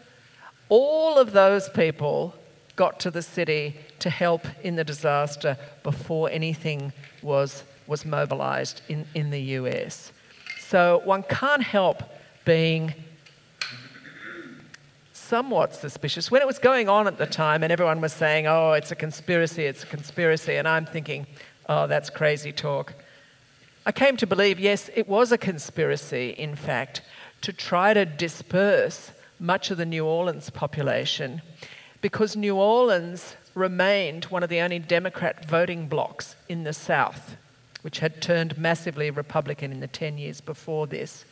All 0.68 1.18
of 1.18 1.32
those 1.32 1.68
people 1.70 2.34
got 2.76 3.00
to 3.00 3.10
the 3.10 3.22
city 3.22 3.76
to 3.98 4.10
help 4.10 4.46
in 4.62 4.76
the 4.76 4.84
disaster 4.84 5.56
before 5.82 6.30
anything 6.30 6.92
was, 7.22 7.64
was 7.86 8.04
mobilized 8.04 8.82
in, 8.88 9.04
in 9.14 9.30
the 9.30 9.40
US. 9.58 10.12
So 10.60 11.00
one 11.04 11.22
can't 11.24 11.62
help 11.62 12.02
being 12.44 12.94
somewhat 15.12 15.74
suspicious. 15.74 16.30
When 16.30 16.40
it 16.40 16.46
was 16.46 16.58
going 16.58 16.88
on 16.88 17.06
at 17.06 17.18
the 17.18 17.26
time 17.26 17.62
and 17.62 17.72
everyone 17.72 18.00
was 18.00 18.12
saying, 18.12 18.46
oh, 18.46 18.72
it's 18.72 18.90
a 18.90 18.96
conspiracy, 18.96 19.64
it's 19.64 19.82
a 19.82 19.86
conspiracy, 19.86 20.56
and 20.56 20.66
I'm 20.66 20.86
thinking, 20.86 21.26
oh, 21.68 21.86
that's 21.86 22.08
crazy 22.10 22.52
talk. 22.52 22.94
I 23.84 23.92
came 23.92 24.16
to 24.18 24.26
believe, 24.26 24.60
yes, 24.60 24.88
it 24.94 25.08
was 25.08 25.32
a 25.32 25.38
conspiracy, 25.38 26.30
in 26.30 26.54
fact, 26.56 27.02
to 27.42 27.52
try 27.52 27.92
to 27.92 28.04
disperse 28.04 29.10
much 29.40 29.70
of 29.70 29.78
the 29.78 29.86
New 29.86 30.04
Orleans 30.04 30.50
population 30.50 31.42
because 32.00 32.36
New 32.36 32.56
Orleans 32.56 33.36
remained 33.54 34.24
one 34.26 34.42
of 34.42 34.48
the 34.48 34.60
only 34.60 34.78
Democrat 34.78 35.48
voting 35.48 35.88
blocs 35.88 36.36
in 36.48 36.64
the 36.64 36.72
South, 36.72 37.36
which 37.82 37.98
had 37.98 38.22
turned 38.22 38.56
massively 38.56 39.10
Republican 39.10 39.72
in 39.72 39.80
the 39.80 39.88
10 39.88 40.18
years 40.18 40.40
before 40.40 40.86
this. 40.86 41.24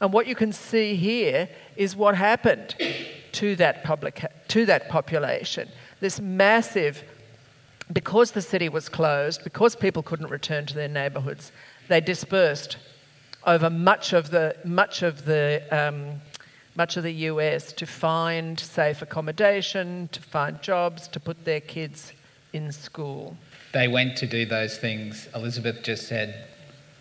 And 0.00 0.12
what 0.12 0.26
you 0.26 0.34
can 0.34 0.52
see 0.52 0.94
here 0.94 1.48
is 1.76 1.96
what 1.96 2.14
happened 2.14 2.74
to 3.32 3.56
that, 3.56 3.84
public, 3.84 4.24
to 4.48 4.66
that 4.66 4.88
population. 4.88 5.68
This 6.00 6.20
massive, 6.20 7.02
because 7.92 8.32
the 8.32 8.42
city 8.42 8.68
was 8.68 8.88
closed, 8.88 9.42
because 9.44 9.74
people 9.74 10.02
couldn't 10.02 10.28
return 10.28 10.66
to 10.66 10.74
their 10.74 10.88
neighbourhoods, 10.88 11.52
they 11.88 12.00
dispersed 12.00 12.76
over 13.46 13.70
much 13.70 14.12
of 14.12 14.30
the, 14.30 14.56
much 14.64 15.02
of 15.02 15.24
the, 15.24 15.62
um, 15.70 16.20
much 16.76 16.96
of 16.96 17.02
the 17.02 17.12
US 17.12 17.72
to 17.74 17.86
find 17.86 18.58
safe 18.58 19.02
accommodation, 19.02 20.08
to 20.12 20.20
find 20.20 20.60
jobs, 20.62 21.08
to 21.08 21.20
put 21.20 21.44
their 21.44 21.60
kids 21.60 22.12
in 22.52 22.72
school. 22.72 23.36
They 23.72 23.88
went 23.88 24.16
to 24.18 24.26
do 24.26 24.46
those 24.46 24.78
things, 24.78 25.28
Elizabeth 25.34 25.82
just 25.82 26.08
said, 26.08 26.48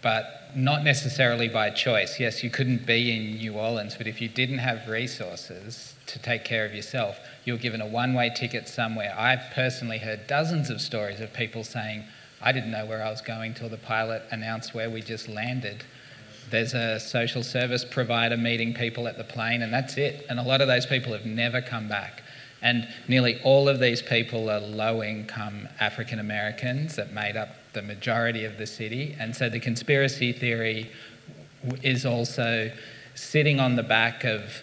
but 0.01 0.39
not 0.55 0.83
necessarily 0.83 1.47
by 1.47 1.69
choice. 1.69 2.19
Yes, 2.19 2.43
you 2.43 2.49
couldn't 2.49 2.85
be 2.85 3.15
in 3.15 3.37
New 3.37 3.53
Orleans, 3.53 3.95
but 3.95 4.07
if 4.07 4.21
you 4.21 4.27
didn't 4.27 4.59
have 4.59 4.87
resources 4.87 5.95
to 6.07 6.19
take 6.19 6.43
care 6.43 6.65
of 6.65 6.73
yourself, 6.73 7.19
you 7.45 7.53
were 7.53 7.59
given 7.59 7.81
a 7.81 7.87
one 7.87 8.13
way 8.13 8.31
ticket 8.35 8.67
somewhere. 8.67 9.13
I've 9.17 9.43
personally 9.53 9.99
heard 9.99 10.27
dozens 10.27 10.69
of 10.69 10.81
stories 10.81 11.19
of 11.19 11.33
people 11.33 11.63
saying, 11.63 12.03
I 12.41 12.51
didn't 12.51 12.71
know 12.71 12.85
where 12.85 13.03
I 13.03 13.09
was 13.09 13.21
going 13.21 13.53
till 13.53 13.69
the 13.69 13.77
pilot 13.77 14.23
announced 14.31 14.73
where 14.73 14.89
we 14.89 15.01
just 15.01 15.27
landed. 15.27 15.83
There's 16.49 16.73
a 16.73 16.99
social 16.99 17.43
service 17.43 17.85
provider 17.85 18.37
meeting 18.37 18.73
people 18.73 19.07
at 19.07 19.17
the 19.17 19.23
plane, 19.23 19.61
and 19.61 19.73
that's 19.73 19.97
it. 19.97 20.25
And 20.29 20.39
a 20.39 20.43
lot 20.43 20.61
of 20.61 20.67
those 20.67 20.85
people 20.85 21.13
have 21.13 21.25
never 21.25 21.61
come 21.61 21.87
back. 21.87 22.23
And 22.61 22.87
nearly 23.07 23.39
all 23.43 23.69
of 23.69 23.79
these 23.79 24.01
people 24.01 24.49
are 24.49 24.59
low 24.59 25.01
income 25.01 25.69
African 25.79 26.19
Americans 26.19 26.95
that 26.95 27.13
made 27.13 27.37
up 27.37 27.49
the 27.73 27.81
majority 27.81 28.43
of 28.45 28.57
the 28.57 28.67
city. 28.67 29.15
And 29.19 29.35
so 29.35 29.49
the 29.49 29.59
conspiracy 29.59 30.33
theory 30.33 30.91
is 31.83 32.05
also 32.05 32.71
sitting 33.15 33.59
on 33.59 33.75
the 33.75 33.83
back 33.83 34.23
of 34.23 34.61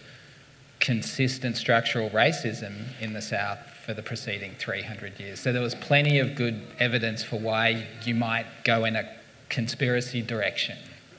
consistent 0.79 1.57
structural 1.57 2.09
racism 2.11 2.85
in 3.01 3.13
the 3.13 3.21
South 3.21 3.59
for 3.85 3.93
the 3.93 4.03
preceding 4.03 4.53
300 4.59 5.19
years. 5.19 5.39
So 5.39 5.51
there 5.51 5.61
was 5.61 5.75
plenty 5.75 6.19
of 6.19 6.35
good 6.35 6.61
evidence 6.79 7.23
for 7.23 7.39
why 7.39 7.87
you 8.03 8.13
might 8.13 8.45
go 8.63 8.85
in 8.85 8.95
a 8.95 9.09
conspiracy 9.49 10.21
direction. 10.21 10.77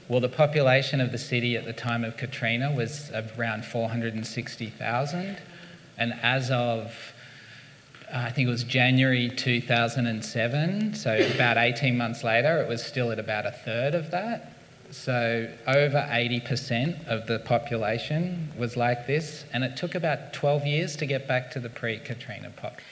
Well, 0.09 0.21
the 0.21 0.29
population 0.31 1.03
of 1.03 1.12
the 1.12 1.18
city 1.18 1.57
at 1.57 1.66
the 1.66 1.75
time 1.75 2.03
of 2.03 2.16
Katrina 2.16 2.73
was 2.75 3.11
around 3.37 3.66
460,000, 3.66 5.37
and 5.99 6.14
as 6.23 6.51
of 6.51 6.94
uh, 8.11 8.16
I 8.16 8.31
think 8.31 8.49
it 8.49 8.51
was 8.51 8.64
January 8.64 9.29
2007, 9.29 10.94
so 10.94 11.14
about 11.35 11.59
18 11.59 11.99
months 11.99 12.25
later, 12.25 12.62
it 12.62 12.66
was 12.66 12.83
still 12.83 13.12
at 13.12 13.18
about 13.18 13.44
a 13.44 13.51
third 13.51 13.94
of 13.94 14.11
that. 14.11 14.55
So 14.90 15.47
over 15.66 15.99
80% 16.11 17.07
of 17.07 17.27
the 17.27 17.40
population 17.40 18.51
was 18.57 18.79
like 18.79 19.07
this, 19.07 19.44
and 19.53 19.62
it 19.62 19.77
took 19.77 19.94
about 19.94 20.33
12 20.33 20.64
years 20.64 20.97
to 20.97 21.05
get 21.05 21.29
back 21.29 21.51
to 21.51 21.61
the 21.61 21.68
pre-Katrina 21.68 22.49
population. 22.57 22.88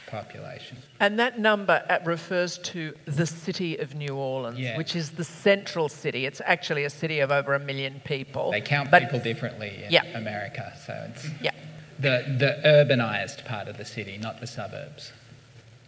And 1.00 1.18
that 1.18 1.38
number 1.38 1.82
refers 2.04 2.58
to 2.58 2.94
the 3.04 3.26
city 3.26 3.76
of 3.78 3.94
New 3.94 4.14
Orleans, 4.14 4.58
yeah. 4.58 4.76
which 4.76 4.96
is 4.96 5.10
the 5.10 5.24
central 5.24 5.88
city. 5.88 6.26
It's 6.26 6.40
actually 6.44 6.84
a 6.84 6.90
city 6.90 7.20
of 7.20 7.30
over 7.30 7.54
a 7.54 7.58
million 7.58 8.00
people. 8.04 8.50
They 8.50 8.60
count 8.60 8.90
people 8.92 9.20
differently 9.20 9.82
in 9.84 9.92
yeah. 9.92 10.04
America, 10.16 10.72
so 10.84 11.10
it's 11.10 11.28
yeah. 11.42 11.50
the, 11.98 12.24
the 12.38 12.60
urbanized 12.64 13.44
part 13.44 13.68
of 13.68 13.76
the 13.76 13.84
city, 13.84 14.18
not 14.18 14.40
the 14.40 14.46
suburbs. 14.46 15.12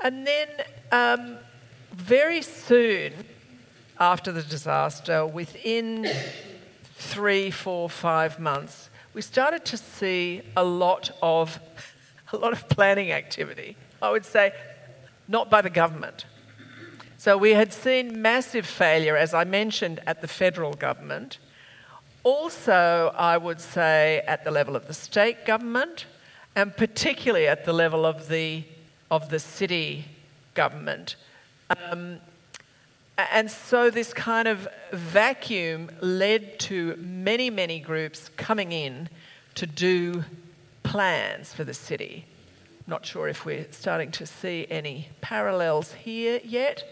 And 0.00 0.26
then 0.26 0.48
um, 0.92 1.38
very 1.92 2.42
soon, 2.42 3.12
after 3.98 4.30
the 4.30 4.42
disaster, 4.42 5.26
within 5.26 6.08
three, 6.94 7.50
four, 7.50 7.88
five 7.88 8.38
months, 8.38 8.90
we 9.14 9.22
started 9.22 9.64
to 9.64 9.76
see 9.76 10.42
a 10.56 10.64
lot 10.64 11.10
of 11.22 11.58
a 12.32 12.36
lot 12.36 12.52
of 12.52 12.68
planning 12.68 13.10
activity. 13.10 13.76
I 14.00 14.10
would 14.10 14.24
say, 14.24 14.52
not 15.26 15.50
by 15.50 15.62
the 15.62 15.70
government. 15.70 16.24
So 17.16 17.36
we 17.36 17.54
had 17.54 17.72
seen 17.72 18.22
massive 18.22 18.64
failure, 18.64 19.16
as 19.16 19.34
I 19.34 19.44
mentioned, 19.44 20.00
at 20.06 20.20
the 20.20 20.28
federal 20.28 20.72
government. 20.72 21.38
Also, 22.22 23.12
I 23.16 23.36
would 23.36 23.60
say 23.60 24.22
at 24.26 24.44
the 24.44 24.50
level 24.50 24.76
of 24.76 24.86
the 24.86 24.94
state 24.94 25.44
government, 25.44 26.06
and 26.54 26.76
particularly 26.76 27.48
at 27.48 27.64
the 27.64 27.72
level 27.72 28.06
of 28.06 28.28
the 28.28 28.64
of 29.10 29.30
the 29.30 29.38
city 29.38 30.04
government. 30.54 31.16
Um, 31.70 32.18
and 33.16 33.50
so 33.50 33.90
this 33.90 34.12
kind 34.12 34.46
of 34.46 34.68
vacuum 34.92 35.90
led 36.00 36.58
to 36.60 36.96
many, 36.96 37.50
many 37.50 37.80
groups 37.80 38.30
coming 38.36 38.72
in 38.72 39.08
to 39.56 39.66
do 39.66 40.24
plans 40.82 41.52
for 41.52 41.64
the 41.64 41.74
city. 41.74 42.26
Not 42.88 43.04
sure 43.04 43.28
if 43.28 43.44
we're 43.44 43.66
starting 43.70 44.10
to 44.12 44.24
see 44.24 44.66
any 44.70 45.10
parallels 45.20 45.92
here 45.92 46.40
yet, 46.42 46.84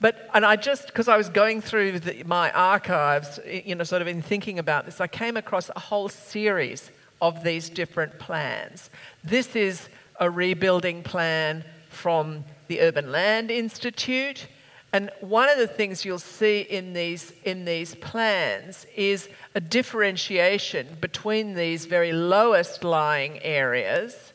But, 0.00 0.30
and 0.32 0.46
I 0.46 0.56
just, 0.56 0.86
because 0.86 1.08
I 1.08 1.16
was 1.16 1.28
going 1.28 1.60
through 1.60 2.00
the, 2.00 2.24
my 2.24 2.50
archives, 2.52 3.38
you 3.46 3.74
know, 3.74 3.84
sort 3.84 4.00
of 4.02 4.08
in 4.08 4.22
thinking 4.22 4.58
about 4.58 4.86
this, 4.86 5.00
I 5.00 5.06
came 5.06 5.36
across 5.36 5.70
a 5.76 5.78
whole 5.78 6.08
series 6.08 6.90
of 7.20 7.44
these 7.44 7.68
different 7.68 8.18
plans. 8.18 8.90
This 9.22 9.54
is 9.54 9.88
a 10.18 10.30
rebuilding 10.30 11.02
plan 11.02 11.64
from 11.90 12.44
the 12.68 12.80
Urban 12.80 13.12
Land 13.12 13.50
Institute. 13.50 14.48
And 14.92 15.10
one 15.20 15.50
of 15.50 15.58
the 15.58 15.68
things 15.68 16.04
you'll 16.04 16.18
see 16.18 16.62
in 16.62 16.94
these, 16.94 17.32
in 17.44 17.66
these 17.66 17.94
plans 17.94 18.86
is 18.96 19.28
a 19.54 19.60
differentiation 19.60 20.96
between 21.00 21.54
these 21.54 21.84
very 21.84 22.12
lowest 22.12 22.82
lying 22.82 23.38
areas 23.42 24.29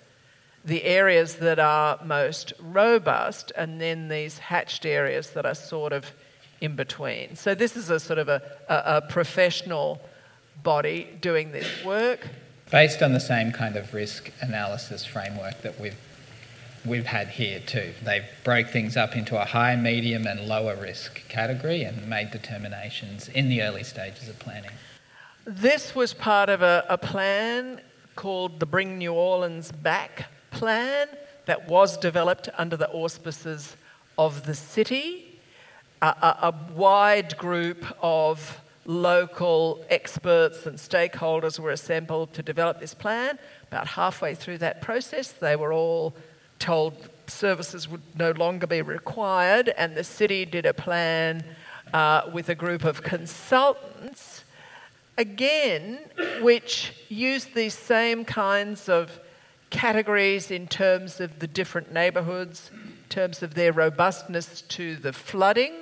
the 0.66 0.84
areas 0.84 1.36
that 1.36 1.60
are 1.60 2.00
most 2.04 2.54
robust, 2.60 3.52
and 3.56 3.80
then 3.80 4.08
these 4.08 4.40
hatched 4.40 4.86
areas 4.86 5.30
that 5.32 5.46
are 5.46 5.56
sort 5.56 5.94
of 5.94 6.12
in 6.60 6.76
between. 6.76 7.36
So, 7.36 7.54
this 7.54 7.78
is 7.78 7.90
a 7.90 8.00
sort 8.00 8.20
of 8.20 8.30
a, 8.30 8.42
a, 8.68 8.98
a 8.98 9.02
professional 9.02 10.02
body 10.64 11.08
doing 11.22 11.52
this 11.52 11.68
work. 11.86 12.28
Based 12.72 13.04
on 13.04 13.14
the 13.14 13.20
same 13.20 13.52
kind 13.52 13.76
of 13.76 13.94
risk 13.94 14.32
analysis 14.42 15.06
framework 15.06 15.62
that 15.62 15.80
we've 15.80 15.98
we've 16.86 17.06
had 17.06 17.28
here 17.28 17.60
too. 17.60 17.94
They 18.04 18.26
broke 18.44 18.70
things 18.70 18.96
up 18.96 19.16
into 19.16 19.42
a 19.42 19.46
high, 19.46 19.76
medium, 19.76 20.28
and 20.28 20.42
lower 20.48 20.76
risk 20.76 21.28
category 21.28 21.84
and 21.84 22.08
made 22.08 22.32
determinations 22.32 23.28
in 23.30 23.50
the 23.50 23.64
early 23.64 23.84
stages 23.84 24.30
of 24.30 24.38
planning. 24.40 24.72
This 25.46 25.96
was 25.96 26.14
part 26.14 26.50
of 26.50 26.62
a, 26.62 26.86
a 26.90 26.98
plan 26.98 27.82
called 28.16 28.60
the 28.60 28.66
Bring 28.66 28.98
New 28.98 29.14
Orleans 29.14 29.72
Back 29.72 30.28
plan 30.56 31.08
that 31.46 31.68
was 31.68 31.98
developed 31.98 32.48
under 32.58 32.78
the 32.78 32.90
auspices 32.90 33.76
of 34.18 34.46
the 34.46 34.56
city. 34.56 35.40
A, 36.02 36.08
a, 36.08 36.38
a 36.50 36.74
wide 36.74 37.38
group 37.38 37.86
of 38.02 38.62
local 38.86 39.84
experts 39.90 40.66
and 40.66 40.78
stakeholders 40.78 41.60
were 41.60 41.72
assembled 41.72 42.34
to 42.34 42.42
develop 42.42 42.80
this 42.80 42.94
plan. 42.94 43.38
About 43.72 43.88
halfway 43.88 44.34
through 44.36 44.60
that 44.60 44.82
process, 44.82 45.32
they 45.32 45.56
were 45.56 45.74
all 45.74 46.14
told 46.60 46.94
services 47.28 47.90
would 47.90 48.02
no 48.16 48.32
longer 48.32 48.68
be 48.68 48.82
required, 48.82 49.70
and 49.78 49.96
the 49.96 50.04
city 50.04 50.46
did 50.46 50.66
a 50.66 50.74
plan 50.74 51.44
uh, 51.94 52.22
with 52.32 52.50
a 52.50 52.56
group 52.56 52.84
of 52.84 53.02
consultants, 53.04 54.44
again, 55.18 56.00
which 56.42 56.94
used 57.10 57.54
these 57.56 57.74
same 57.74 58.24
kinds 58.24 58.88
of 58.90 59.20
categories 59.76 60.52
in 60.52 60.68
terms 60.68 61.20
of 61.20 61.38
the 61.40 61.48
different 61.48 61.92
neighbourhoods, 61.92 62.72
in 62.74 62.94
terms 63.10 63.44
of 63.44 63.54
their 63.54 63.74
robustness 63.74 64.62
to 64.62 64.96
the 64.96 65.12
flooding, 65.12 65.74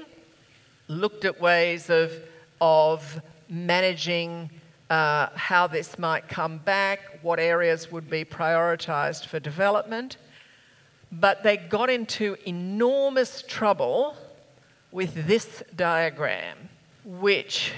looked 0.88 1.25
at 1.25 1.39
ways 1.39 1.91
of, 1.91 2.12
of 2.60 3.21
managing 3.47 4.49
uh, 4.89 5.27
how 5.36 5.67
this 5.67 5.99
might 5.99 6.27
come 6.27 6.58
back, 6.58 6.99
what 7.21 7.39
areas 7.39 7.91
would 7.91 8.10
be 8.10 8.25
prioritised 8.25 9.27
for 9.27 9.39
development. 9.39 10.17
But 11.12 11.43
they 11.43 11.58
got 11.58 11.91
into 11.91 12.36
enormous 12.47 13.43
trouble 13.47 14.17
with 14.91 15.27
this 15.27 15.62
diagram, 15.75 16.58
which 17.06 17.73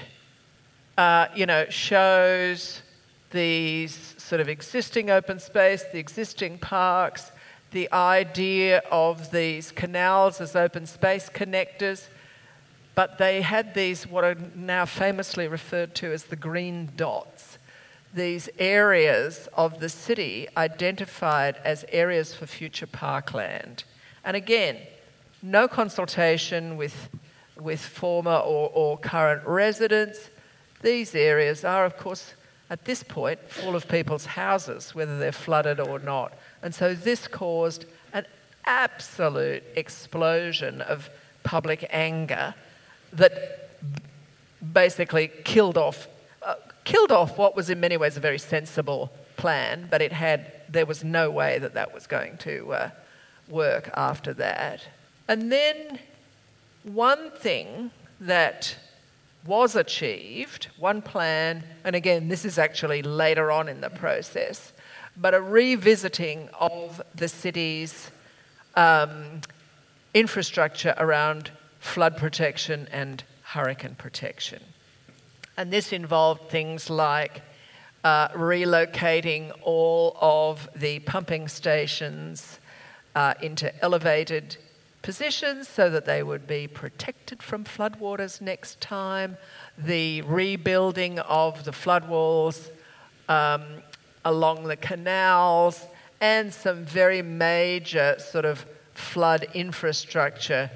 uh, 0.96 1.26
you 1.34 1.44
know 1.44 1.66
shows 1.68 2.82
these 3.30 4.14
sort 4.18 4.40
of 4.40 4.48
existing 4.48 5.10
open 5.10 5.38
space, 5.38 5.84
the 5.92 5.98
existing 5.98 6.58
parks, 6.58 7.32
the 7.72 7.92
idea 7.92 8.82
of 8.90 9.30
these 9.30 9.72
canals 9.72 10.40
as 10.40 10.56
open 10.56 10.86
space 10.86 11.28
connectors, 11.28 12.08
but 12.94 13.18
they 13.18 13.42
had 13.42 13.74
these 13.74 14.06
what 14.06 14.24
are 14.24 14.36
now 14.54 14.84
famously 14.84 15.46
referred 15.48 15.94
to 15.96 16.12
as 16.12 16.24
the 16.24 16.36
green 16.36 16.90
dots. 16.96 17.58
These 18.14 18.48
areas 18.58 19.48
of 19.52 19.80
the 19.80 19.90
city 19.90 20.48
identified 20.56 21.56
as 21.64 21.84
areas 21.90 22.34
for 22.34 22.46
future 22.46 22.86
parkland. 22.86 23.84
And 24.24 24.36
again, 24.36 24.78
no 25.42 25.68
consultation 25.68 26.78
with, 26.78 27.10
with 27.60 27.80
former 27.80 28.36
or, 28.36 28.70
or 28.72 28.96
current 28.96 29.46
residents. 29.46 30.30
These 30.80 31.14
areas 31.14 31.64
are, 31.64 31.84
of 31.84 31.98
course, 31.98 32.32
at 32.70 32.84
this 32.84 33.02
point 33.02 33.38
full 33.48 33.76
of 33.76 33.88
people's 33.88 34.26
houses, 34.26 34.94
whether 34.94 35.18
they're 35.18 35.32
flooded 35.32 35.80
or 35.80 35.98
not. 35.98 36.32
And 36.62 36.74
so 36.74 36.94
this 36.94 37.28
caused 37.28 37.84
an 38.12 38.26
absolute 38.64 39.62
explosion 39.76 40.80
of 40.80 41.08
public 41.44 41.86
anger 41.90 42.54
that 43.12 43.70
basically 44.72 45.28
killed 45.44 45.78
off, 45.78 46.08
uh, 46.42 46.54
killed 46.84 47.12
off 47.12 47.38
what 47.38 47.54
was 47.54 47.70
in 47.70 47.78
many 47.78 47.96
ways 47.96 48.16
a 48.16 48.20
very 48.20 48.38
sensible 48.38 49.12
plan, 49.36 49.86
but 49.90 50.02
it 50.02 50.12
had, 50.12 50.52
there 50.68 50.86
was 50.86 51.04
no 51.04 51.30
way 51.30 51.58
that 51.58 51.74
that 51.74 51.94
was 51.94 52.06
going 52.06 52.36
to 52.38 52.72
uh, 52.72 52.90
work 53.48 53.90
after 53.94 54.34
that. 54.34 54.80
And 55.28 55.52
then 55.52 56.00
one 56.82 57.30
thing 57.30 57.90
that 58.20 58.76
was 59.46 59.76
achieved, 59.76 60.68
one 60.78 61.02
plan, 61.02 61.64
and 61.84 61.96
again, 61.96 62.28
this 62.28 62.44
is 62.44 62.58
actually 62.58 63.02
later 63.02 63.50
on 63.50 63.68
in 63.68 63.80
the 63.80 63.90
process, 63.90 64.72
but 65.16 65.34
a 65.34 65.40
revisiting 65.40 66.48
of 66.58 67.00
the 67.14 67.28
city's 67.28 68.10
um, 68.74 69.40
infrastructure 70.14 70.94
around 70.98 71.50
flood 71.78 72.16
protection 72.16 72.88
and 72.92 73.22
hurricane 73.42 73.94
protection. 73.94 74.62
And 75.56 75.72
this 75.72 75.92
involved 75.92 76.50
things 76.50 76.90
like 76.90 77.42
uh, 78.04 78.28
relocating 78.28 79.52
all 79.62 80.16
of 80.20 80.68
the 80.76 80.98
pumping 81.00 81.48
stations 81.48 82.60
uh, 83.14 83.34
into 83.40 83.72
elevated 83.82 84.56
positions 85.06 85.68
so 85.68 85.88
that 85.88 86.04
they 86.04 86.20
would 86.20 86.48
be 86.48 86.66
protected 86.66 87.40
from 87.40 87.62
floodwaters 87.62 88.40
next 88.40 88.80
time, 88.80 89.36
the 89.78 90.20
rebuilding 90.22 91.20
of 91.20 91.62
the 91.62 91.70
flood 91.72 92.08
walls 92.08 92.72
um, 93.28 93.62
along 94.24 94.64
the 94.64 94.74
canals, 94.74 95.86
and 96.20 96.52
some 96.52 96.84
very 96.84 97.22
major 97.22 98.16
sort 98.18 98.44
of 98.44 98.66
flood 98.94 99.46
infrastructure 99.54 100.68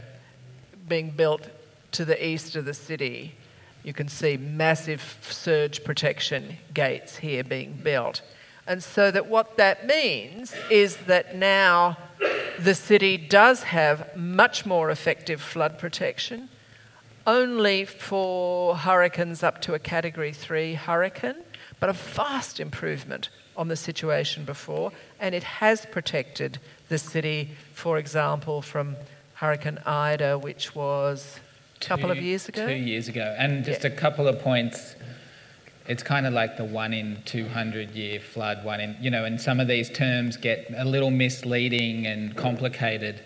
being 0.88 1.11
built 1.11 1.49
to 1.90 2.05
the 2.05 2.25
east 2.25 2.55
of 2.55 2.64
the 2.64 2.75
city. 2.75 3.35
You 3.83 3.93
can 3.93 4.07
see 4.07 4.37
massive 4.37 5.19
surge 5.29 5.83
protection 5.83 6.57
gates 6.73 7.16
here 7.16 7.43
being 7.43 7.73
built. 7.83 8.23
And 8.69 8.81
so 8.81 9.11
that 9.11 9.27
what 9.27 9.57
that 9.57 9.88
means 9.88 10.55
is 10.71 10.99
that 11.09 11.35
now 11.35 11.97
the 12.59 12.74
city 12.74 13.16
does 13.16 13.62
have 13.62 14.16
much 14.16 14.66
more 14.66 14.90
effective 14.90 15.40
flood 15.40 15.78
protection, 15.78 16.48
only 17.26 17.85
for 17.85 18.76
hurricanes 18.76 19.42
up 19.42 19.61
to 19.62 19.74
a 19.74 19.78
category 19.78 20.33
three 20.33 20.74
hurricane, 20.74 21.37
but 21.78 21.88
a 21.88 21.92
vast 21.92 22.61
improvement 22.61 23.30
on 23.56 23.68
the 23.68 23.76
situation 23.76 24.44
before. 24.44 24.92
And 25.18 25.35
it 25.35 25.42
has 25.42 25.87
protected 25.87 26.59
the 26.88 26.98
city, 26.98 27.50
for 27.74 27.98
example, 27.98 28.62
from 28.62 28.96
Hurricane 29.35 29.78
Ida, 29.87 30.38
which 30.38 30.74
was 30.74 31.40
a 31.76 31.85
couple 31.85 32.09
two, 32.09 32.12
of 32.12 32.22
years 32.22 32.48
ago. 32.48 32.66
Two 32.66 32.74
years 32.74 33.09
ago. 33.09 33.35
And 33.38 33.64
just 33.64 33.85
yeah. 33.85 33.90
a 33.90 33.96
couple 33.96 34.28
of 34.28 34.38
points 34.40 34.96
it's 35.87 36.03
kind 36.03 36.27
of 36.27 36.33
like 36.33 36.57
the 36.57 36.64
one 36.64 36.93
in 36.93 37.23
200 37.25 37.90
year 37.90 38.21
flood, 38.21 38.64
one 38.64 38.81
in, 38.81 38.97
you 39.01 39.11
know, 39.11 39.25
and 39.25 39.40
some 39.40 39.61
of 39.61 39.69
these 39.69 39.90
terms 39.90 40.37
get 40.37 40.71
a 40.77 40.85
little 40.85 41.11
misleading 41.11 42.07
and 42.07 42.37
complicated. 42.37 43.21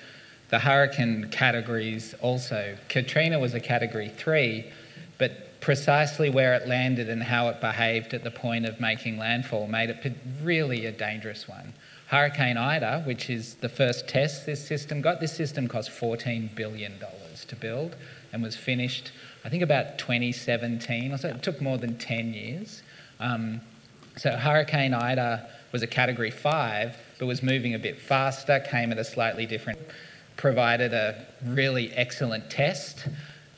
The 0.50 0.58
hurricane 0.58 1.28
categories 1.30 2.14
also. 2.20 2.76
Katrina 2.88 3.38
was 3.38 3.54
a 3.54 3.60
category 3.60 4.08
three, 4.08 4.70
but 5.18 5.60
precisely 5.60 6.30
where 6.30 6.54
it 6.54 6.68
landed 6.68 7.08
and 7.08 7.22
how 7.22 7.48
it 7.48 7.60
behaved 7.60 8.14
at 8.14 8.22
the 8.22 8.30
point 8.30 8.66
of 8.66 8.78
making 8.80 9.18
landfall 9.18 9.66
made 9.66 9.90
it 9.90 10.12
really 10.42 10.86
a 10.86 10.92
dangerous 10.92 11.48
one. 11.48 11.72
Hurricane 12.08 12.56
Ida, 12.56 13.02
which 13.06 13.30
is 13.30 13.54
the 13.56 13.68
first 13.68 14.06
test 14.06 14.46
this 14.46 14.64
system 14.64 15.00
got, 15.00 15.20
this 15.20 15.34
system 15.34 15.66
cost 15.66 15.90
$14 15.90 16.54
billion 16.54 16.92
to 17.48 17.56
build 17.56 17.96
and 18.32 18.42
was 18.42 18.54
finished 18.54 19.10
I 19.44 19.50
think 19.50 19.62
about 19.62 19.98
2017 19.98 21.12
or 21.12 21.18
so. 21.18 21.28
It 21.28 21.42
took 21.42 21.60
more 21.60 21.76
than 21.76 21.98
10 21.98 22.32
years. 22.32 22.82
Um, 23.20 23.60
so 24.16 24.30
Hurricane 24.30 24.94
Ida 24.94 25.48
was 25.72 25.82
a 25.82 25.86
category 25.86 26.30
five, 26.30 26.96
but 27.18 27.26
was 27.26 27.42
moving 27.42 27.74
a 27.74 27.78
bit 27.78 28.00
faster, 28.00 28.60
came 28.60 28.90
at 28.90 28.98
a 28.98 29.04
slightly 29.04 29.44
different, 29.44 29.78
provided 30.36 30.94
a 30.94 31.26
really 31.44 31.92
excellent 31.92 32.48
test. 32.48 33.06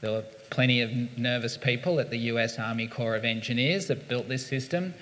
There 0.00 0.10
were 0.10 0.24
plenty 0.50 0.80
of 0.80 0.90
nervous 1.16 1.56
people 1.56 2.00
at 2.00 2.10
the 2.10 2.18
US 2.30 2.58
Army 2.58 2.88
Corps 2.88 3.14
of 3.14 3.24
Engineers 3.24 3.86
that 3.86 4.08
built 4.08 4.28
this 4.28 4.46
system. 4.46 4.92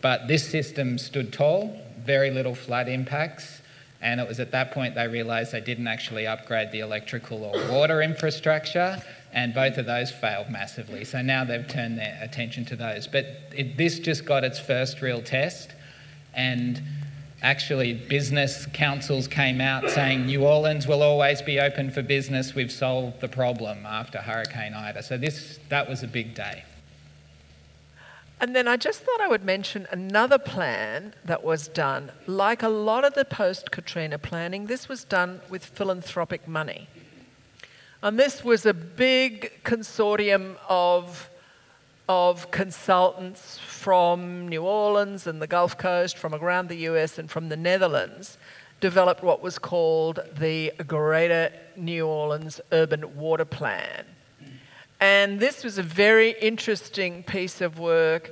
But 0.00 0.28
this 0.28 0.48
system 0.48 0.96
stood 0.96 1.32
tall, 1.32 1.76
very 2.04 2.30
little 2.30 2.54
flood 2.54 2.88
impacts, 2.88 3.60
And 4.02 4.18
it 4.18 4.26
was 4.26 4.40
at 4.40 4.50
that 4.52 4.72
point 4.72 4.94
they 4.94 5.08
realised 5.08 5.52
they 5.52 5.60
didn't 5.60 5.86
actually 5.86 6.26
upgrade 6.26 6.72
the 6.72 6.80
electrical 6.80 7.44
or 7.44 7.70
water 7.70 8.00
infrastructure, 8.00 9.02
and 9.32 9.54
both 9.54 9.76
of 9.78 9.86
those 9.86 10.10
failed 10.10 10.50
massively. 10.50 11.04
So 11.04 11.22
now 11.22 11.44
they've 11.44 11.66
turned 11.66 11.98
their 11.98 12.18
attention 12.20 12.64
to 12.66 12.76
those. 12.76 13.06
But 13.06 13.26
it, 13.56 13.76
this 13.76 13.98
just 13.98 14.24
got 14.24 14.44
its 14.44 14.58
first 14.58 15.00
real 15.02 15.22
test, 15.22 15.70
and 16.34 16.82
actually 17.42 17.94
business 17.94 18.66
councils 18.72 19.26
came 19.26 19.60
out 19.60 19.88
saying 19.90 20.26
New 20.26 20.44
Orleans 20.44 20.86
will 20.86 21.02
always 21.02 21.40
be 21.40 21.58
open 21.60 21.90
for 21.90 22.02
business. 22.02 22.54
We've 22.54 22.72
solved 22.72 23.20
the 23.20 23.28
problem 23.28 23.86
after 23.86 24.18
Hurricane 24.18 24.74
Ida. 24.74 25.02
So 25.02 25.16
this 25.16 25.58
that 25.68 25.88
was 25.88 26.02
a 26.02 26.08
big 26.08 26.34
day. 26.34 26.64
And 28.42 28.56
then 28.56 28.66
I 28.66 28.78
just 28.78 29.02
thought 29.02 29.20
I 29.20 29.28
would 29.28 29.44
mention 29.44 29.86
another 29.90 30.38
plan 30.38 31.14
that 31.26 31.44
was 31.44 31.68
done. 31.68 32.10
Like 32.26 32.62
a 32.62 32.70
lot 32.70 33.04
of 33.04 33.12
the 33.12 33.26
post 33.26 33.70
Katrina 33.70 34.18
planning, 34.18 34.66
this 34.66 34.88
was 34.88 35.04
done 35.04 35.42
with 35.50 35.64
philanthropic 35.64 36.48
money. 36.48 36.88
And 38.02 38.18
this 38.18 38.42
was 38.42 38.64
a 38.64 38.72
big 38.72 39.62
consortium 39.62 40.56
of, 40.70 41.28
of 42.08 42.50
consultants 42.50 43.58
from 43.58 44.48
New 44.48 44.62
Orleans 44.62 45.26
and 45.26 45.42
the 45.42 45.46
Gulf 45.46 45.76
Coast, 45.76 46.16
from 46.16 46.34
around 46.34 46.68
the 46.68 46.76
US 46.88 47.18
and 47.18 47.30
from 47.30 47.50
the 47.50 47.58
Netherlands, 47.58 48.38
developed 48.80 49.22
what 49.22 49.42
was 49.42 49.58
called 49.58 50.20
the 50.38 50.72
Greater 50.86 51.52
New 51.76 52.06
Orleans 52.06 52.58
Urban 52.72 53.18
Water 53.18 53.44
Plan. 53.44 54.06
And 54.98 55.38
this 55.38 55.62
was 55.62 55.76
a 55.76 55.82
very 55.82 56.30
interesting 56.40 57.22
piece 57.22 57.60
of 57.60 57.78
work 57.78 58.30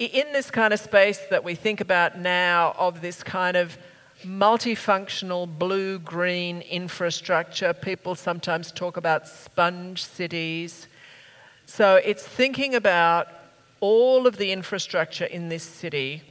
in 0.00 0.32
this 0.32 0.50
kind 0.50 0.74
of 0.74 0.80
space 0.80 1.20
that 1.30 1.44
we 1.44 1.54
think 1.54 1.80
about 1.80 2.18
now 2.18 2.74
of 2.76 3.00
this 3.00 3.22
kind 3.22 3.56
of 3.56 3.78
multifunctional 4.24 5.46
blue 5.58 5.98
green 5.98 6.60
infrastructure. 6.62 7.72
People 7.72 8.14
sometimes 8.14 8.72
talk 8.72 8.96
about 8.96 9.28
sponge 9.28 10.04
cities. 10.04 10.88
So 11.66 11.96
it's 11.96 12.26
thinking 12.26 12.74
about 12.74 13.28
all 13.80 14.26
of 14.26 14.36
the 14.36 14.52
infrastructure 14.52 15.24
in 15.24 15.48
this 15.48 15.62
city, 15.62 16.22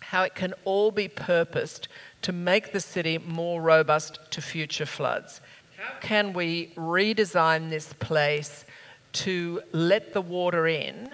how 0.00 0.22
it 0.22 0.34
can 0.34 0.54
all 0.64 0.90
be 0.90 1.08
purposed 1.08 1.88
to 2.22 2.32
make 2.32 2.72
the 2.72 2.80
city 2.80 3.18
more 3.18 3.60
robust 3.60 4.18
to 4.30 4.40
future 4.40 4.86
floods. 4.86 5.40
How 5.76 5.98
can 6.00 6.32
we 6.32 6.72
redesign 6.76 7.70
this 7.70 7.92
place 7.94 8.64
to 9.12 9.62
let 9.72 10.12
the 10.12 10.20
water 10.20 10.66
in 10.66 11.10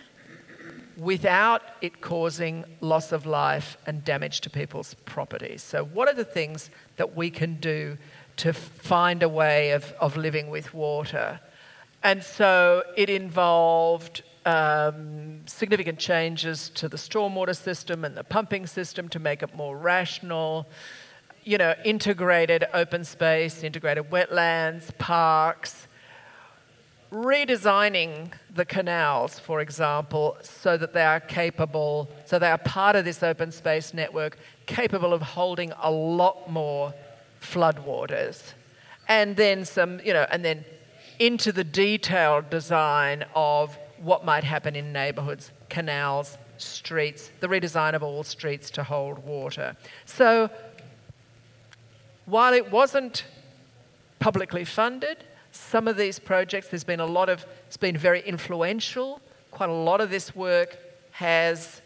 without 0.96 1.62
it 1.80 2.00
causing 2.00 2.64
loss 2.80 3.12
of 3.12 3.26
life 3.26 3.76
and 3.86 4.04
damage 4.04 4.40
to 4.42 4.50
people's 4.50 4.94
properties. 5.04 5.62
So, 5.62 5.84
what 5.84 6.08
are 6.08 6.14
the 6.14 6.24
things 6.24 6.70
that 6.96 7.16
we 7.16 7.30
can 7.30 7.54
do 7.56 7.98
to 8.36 8.52
find 8.52 9.22
a 9.22 9.28
way 9.28 9.70
of, 9.72 9.92
of 10.00 10.16
living 10.16 10.50
with 10.50 10.74
water? 10.74 11.40
And 12.02 12.22
so 12.22 12.82
it 12.96 13.08
involved 13.08 14.22
um, 14.44 15.40
significant 15.46 15.98
changes 15.98 16.68
to 16.70 16.88
the 16.88 16.96
stormwater 16.96 17.56
system 17.56 18.04
and 18.04 18.16
the 18.16 18.24
pumping 18.24 18.66
system 18.66 19.08
to 19.10 19.18
make 19.18 19.42
it 19.42 19.54
more 19.54 19.76
rational. 19.76 20.66
You 21.44 21.58
know, 21.58 21.74
integrated 21.84 22.64
open 22.74 23.04
space, 23.04 23.62
integrated 23.62 24.10
wetlands, 24.10 24.96
parks, 24.98 25.86
redesigning 27.12 28.32
the 28.54 28.64
canals, 28.64 29.38
for 29.38 29.60
example, 29.60 30.36
so 30.42 30.78
that 30.78 30.94
they 30.94 31.04
are 31.04 31.20
capable, 31.20 32.08
so 32.24 32.38
they 32.38 32.50
are 32.50 32.58
part 32.58 32.96
of 32.96 33.04
this 33.04 33.22
open 33.22 33.52
space 33.52 33.92
network, 33.92 34.38
capable 34.66 35.12
of 35.12 35.20
holding 35.20 35.72
a 35.82 35.90
lot 35.90 36.50
more 36.50 36.94
floodwaters. 37.40 38.54
And 39.08 39.36
then 39.36 39.66
some, 39.66 40.00
you 40.02 40.14
know, 40.14 40.26
and 40.30 40.42
then 40.42 40.64
into 41.18 41.52
the 41.52 41.64
detailed 41.64 42.48
design 42.48 43.24
of 43.34 43.78
what 43.98 44.24
might 44.24 44.42
happen 44.42 44.74
in 44.74 44.92
neighbourhoods, 44.92 45.52
canals, 45.68 46.38
streets, 46.56 47.30
the 47.40 47.46
redesign 47.46 47.94
of 47.94 48.02
all 48.02 48.22
streets 48.22 48.70
to 48.70 48.82
hold 48.82 49.18
water. 49.18 49.76
So 50.06 50.48
while 52.24 52.54
it 52.54 52.70
wasn't 52.70 53.24
publicly 54.18 54.64
funded, 54.64 55.24
some 55.52 55.86
of 55.86 55.96
these 55.96 56.18
projects, 56.18 56.68
there's 56.68 56.82
been 56.82 57.00
a 57.00 57.06
lot 57.06 57.28
of, 57.28 57.46
it's 57.66 57.76
been 57.76 57.96
very 57.96 58.22
influential. 58.22 59.20
Quite 59.50 59.68
a 59.68 59.74
lot 59.74 60.00
of 60.00 60.10
this 60.10 60.34
work 60.34 60.76
has, 61.12 61.82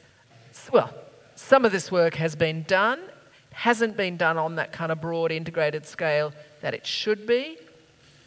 well, 0.72 0.94
some 1.34 1.64
of 1.64 1.72
this 1.72 1.92
work 1.92 2.14
has 2.14 2.34
been 2.34 2.62
done, 2.62 3.00
hasn't 3.52 3.96
been 3.96 4.16
done 4.16 4.38
on 4.38 4.54
that 4.54 4.72
kind 4.72 4.92
of 4.92 5.00
broad 5.00 5.32
integrated 5.32 5.84
scale 5.84 6.32
that 6.62 6.74
it 6.74 6.86
should 6.86 7.26
be. 7.26 7.58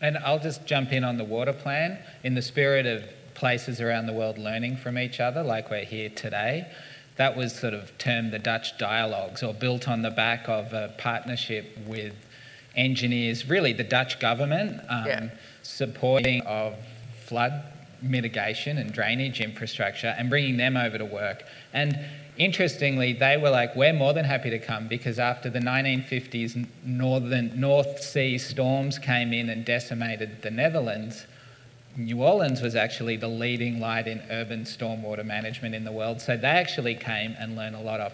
And 0.01 0.17
I'll 0.19 0.39
just 0.39 0.65
jump 0.65 0.91
in 0.91 1.03
on 1.03 1.17
the 1.17 1.23
water 1.23 1.53
plan 1.53 1.99
in 2.23 2.35
the 2.35 2.41
spirit 2.41 2.85
of 2.85 3.03
places 3.33 3.79
around 3.79 4.05
the 4.05 4.13
world 4.13 4.37
learning 4.37 4.77
from 4.77 4.97
each 4.97 5.19
other, 5.19 5.41
like 5.41 5.71
we're 5.71 5.85
here 5.85 6.09
today. 6.09 6.69
That 7.15 7.35
was 7.35 7.57
sort 7.57 7.73
of 7.73 7.97
termed 7.97 8.31
the 8.31 8.39
Dutch 8.39 8.77
dialogues, 8.77 9.43
or 9.43 9.53
built 9.53 9.87
on 9.87 10.01
the 10.01 10.11
back 10.11 10.47
of 10.49 10.73
a 10.73 10.93
partnership 10.97 11.77
with 11.85 12.13
engineers, 12.79 13.47
really 13.47 13.73
the 13.73 13.83
Dutch 13.83 14.19
government, 14.19 14.79
um, 14.89 15.05
yeah. 15.05 15.29
supporting 15.61 16.41
of 16.41 16.75
flood 17.25 17.63
mitigation 18.01 18.77
and 18.77 18.93
drainage 18.93 19.41
infrastructure 19.41 20.15
and 20.17 20.29
bringing 20.29 20.55
them 20.57 20.77
over 20.77 20.97
to 20.97 21.05
work. 21.05 21.43
And 21.73 21.99
interestingly, 22.37 23.13
they 23.13 23.35
were 23.37 23.49
like, 23.49 23.75
we're 23.75 23.93
more 23.93 24.13
than 24.13 24.23
happy 24.23 24.49
to 24.49 24.59
come 24.59 24.87
because 24.87 25.19
after 25.19 25.49
the 25.49 25.59
1950s 25.59 26.65
northern 26.85 27.59
North 27.59 28.01
Sea 28.01 28.37
storms 28.37 28.97
came 28.97 29.33
in 29.33 29.49
and 29.49 29.65
decimated 29.65 30.41
the 30.41 30.49
Netherlands, 30.49 31.25
New 31.97 32.23
Orleans 32.23 32.61
was 32.61 32.75
actually 32.75 33.17
the 33.17 33.27
leading 33.27 33.81
light 33.81 34.07
in 34.07 34.21
urban 34.31 34.63
stormwater 34.63 35.25
management 35.25 35.75
in 35.75 35.83
the 35.83 35.91
world. 35.91 36.21
So 36.21 36.37
they 36.37 36.47
actually 36.47 36.95
came 36.95 37.35
and 37.37 37.57
learned 37.57 37.75
a 37.75 37.81
lot 37.81 37.99
of 37.99 38.13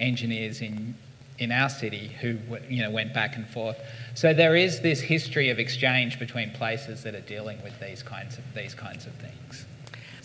engineers 0.00 0.60
in 0.60 0.96
in 1.40 1.50
our 1.50 1.68
city 1.68 2.08
who 2.20 2.38
you 2.68 2.82
know 2.82 2.90
went 2.90 3.12
back 3.12 3.34
and 3.34 3.48
forth. 3.48 3.76
So 4.14 4.32
there 4.32 4.54
is 4.54 4.80
this 4.80 5.00
history 5.00 5.50
of 5.50 5.58
exchange 5.58 6.18
between 6.18 6.52
places 6.52 7.02
that 7.02 7.14
are 7.14 7.22
dealing 7.22 7.60
with 7.64 7.80
these 7.80 8.02
kinds 8.02 8.38
of 8.38 8.44
these 8.54 8.74
kinds 8.74 9.06
of 9.06 9.12
things. 9.14 9.66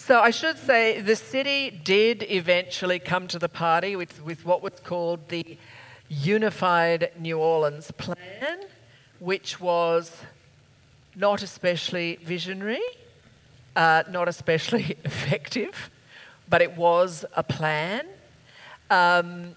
So 0.06 0.20
I 0.20 0.30
should 0.30 0.60
say 0.60 1.02
the 1.02 1.16
city 1.16 1.72
did 1.72 2.22
eventually 2.30 3.00
come 3.00 3.28
to 3.28 3.40
the 3.40 3.50
party 3.50 3.96
with, 3.96 4.24
with 4.24 4.46
what 4.46 4.62
was 4.62 4.74
called 4.84 5.30
the 5.30 5.58
Unified 6.10 7.10
New 7.18 7.40
Orleans 7.40 7.90
Plan, 7.90 8.60
which 9.18 9.60
was 9.60 10.16
not 11.16 11.42
especially 11.42 12.20
visionary, 12.24 12.84
uh, 13.76 14.04
not 14.12 14.28
especially 14.28 14.96
effective, 15.06 15.90
but 16.48 16.62
it 16.62 16.78
was 16.78 17.26
a 17.36 17.42
plan. 17.42 18.06
Um, 18.92 19.56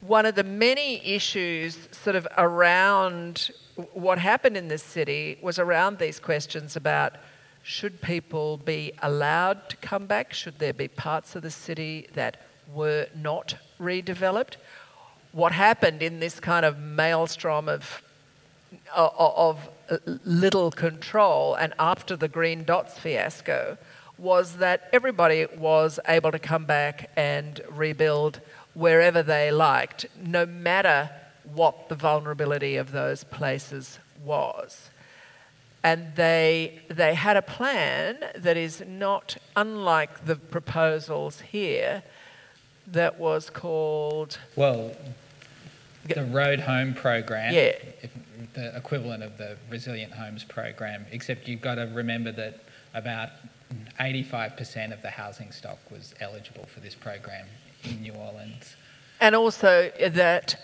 one 0.00 0.24
of 0.26 0.34
the 0.34 0.44
many 0.44 1.04
issues 1.06 1.88
sort 1.92 2.16
of 2.16 2.26
around 2.38 3.50
what 3.92 4.18
happened 4.18 4.56
in 4.56 4.68
this 4.68 4.82
city 4.82 5.38
was 5.42 5.58
around 5.58 5.98
these 5.98 6.18
questions 6.18 6.76
about 6.76 7.14
should 7.62 8.00
people 8.00 8.56
be 8.56 8.92
allowed 9.02 9.68
to 9.68 9.76
come 9.76 10.06
back? 10.06 10.32
Should 10.32 10.58
there 10.58 10.72
be 10.72 10.88
parts 10.88 11.36
of 11.36 11.42
the 11.42 11.50
city 11.50 12.08
that 12.14 12.40
were 12.72 13.06
not 13.14 13.56
redeveloped? 13.78 14.56
What 15.32 15.52
happened 15.52 16.02
in 16.02 16.20
this 16.20 16.40
kind 16.40 16.64
of 16.64 16.78
maelstrom 16.78 17.68
of, 17.68 18.02
of, 18.96 19.68
little 20.24 20.70
control 20.70 21.54
and 21.56 21.74
after 21.78 22.16
the 22.16 22.28
Green 22.28 22.64
Dots 22.64 22.98
fiasco 22.98 23.76
was 24.18 24.56
that 24.56 24.88
everybody 24.92 25.46
was 25.56 25.98
able 26.06 26.30
to 26.30 26.38
come 26.38 26.64
back 26.64 27.10
and 27.16 27.60
rebuild 27.70 28.40
wherever 28.80 29.22
they 29.22 29.52
liked, 29.52 30.06
no 30.24 30.46
matter 30.46 31.10
what 31.52 31.90
the 31.90 31.94
vulnerability 31.94 32.76
of 32.76 32.92
those 32.92 33.24
places 33.24 33.98
was. 34.24 34.88
And 35.84 36.14
they, 36.16 36.80
they 36.88 37.12
had 37.14 37.36
a 37.36 37.42
plan 37.42 38.18
that 38.34 38.56
is 38.56 38.82
not 38.86 39.36
unlike 39.54 40.24
the 40.24 40.36
proposals 40.36 41.40
here 41.40 42.02
that 42.86 43.20
was 43.20 43.50
called. 43.50 44.38
Well, 44.56 44.96
the 46.08 46.24
Road 46.24 46.60
Home 46.60 46.94
program, 46.94 47.52
yeah. 47.52 47.72
the 48.54 48.74
equivalent 48.74 49.22
of 49.22 49.36
the 49.36 49.58
Resilient 49.68 50.12
Homes 50.12 50.42
program, 50.42 51.04
except 51.12 51.48
you've 51.48 51.60
got 51.60 51.74
to 51.74 51.90
remember 51.94 52.32
that 52.32 52.60
about 52.94 53.28
85% 54.00 54.92
of 54.92 55.02
the 55.02 55.10
housing 55.10 55.52
stock 55.52 55.78
was 55.90 56.14
eligible 56.20 56.64
for 56.64 56.80
this 56.80 56.94
program 56.94 57.46
in 57.84 58.02
New 58.02 58.12
Orleans. 58.12 58.76
And 59.20 59.34
also 59.34 59.90
that 60.00 60.60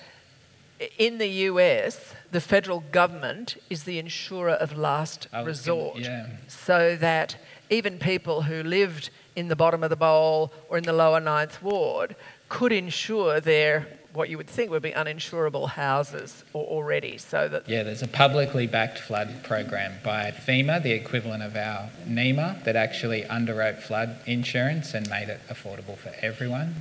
in 0.99 1.19
the 1.19 1.29
US, 1.29 2.15
the 2.31 2.41
federal 2.41 2.81
government 2.93 3.57
is 3.71 3.85
the 3.85 3.99
insurer 3.99 4.51
of 4.51 4.77
last 4.77 5.29
resort. 5.45 5.99
yeah. 5.99 6.27
So 6.49 6.97
that 6.97 7.37
even 7.71 7.99
people 7.99 8.43
who 8.43 8.63
lived 8.63 9.11
in 9.35 9.49
the 9.49 9.57
bottom 9.57 9.83
of 9.83 9.91
the 9.91 9.97
bowl 9.97 10.53
or 10.69 10.79
in 10.79 10.85
the 10.85 10.93
lower 10.93 11.21
ninth 11.21 11.63
ward 11.63 12.17
could 12.49 12.73
insure 12.73 13.41
their 13.41 13.87
what 14.13 14.31
you 14.31 14.39
would 14.39 14.49
think 14.49 14.71
would 14.71 14.83
be 14.83 14.93
uninsurable 14.93 15.69
houses 15.69 16.43
already. 16.55 17.19
So 17.19 17.49
that 17.49 17.69
yeah, 17.69 17.83
there's 17.83 18.03
a 18.03 18.09
publicly 18.09 18.67
backed 18.67 18.99
flood 18.99 19.45
program 19.45 19.93
by 20.03 20.31
FEMA, 20.31 20.83
the 20.83 20.93
equivalent 20.93 21.43
of 21.43 21.55
our 21.55 21.91
NEMA, 22.07 22.63
that 22.65 22.77
actually 22.77 23.23
underwrote 23.25 23.83
flood 23.83 24.17
insurance 24.25 24.95
and 24.95 25.09
made 25.11 25.29
it 25.29 25.41
affordable 25.51 25.99
for 25.99 26.13
everyone. 26.23 26.77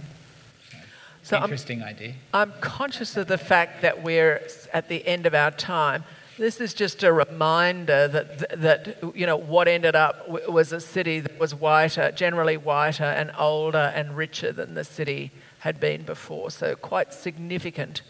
So 1.26 1.42
interesting 1.42 1.82
I'm, 1.82 1.88
idea. 1.90 2.14
I'm 2.36 2.54
conscious 2.62 3.18
of 3.18 3.26
the 3.26 3.40
fact 3.40 3.82
that 3.82 4.04
we're 4.04 4.48
at 4.72 4.90
the 4.90 5.06
end 5.08 5.26
of 5.26 5.34
our 5.34 5.50
time. 5.50 6.04
This 6.38 6.62
is 6.62 6.76
just 6.76 7.02
a 7.04 7.12
reminder 7.12 8.08
that, 8.08 8.62
that 8.62 9.04
you 9.16 9.26
know, 9.26 9.36
what 9.36 9.68
ended 9.68 9.96
up 9.96 10.30
was 10.48 10.72
a 10.72 10.80
city 10.80 11.22
that 11.22 11.40
was 11.40 11.56
whiter, 11.56 12.12
generally 12.12 12.58
whiter 12.58 13.06
and 13.06 13.32
older 13.40 13.92
and 13.96 14.16
richer 14.16 14.52
than 14.52 14.76
the 14.76 14.84
city 14.84 15.32
had 15.60 15.80
been 15.80 16.04
before. 16.04 16.52
So, 16.52 16.76
quite 16.76 17.12
significant 17.12 18.04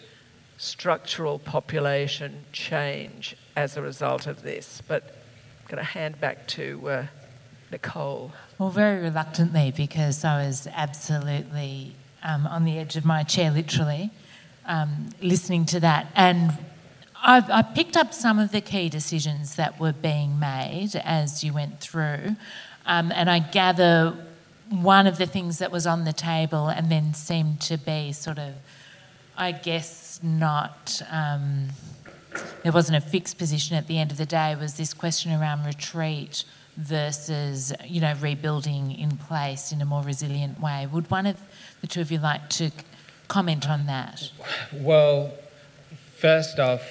structural 0.57 1.39
population 1.39 2.43
change 2.51 3.37
as 3.55 3.77
a 3.77 3.81
result 3.81 4.27
of 4.27 4.41
this. 4.41 4.81
But 4.85 5.03
I'm 5.61 5.67
going 5.67 5.77
to 5.77 5.89
hand 5.89 6.19
back 6.19 6.47
to 6.47 6.89
uh, 6.89 7.05
Nicole. 7.71 8.33
Well, 8.57 8.71
very 8.71 9.01
reluctantly, 9.01 9.71
because 9.71 10.25
I 10.25 10.45
was 10.45 10.67
absolutely 10.73 11.95
um, 12.25 12.45
on 12.47 12.65
the 12.65 12.77
edge 12.77 12.97
of 12.97 13.05
my 13.05 13.23
chair, 13.23 13.51
literally, 13.51 14.09
um, 14.65 15.09
listening 15.21 15.65
to 15.67 15.79
that. 15.79 16.07
And 16.15 16.51
I've, 17.23 17.49
I 17.49 17.61
picked 17.61 17.95
up 17.95 18.13
some 18.13 18.39
of 18.39 18.51
the 18.51 18.61
key 18.61 18.89
decisions 18.89 19.55
that 19.55 19.79
were 19.79 19.93
being 19.93 20.39
made 20.39 20.95
as 20.95 21.43
you 21.43 21.53
went 21.53 21.79
through, 21.79 22.35
um, 22.85 23.11
and 23.13 23.29
I 23.29 23.39
gather 23.39 24.13
one 24.69 25.05
of 25.05 25.17
the 25.17 25.27
things 25.27 25.59
that 25.59 25.71
was 25.71 25.85
on 25.85 26.05
the 26.05 26.13
table 26.13 26.67
and 26.67 26.91
then 26.91 27.13
seemed 27.13 27.61
to 27.61 27.77
be 27.77 28.11
sort 28.11 28.39
of, 28.39 28.53
I 29.37 29.51
guess, 29.51 30.19
not. 30.23 31.01
Um, 31.11 31.69
there 32.63 32.71
wasn't 32.71 32.97
a 32.97 33.07
fixed 33.07 33.37
position 33.37 33.77
at 33.77 33.87
the 33.87 33.99
end 33.99 34.11
of 34.11 34.17
the 34.17 34.25
day. 34.25 34.55
Was 34.59 34.73
this 34.75 34.93
question 34.93 35.31
around 35.31 35.65
retreat 35.65 36.43
versus, 36.77 37.73
you 37.85 38.01
know, 38.01 38.13
rebuilding 38.19 38.91
in 38.91 39.17
place 39.17 39.71
in 39.71 39.81
a 39.81 39.85
more 39.85 40.01
resilient 40.01 40.59
way? 40.59 40.87
Would 40.91 41.09
one 41.11 41.27
of 41.27 41.37
the 41.85 41.93
two 41.93 42.01
of 42.01 42.11
you 42.11 42.17
like 42.17 42.49
to 42.49 42.71
comment 43.27 43.69
on 43.69 43.85
that? 43.85 44.31
Well, 44.73 45.31
first 46.17 46.59
off, 46.59 46.81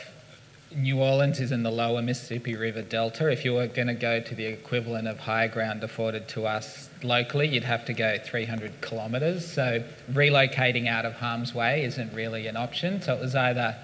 New 0.72 1.00
Orleans 1.00 1.40
is 1.40 1.50
in 1.50 1.64
the 1.64 1.70
lower 1.70 2.00
Mississippi 2.00 2.54
River 2.54 2.82
Delta. 2.82 3.28
If 3.28 3.44
you 3.44 3.54
were 3.54 3.66
going 3.66 3.88
to 3.88 3.94
go 3.94 4.20
to 4.20 4.34
the 4.36 4.46
equivalent 4.46 5.08
of 5.08 5.18
high 5.18 5.48
ground 5.48 5.82
afforded 5.82 6.28
to 6.28 6.46
us 6.46 6.90
locally, 7.02 7.48
you'd 7.48 7.64
have 7.64 7.84
to 7.86 7.92
go 7.92 8.18
300 8.24 8.80
kilometres. 8.82 9.44
So 9.44 9.82
relocating 10.12 10.86
out 10.86 11.04
of 11.04 11.14
harm's 11.14 11.52
way 11.52 11.84
isn't 11.84 12.14
really 12.14 12.46
an 12.46 12.56
option. 12.56 13.02
So 13.02 13.14
it 13.14 13.20
was 13.20 13.34
either 13.34 13.76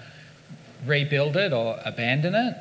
rebuild 0.85 1.35
it 1.35 1.51
or 1.51 1.77
abandon 1.83 2.35
it. 2.35 2.55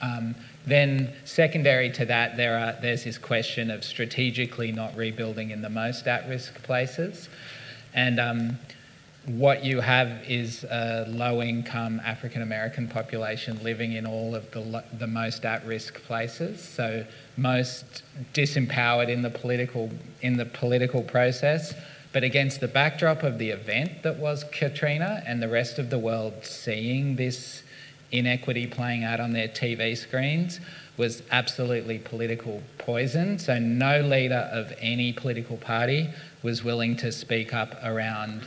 Um, 0.00 0.34
then, 0.66 1.12
secondary 1.26 1.90
to 1.92 2.06
that, 2.06 2.38
there 2.38 2.58
are, 2.58 2.76
there's 2.80 3.04
this 3.04 3.18
question 3.18 3.70
of 3.70 3.84
strategically 3.84 4.72
not 4.72 4.96
rebuilding 4.96 5.50
in 5.50 5.60
the 5.60 5.68
most 5.68 6.06
at 6.06 6.26
risk 6.30 6.62
places. 6.62 7.28
And 7.94 8.20
um, 8.20 8.58
what 9.26 9.64
you 9.64 9.80
have 9.80 10.08
is 10.28 10.64
a 10.64 11.06
low 11.08 11.40
income 11.40 12.00
African 12.04 12.42
American 12.42 12.88
population 12.88 13.62
living 13.62 13.92
in 13.92 14.06
all 14.06 14.34
of 14.34 14.50
the, 14.50 14.84
the 14.98 15.06
most 15.06 15.44
at 15.44 15.64
risk 15.64 15.94
places. 16.02 16.60
So, 16.62 17.06
most 17.36 18.02
disempowered 18.34 19.08
in 19.08 19.22
the, 19.22 19.30
political, 19.30 19.90
in 20.20 20.36
the 20.36 20.44
political 20.44 21.02
process. 21.02 21.74
But 22.12 22.22
against 22.22 22.60
the 22.60 22.68
backdrop 22.68 23.22
of 23.22 23.38
the 23.38 23.50
event 23.50 24.02
that 24.02 24.18
was 24.18 24.44
Katrina 24.52 25.22
and 25.26 25.42
the 25.42 25.48
rest 25.48 25.78
of 25.78 25.90
the 25.90 25.98
world 25.98 26.34
seeing 26.44 27.16
this 27.16 27.64
inequity 28.12 28.66
playing 28.66 29.02
out 29.02 29.18
on 29.18 29.32
their 29.32 29.48
TV 29.48 29.96
screens, 29.96 30.60
was 30.96 31.22
absolutely 31.30 31.98
political 31.98 32.62
poison. 32.78 33.38
So, 33.38 33.58
no 33.58 34.00
leader 34.00 34.48
of 34.52 34.72
any 34.78 35.12
political 35.12 35.56
party 35.56 36.10
was 36.42 36.62
willing 36.62 36.96
to 36.98 37.10
speak 37.10 37.52
up 37.52 37.74
around 37.82 38.46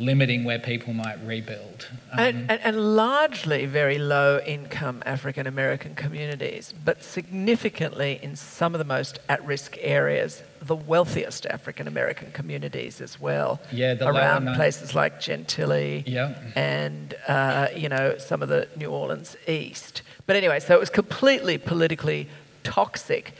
limiting 0.00 0.44
where 0.44 0.58
people 0.58 0.92
might 0.92 1.18
rebuild. 1.24 1.88
Um, 2.12 2.18
and, 2.18 2.50
and, 2.50 2.60
and, 2.62 2.96
largely 2.96 3.66
very 3.66 3.98
low 3.98 4.40
income 4.40 5.02
African 5.04 5.46
American 5.46 5.94
communities, 5.94 6.72
but 6.84 7.02
significantly 7.02 8.18
in 8.22 8.34
some 8.34 8.74
of 8.74 8.78
the 8.78 8.84
most 8.84 9.18
at 9.28 9.44
risk 9.44 9.76
areas, 9.80 10.42
the 10.62 10.74
wealthiest 10.74 11.46
African 11.46 11.86
American 11.86 12.32
communities 12.32 13.00
as 13.00 13.20
well. 13.20 13.60
Yeah, 13.70 13.96
around 14.00 14.54
places 14.54 14.94
like 14.94 15.20
Gentilly 15.20 16.04
yeah. 16.06 16.34
and, 16.54 17.14
uh, 17.28 17.68
you 17.76 17.88
know, 17.88 18.16
some 18.18 18.42
of 18.42 18.48
the 18.48 18.68
New 18.76 18.90
Orleans 18.90 19.36
East. 19.46 20.02
But 20.30 20.36
anyway, 20.36 20.60
so 20.60 20.76
it 20.76 20.78
was 20.78 20.90
completely 20.90 21.58
politically 21.58 22.28
toxic. 22.62 23.34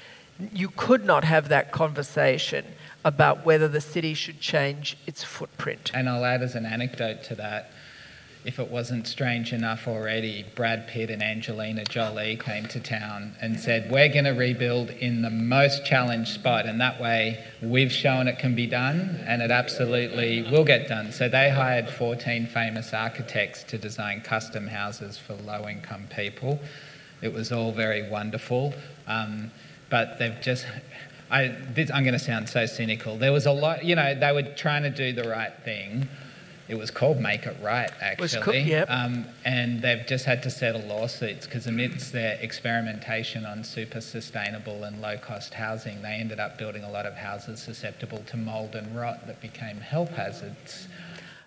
You 0.53 0.71
could 0.71 1.05
not 1.05 1.23
have 1.23 1.49
that 1.49 1.71
conversation 1.71 2.65
about 3.05 3.47
whether 3.47 3.69
the 3.69 3.81
city 3.81 4.13
should 4.13 4.41
change 4.41 4.99
its 5.07 5.23
footprint. 5.23 5.93
And 5.95 6.09
I'll 6.09 6.25
add 6.25 6.43
as 6.43 6.57
an 6.57 6.67
anecdote 6.67 7.23
to 7.27 7.37
that 7.37 7.71
if 8.45 8.59
it 8.59 8.71
wasn't 8.71 9.07
strange 9.07 9.53
enough 9.53 9.87
already, 9.87 10.47
Brad 10.55 10.89
Pitt 10.89 11.11
and 11.11 11.23
Angelina 11.23 11.85
Jolie 11.85 12.37
came 12.37 12.67
to 12.69 12.81
town 12.81 13.35
and 13.41 13.61
said, 13.61 13.91
We're 13.91 14.09
going 14.09 14.25
to 14.25 14.31
rebuild 14.31 14.91
in 14.91 15.21
the 15.21 15.31
most 15.31 15.85
challenged 15.85 16.33
spot. 16.33 16.65
And 16.65 16.81
that 16.81 17.01
way, 17.01 17.45
we've 17.61 17.93
shown 17.93 18.29
it 18.29 18.39
can 18.39 18.55
be 18.55 18.67
done 18.67 19.23
and 19.27 19.43
it 19.43 19.51
absolutely 19.51 20.43
will 20.51 20.65
get 20.65 20.89
done. 20.89 21.13
So 21.13 21.29
they 21.29 21.51
hired 21.51 21.91
14 21.91 22.47
famous 22.47 22.95
architects 22.95 23.63
to 23.65 23.79
design 23.79 24.23
custom 24.23 24.67
houses 24.67 25.19
for 25.19 25.35
low 25.35 25.69
income 25.69 26.09
people. 26.15 26.59
It 27.21 27.33
was 27.33 27.53
all 27.53 27.73
very 27.73 28.09
wonderful. 28.09 28.73
Um, 29.07 29.51
but 29.91 30.19
they've 30.19 30.41
just 30.41 30.67
I, 31.31 31.55
this, 31.75 31.91
I'm 31.93 32.03
going 32.03 32.15
to 32.15 32.19
sound 32.19 32.49
so 32.49 32.67
cynical. 32.67 33.17
There 33.17 33.33
was 33.33 33.47
a 33.47 33.53
lot, 33.53 33.85
you 33.85 33.95
know, 33.95 34.19
they 34.19 34.33
were 34.33 34.43
trying 34.43 34.83
to 34.83 34.91
do 34.91 35.13
the 35.13 35.29
right 35.29 35.53
thing. 35.65 36.09
It 36.71 36.79
was 36.79 36.91
called 36.91 37.19
Make 37.21 37.47
It 37.47 37.57
Right, 37.61 37.91
actually. 38.01 38.43
Co- 38.43 38.53
yep. 38.53 38.89
um, 38.89 39.27
and 39.45 39.83
they've 39.83 40.07
just 40.07 40.25
had 40.25 40.41
to 40.45 40.51
settle 40.51 40.83
lawsuits 40.83 41.45
because 41.45 41.67
amidst 41.67 42.13
their 42.13 42.39
experimentation 42.41 43.45
on 43.45 43.65
super 43.65 44.01
sustainable 44.01 44.85
and 44.85 45.03
low 45.03 45.19
cost 45.19 45.53
housing, 45.53 46.01
they 46.01 46.15
ended 46.15 46.39
up 46.39 46.59
building 46.59 46.85
a 46.85 46.91
lot 46.91 47.07
of 47.07 47.15
houses 47.15 47.61
susceptible 47.61 48.19
to 48.29 48.37
mould 48.37 48.77
and 48.77 48.97
rot 48.97 49.27
that 49.27 49.41
became 49.41 49.79
health 49.79 50.11
hazards. 50.11 50.87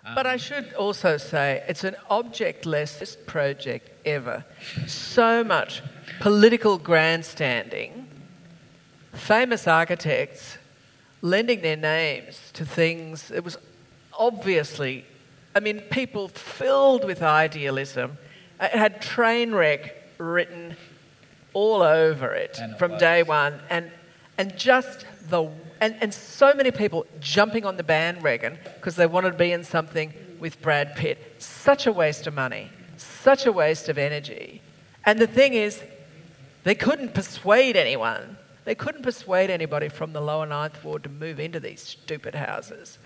Um, 0.04 0.14
but 0.14 0.26
I 0.26 0.36
should 0.36 0.74
also 0.74 1.16
say 1.16 1.64
it's 1.66 1.84
an 1.84 1.96
object-less 2.10 3.16
project 3.26 3.88
ever. 4.04 4.44
So 4.86 5.42
much 5.42 5.82
political 6.20 6.76
grandstanding 6.76 8.06
famous 9.14 9.66
architects 9.66 10.58
lending 11.22 11.62
their 11.62 11.76
names 11.76 12.50
to 12.52 12.66
things. 12.66 13.30
It 13.30 13.42
was 13.42 13.56
obviously, 14.12 15.04
I 15.54 15.60
mean, 15.60 15.80
people 15.82 16.28
filled 16.28 17.04
with 17.04 17.22
idealism. 17.22 18.18
It 18.60 18.72
had 18.72 19.00
train 19.00 19.52
wreck 19.52 19.94
written 20.18 20.76
all 21.52 21.82
over 21.82 22.32
it 22.32 22.58
from 22.78 22.98
day 22.98 23.22
one, 23.22 23.60
and 23.70 23.90
and 24.36 24.56
just 24.56 25.06
the 25.28 25.50
and, 25.80 25.96
and 26.00 26.12
so 26.12 26.52
many 26.54 26.70
people 26.70 27.06
jumping 27.20 27.64
on 27.64 27.76
the 27.76 27.82
bandwagon 27.82 28.58
because 28.76 28.96
they 28.96 29.06
wanted 29.06 29.32
to 29.32 29.38
be 29.38 29.52
in 29.52 29.64
something 29.64 30.12
with 30.40 30.60
Brad 30.60 30.96
Pitt. 30.96 31.36
Such 31.38 31.86
a 31.86 31.92
waste 31.92 32.26
of 32.26 32.34
money, 32.34 32.70
such 32.96 33.46
a 33.46 33.52
waste 33.52 33.88
of 33.88 33.98
energy. 33.98 34.60
And 35.04 35.18
the 35.18 35.26
thing 35.26 35.54
is, 35.54 35.82
they 36.64 36.74
couldn't 36.74 37.14
persuade 37.14 37.76
anyone 37.76 38.38
they 38.64 38.74
couldn't 38.74 39.02
persuade 39.02 39.50
anybody 39.50 39.88
from 39.88 40.12
the 40.12 40.20
lower 40.20 40.46
ninth 40.46 40.82
ward 40.82 41.02
to 41.04 41.08
move 41.08 41.38
into 41.38 41.60
these 41.60 41.82
stupid 41.82 42.34
houses 42.34 42.98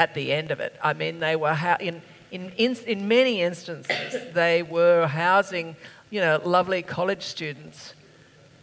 at 0.00 0.14
the 0.14 0.32
end 0.32 0.50
of 0.50 0.60
it. 0.60 0.74
I 0.82 0.94
mean, 0.94 1.18
they 1.18 1.36
were, 1.36 1.52
ha- 1.52 1.76
in, 1.78 2.00
in, 2.30 2.50
in, 2.56 2.74
in 2.86 3.06
many 3.06 3.42
instances, 3.42 4.32
they 4.32 4.62
were 4.62 5.06
housing, 5.06 5.76
you 6.08 6.22
know, 6.22 6.40
lovely 6.42 6.80
college 6.80 7.22
students 7.22 7.92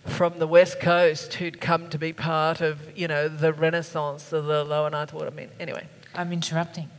from 0.07 0.39
the 0.39 0.47
west 0.47 0.79
coast 0.79 1.35
who'd 1.35 1.61
come 1.61 1.89
to 1.89 1.99
be 1.99 2.11
part 2.11 2.59
of, 2.59 2.79
you 2.97 3.07
know, 3.07 3.27
the 3.27 3.53
renaissance 3.53 4.33
of 4.33 4.45
the 4.45 4.63
lower 4.63 4.89
ninth 4.89 5.13
ward. 5.13 5.27
I 5.27 5.29
mean, 5.29 5.49
anyway. 5.59 5.87
I'm 6.15 6.33
interrupting 6.33 6.89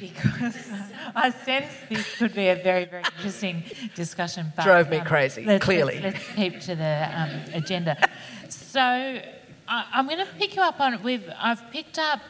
because 0.00 0.56
I 1.14 1.30
sense 1.30 1.70
this 1.90 2.16
could 2.16 2.34
be 2.34 2.48
a 2.48 2.56
very, 2.56 2.86
very 2.86 3.02
interesting 3.16 3.62
discussion. 3.94 4.54
But, 4.56 4.64
Drove 4.64 4.88
me 4.88 4.98
um, 4.98 5.04
crazy, 5.04 5.44
let's, 5.44 5.62
clearly. 5.62 6.00
Let's, 6.00 6.16
let's, 6.16 6.34
keep 6.34 6.60
to 6.60 6.76
the 6.76 7.10
um, 7.12 7.30
agenda. 7.52 8.08
So 8.48 8.80
I, 8.80 9.84
am 9.92 10.06
going 10.06 10.24
to 10.24 10.32
pick 10.38 10.56
you 10.56 10.62
up 10.62 10.80
on 10.80 10.94
it. 10.94 11.02
We've, 11.02 11.28
I've 11.38 11.70
picked 11.70 11.98
up 11.98 12.20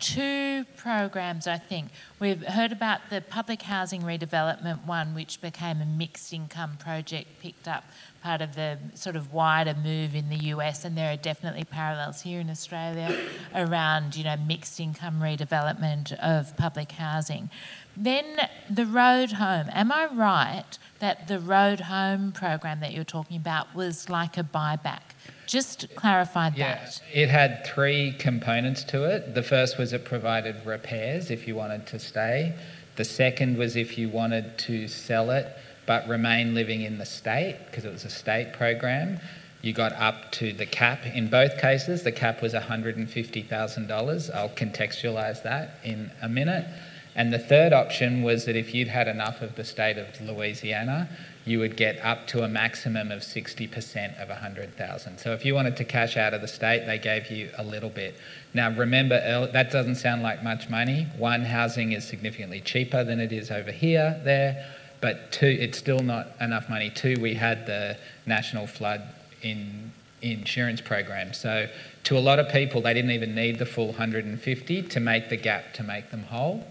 two 0.00 0.64
programs, 0.76 1.46
I 1.46 1.58
think. 1.58 1.90
We've 2.20 2.42
heard 2.42 2.72
about 2.72 3.00
the 3.10 3.20
public 3.20 3.62
housing 3.62 4.02
redevelopment 4.02 4.84
one, 4.84 5.14
which 5.14 5.40
became 5.40 5.80
a 5.80 5.86
mixed 5.86 6.32
income 6.32 6.76
project, 6.78 7.40
picked 7.40 7.68
up 7.68 7.84
part 8.22 8.40
of 8.40 8.54
the 8.54 8.78
sort 8.94 9.16
of 9.16 9.32
wider 9.32 9.74
move 9.74 10.14
in 10.14 10.28
the 10.28 10.46
US, 10.46 10.84
and 10.84 10.96
there 10.96 11.12
are 11.12 11.16
definitely 11.16 11.64
parallels 11.64 12.22
here 12.22 12.40
in 12.40 12.50
Australia 12.50 13.16
around, 13.54 14.16
you 14.16 14.24
know, 14.24 14.36
mixed 14.36 14.80
income 14.80 15.20
redevelopment 15.20 16.12
of 16.18 16.56
public 16.56 16.92
housing. 16.92 17.48
Then 17.96 18.36
the 18.70 18.86
road 18.86 19.32
home. 19.32 19.66
Am 19.72 19.90
I 19.90 20.06
right 20.06 20.78
that 21.00 21.28
the 21.28 21.38
road 21.38 21.80
home 21.80 22.32
program 22.32 22.80
that 22.80 22.92
you're 22.92 23.04
talking 23.04 23.36
about 23.36 23.74
was 23.74 24.08
like 24.08 24.36
a 24.36 24.44
buyback? 24.44 25.14
Just 25.48 25.86
clarify 25.96 26.50
Yeah, 26.54 26.74
that. 26.84 27.00
it 27.12 27.28
had 27.30 27.64
three 27.66 28.12
components 28.18 28.84
to 28.84 29.04
it. 29.04 29.34
The 29.34 29.42
first 29.42 29.78
was 29.78 29.92
it 29.94 30.04
provided 30.04 30.54
repairs 30.66 31.30
if 31.30 31.48
you 31.48 31.56
wanted 31.56 31.86
to 31.88 31.98
stay. 31.98 32.52
The 32.96 33.04
second 33.04 33.56
was 33.56 33.74
if 33.74 33.96
you 33.96 34.10
wanted 34.10 34.58
to 34.58 34.86
sell 34.88 35.30
it 35.30 35.48
but 35.86 36.06
remain 36.06 36.54
living 36.54 36.82
in 36.82 36.98
the 36.98 37.06
state, 37.06 37.56
because 37.64 37.86
it 37.86 37.90
was 37.90 38.04
a 38.04 38.10
state 38.10 38.52
program, 38.52 39.18
you 39.62 39.72
got 39.72 39.94
up 39.94 40.30
to 40.32 40.52
the 40.52 40.66
cap. 40.66 41.06
In 41.06 41.28
both 41.28 41.58
cases, 41.58 42.02
the 42.02 42.12
cap 42.12 42.42
was 42.42 42.52
$150,000. 42.52 44.34
I'll 44.34 44.50
contextualise 44.50 45.42
that 45.44 45.78
in 45.84 46.10
a 46.20 46.28
minute. 46.28 46.66
And 47.14 47.32
the 47.32 47.38
third 47.38 47.72
option 47.72 48.22
was 48.22 48.44
that 48.44 48.54
if 48.54 48.74
you'd 48.74 48.86
had 48.88 49.08
enough 49.08 49.40
of 49.40 49.56
the 49.56 49.64
state 49.64 49.96
of 49.96 50.08
Louisiana, 50.20 51.08
you 51.48 51.58
would 51.58 51.76
get 51.76 51.98
up 52.04 52.26
to 52.28 52.42
a 52.42 52.48
maximum 52.48 53.10
of 53.10 53.22
60% 53.22 54.22
of 54.22 54.28
100,000. 54.28 55.18
So 55.18 55.32
if 55.32 55.44
you 55.44 55.54
wanted 55.54 55.76
to 55.78 55.84
cash 55.84 56.16
out 56.16 56.34
of 56.34 56.40
the 56.40 56.48
state, 56.48 56.84
they 56.86 56.98
gave 56.98 57.30
you 57.30 57.50
a 57.56 57.64
little 57.64 57.88
bit. 57.90 58.16
Now 58.54 58.70
remember, 58.70 59.48
that 59.52 59.70
doesn't 59.70 59.96
sound 59.96 60.22
like 60.22 60.42
much 60.42 60.68
money. 60.68 61.06
One, 61.16 61.42
housing 61.42 61.92
is 61.92 62.06
significantly 62.06 62.60
cheaper 62.60 63.02
than 63.02 63.18
it 63.18 63.32
is 63.32 63.50
over 63.50 63.72
here, 63.72 64.20
there, 64.24 64.66
but 65.00 65.32
two, 65.32 65.46
it's 65.46 65.78
still 65.78 66.00
not 66.00 66.28
enough 66.40 66.68
money. 66.68 66.90
Two, 66.90 67.16
we 67.20 67.34
had 67.34 67.66
the 67.66 67.96
national 68.26 68.66
flood 68.66 69.02
in 69.42 69.92
insurance 70.22 70.80
program. 70.80 71.32
So 71.32 71.68
to 72.04 72.18
a 72.18 72.20
lot 72.20 72.38
of 72.38 72.48
people, 72.48 72.80
they 72.82 72.94
didn't 72.94 73.12
even 73.12 73.34
need 73.34 73.58
the 73.58 73.66
full 73.66 73.88
150 73.88 74.82
to 74.82 75.00
make 75.00 75.28
the 75.28 75.36
gap 75.36 75.72
to 75.74 75.82
make 75.82 76.10
them 76.10 76.24
whole. 76.24 76.64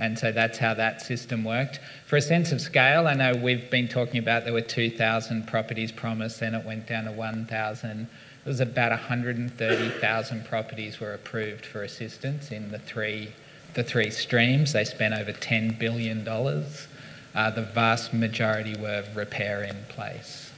And 0.00 0.18
so 0.18 0.32
that's 0.32 0.56
how 0.56 0.72
that 0.74 1.02
system 1.02 1.44
worked. 1.44 1.78
For 2.06 2.16
a 2.16 2.22
sense 2.22 2.52
of 2.52 2.60
scale, 2.62 3.06
I 3.06 3.12
know 3.12 3.34
we've 3.34 3.70
been 3.70 3.86
talking 3.86 4.18
about 4.18 4.44
there 4.44 4.54
were 4.54 4.62
2,000 4.62 5.46
properties 5.46 5.92
promised, 5.92 6.40
then 6.40 6.54
it 6.54 6.64
went 6.64 6.86
down 6.86 7.04
to 7.04 7.12
1,000. 7.12 8.00
It 8.00 8.48
was 8.48 8.60
about 8.60 8.90
130,000 8.92 10.44
properties 10.46 10.98
were 10.98 11.12
approved 11.12 11.66
for 11.66 11.82
assistance 11.82 12.50
in 12.50 12.70
the 12.70 12.78
three, 12.78 13.34
the 13.74 13.84
three 13.84 14.10
streams. 14.10 14.72
They 14.72 14.84
spent 14.84 15.12
over 15.12 15.32
$10 15.32 15.78
billion. 15.78 16.26
Uh, 16.26 17.50
the 17.50 17.62
vast 17.62 18.14
majority 18.14 18.80
were 18.80 19.04
repair 19.14 19.64
in 19.64 19.76
place. 19.90 20.50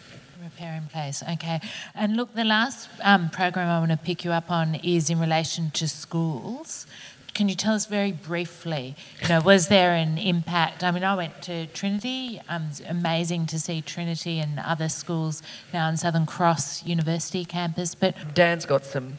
Repair 0.42 0.74
in 0.74 0.86
place, 0.86 1.22
okay. 1.32 1.60
And 1.94 2.16
look, 2.16 2.34
the 2.34 2.44
last 2.44 2.88
um, 3.02 3.30
program 3.30 3.68
I 3.68 3.78
want 3.80 3.90
to 3.90 3.96
pick 3.96 4.24
you 4.24 4.30
up 4.30 4.50
on 4.50 4.76
is 4.76 5.10
in 5.10 5.18
relation 5.18 5.70
to 5.72 5.88
schools. 5.88 6.86
Can 7.34 7.48
you 7.48 7.54
tell 7.54 7.74
us 7.74 7.86
very 7.86 8.12
briefly, 8.12 8.94
you 9.22 9.28
know, 9.28 9.40
was 9.40 9.68
there 9.68 9.94
an 9.94 10.18
impact? 10.18 10.84
I 10.84 10.90
mean, 10.90 11.02
I 11.02 11.14
went 11.14 11.40
to 11.42 11.66
Trinity. 11.68 12.40
Um, 12.46 12.66
it's 12.68 12.80
amazing 12.80 13.46
to 13.46 13.58
see 13.58 13.80
Trinity 13.80 14.38
and 14.38 14.58
other 14.60 14.90
schools 14.90 15.42
now 15.72 15.86
on 15.88 15.96
Southern 15.96 16.26
Cross 16.26 16.84
University 16.84 17.46
campus. 17.46 17.94
But 17.94 18.34
Dan's 18.34 18.66
got 18.66 18.84
some 18.84 19.16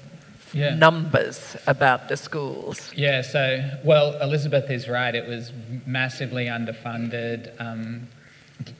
Yeah. 0.53 0.75
numbers 0.75 1.57
about 1.65 2.07
the 2.07 2.15
schools. 2.15 2.91
Yeah, 2.95 3.23
so, 3.23 3.79
well, 3.83 4.21
Elizabeth 4.21 4.69
is 4.69 4.87
right. 4.87 5.15
It 5.15 5.27
was 5.27 5.51
massively 5.87 6.45
underfunded. 6.45 7.49
Um, 7.59 8.07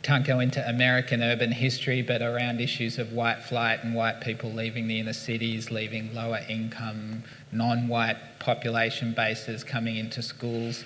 can't 0.04 0.26
go 0.26 0.40
into 0.40 0.66
American 0.70 1.24
urban 1.24 1.52
history, 1.52 2.04
but 2.04 2.22
around 2.22 2.62
issues 2.62 3.00
of 3.00 3.12
white 3.14 3.42
flight 3.42 3.84
and 3.84 3.96
white 3.96 4.22
people 4.22 4.52
leaving 4.52 4.88
the 4.88 5.00
inner 5.00 5.14
cities, 5.14 5.72
leaving 5.72 6.14
lower 6.14 6.42
income, 6.48 7.24
non 7.56 7.88
white 7.88 8.18
population 8.40 9.14
bases 9.14 9.64
coming 9.64 9.98
into 9.98 10.22
schools 10.22 10.84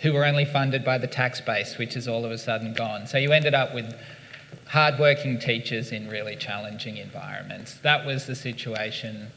who 0.00 0.12
were 0.12 0.24
only 0.24 0.44
funded 0.44 0.84
by 0.84 0.98
the 0.98 1.06
tax 1.06 1.40
base, 1.40 1.78
which 1.78 1.96
is 1.96 2.06
all 2.06 2.24
of 2.24 2.30
a 2.30 2.38
sudden 2.38 2.74
gone. 2.74 3.06
So 3.06 3.18
you 3.18 3.32
ended 3.32 3.54
up 3.54 3.74
with 3.74 3.94
hardworking 4.66 5.38
teachers 5.38 5.92
in 5.92 6.08
really 6.08 6.36
challenging 6.36 6.98
environments. 6.98 7.74
That 7.78 8.04
was 8.04 8.26
the 8.26 8.34
situation 8.34 9.28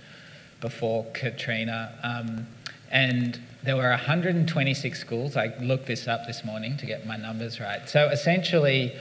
before 0.60 1.06
Katrina. 1.14 1.93
Um, 2.04 2.47
and 2.91 3.39
there 3.64 3.76
were 3.76 3.89
126 3.89 5.00
schools. 5.00 5.38
I 5.38 5.54
looked 5.62 5.86
this 5.86 6.08
up 6.08 6.26
this 6.26 6.43
morning 6.43 6.78
to 6.78 6.86
get 6.86 7.06
my 7.06 7.18
numbers 7.18 7.60
right. 7.60 7.88
So 7.88 8.10
essentially, 8.10 8.95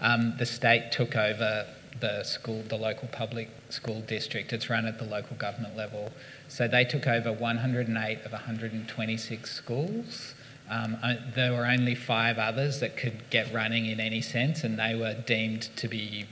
um, 0.00 0.34
the 0.38 0.46
state 0.46 0.92
took 0.92 1.16
over 1.16 1.66
the 2.00 2.22
school, 2.24 2.62
the 2.68 2.76
local 2.76 3.08
public 3.08 3.48
school 3.68 4.00
district. 4.02 4.52
It's 4.52 4.70
run 4.70 4.86
at 4.86 4.98
the 4.98 5.04
local 5.04 5.36
government 5.36 5.76
level. 5.76 6.12
So 6.52 6.68
they 6.68 6.84
took 6.84 7.06
over 7.06 7.32
108 7.32 8.26
of 8.26 8.32
126 8.32 9.50
schools. 9.50 10.34
Um, 10.68 10.98
uh, 11.02 11.14
there 11.34 11.50
were 11.52 11.64
only 11.64 11.94
five 11.94 12.36
others 12.36 12.78
that 12.80 12.94
could 12.94 13.30
get 13.30 13.50
running 13.54 13.86
in 13.86 13.98
any 14.00 14.20
sense, 14.20 14.62
and 14.62 14.78
they 14.78 14.94
were 14.94 15.14
deemed 15.14 15.70
to 15.76 15.88
be 15.88 16.26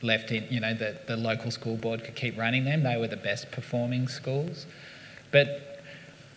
left 0.00 0.32
in, 0.32 0.46
you 0.48 0.60
know, 0.60 0.72
the, 0.72 0.96
the 1.06 1.18
local 1.18 1.50
school 1.50 1.76
board 1.76 2.04
could 2.04 2.14
keep 2.14 2.38
running 2.38 2.64
them. 2.64 2.84
They 2.84 2.96
were 2.96 3.06
the 3.06 3.18
best 3.18 3.50
performing 3.50 4.08
schools. 4.08 4.64
But 5.30 5.82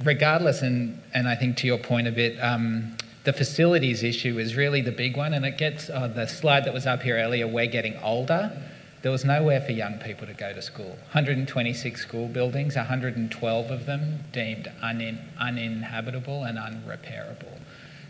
regardless, 0.03 0.61
and, 0.61 1.01
and 1.13 1.25
I 1.25 1.37
think 1.37 1.55
to 1.59 1.67
your 1.67 1.77
point 1.77 2.09
a 2.09 2.11
bit, 2.11 2.37
um, 2.43 2.97
the 3.23 3.31
facilities 3.31 4.03
issue 4.03 4.37
is 4.37 4.57
really 4.57 4.81
the 4.81 4.91
big 4.91 5.15
one, 5.15 5.33
and 5.33 5.45
it 5.45 5.57
gets 5.57 5.89
uh, 5.89 6.09
the 6.09 6.27
slide 6.27 6.65
that 6.65 6.73
was 6.73 6.85
up 6.85 7.03
here 7.03 7.15
earlier. 7.15 7.47
We're 7.47 7.67
getting 7.67 7.95
older. 7.99 8.51
There 9.01 9.11
was 9.11 9.23
nowhere 9.23 9.61
for 9.61 9.71
young 9.71 9.97
people 9.99 10.27
to 10.27 10.33
go 10.33 10.51
to 10.53 10.61
school. 10.61 10.89
126 11.13 12.01
school 12.01 12.27
buildings, 12.27 12.75
112 12.75 13.71
of 13.71 13.85
them 13.85 14.25
deemed 14.33 14.69
unin, 14.83 15.19
uninhabitable 15.39 16.43
and 16.43 16.57
unrepairable. 16.57 17.59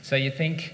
So 0.01 0.15
you 0.15 0.31
think, 0.31 0.73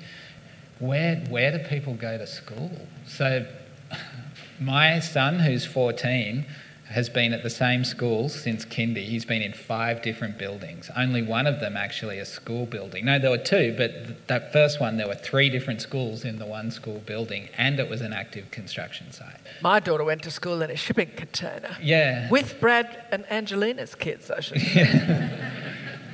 where, 0.79 1.17
where 1.29 1.57
do 1.57 1.59
people 1.67 1.95
go 1.95 2.17
to 2.17 2.27
school? 2.27 2.71
So 3.05 3.45
my 4.59 4.99
son, 4.99 5.39
who's 5.39 5.65
14, 5.65 6.45
has 6.89 7.09
been 7.09 7.33
at 7.33 7.41
the 7.41 7.49
same 7.49 7.83
school 7.83 8.29
since 8.29 8.63
kindy. 8.63 9.03
He's 9.05 9.25
been 9.25 9.41
in 9.41 9.53
five 9.53 10.01
different 10.03 10.37
buildings. 10.37 10.89
Only 10.95 11.23
one 11.23 11.47
of 11.47 11.59
them 11.59 11.75
actually 11.75 12.19
a 12.19 12.25
school 12.25 12.65
building. 12.67 13.05
No, 13.05 13.17
there 13.17 13.31
were 13.31 13.39
two, 13.39 13.73
but 13.75 13.91
th- 14.05 14.17
that 14.27 14.53
first 14.53 14.79
one 14.79 14.97
there 14.97 15.07
were 15.07 15.15
three 15.15 15.49
different 15.49 15.81
schools 15.81 16.23
in 16.23 16.37
the 16.37 16.45
one 16.45 16.69
school 16.69 16.99
building, 17.07 17.49
and 17.57 17.79
it 17.79 17.89
was 17.89 18.01
an 18.01 18.13
active 18.13 18.51
construction 18.51 19.11
site. 19.11 19.39
My 19.61 19.79
daughter 19.79 20.03
went 20.03 20.21
to 20.23 20.31
school 20.31 20.61
in 20.61 20.69
a 20.69 20.75
shipping 20.75 21.09
container 21.15 21.75
Yeah. 21.81 22.29
with 22.29 22.59
Brad 22.59 23.03
and 23.11 23.25
Angelina's 23.31 23.95
kids, 23.95 24.29
I 24.29 24.39
should 24.41 24.61
say. 24.61 25.31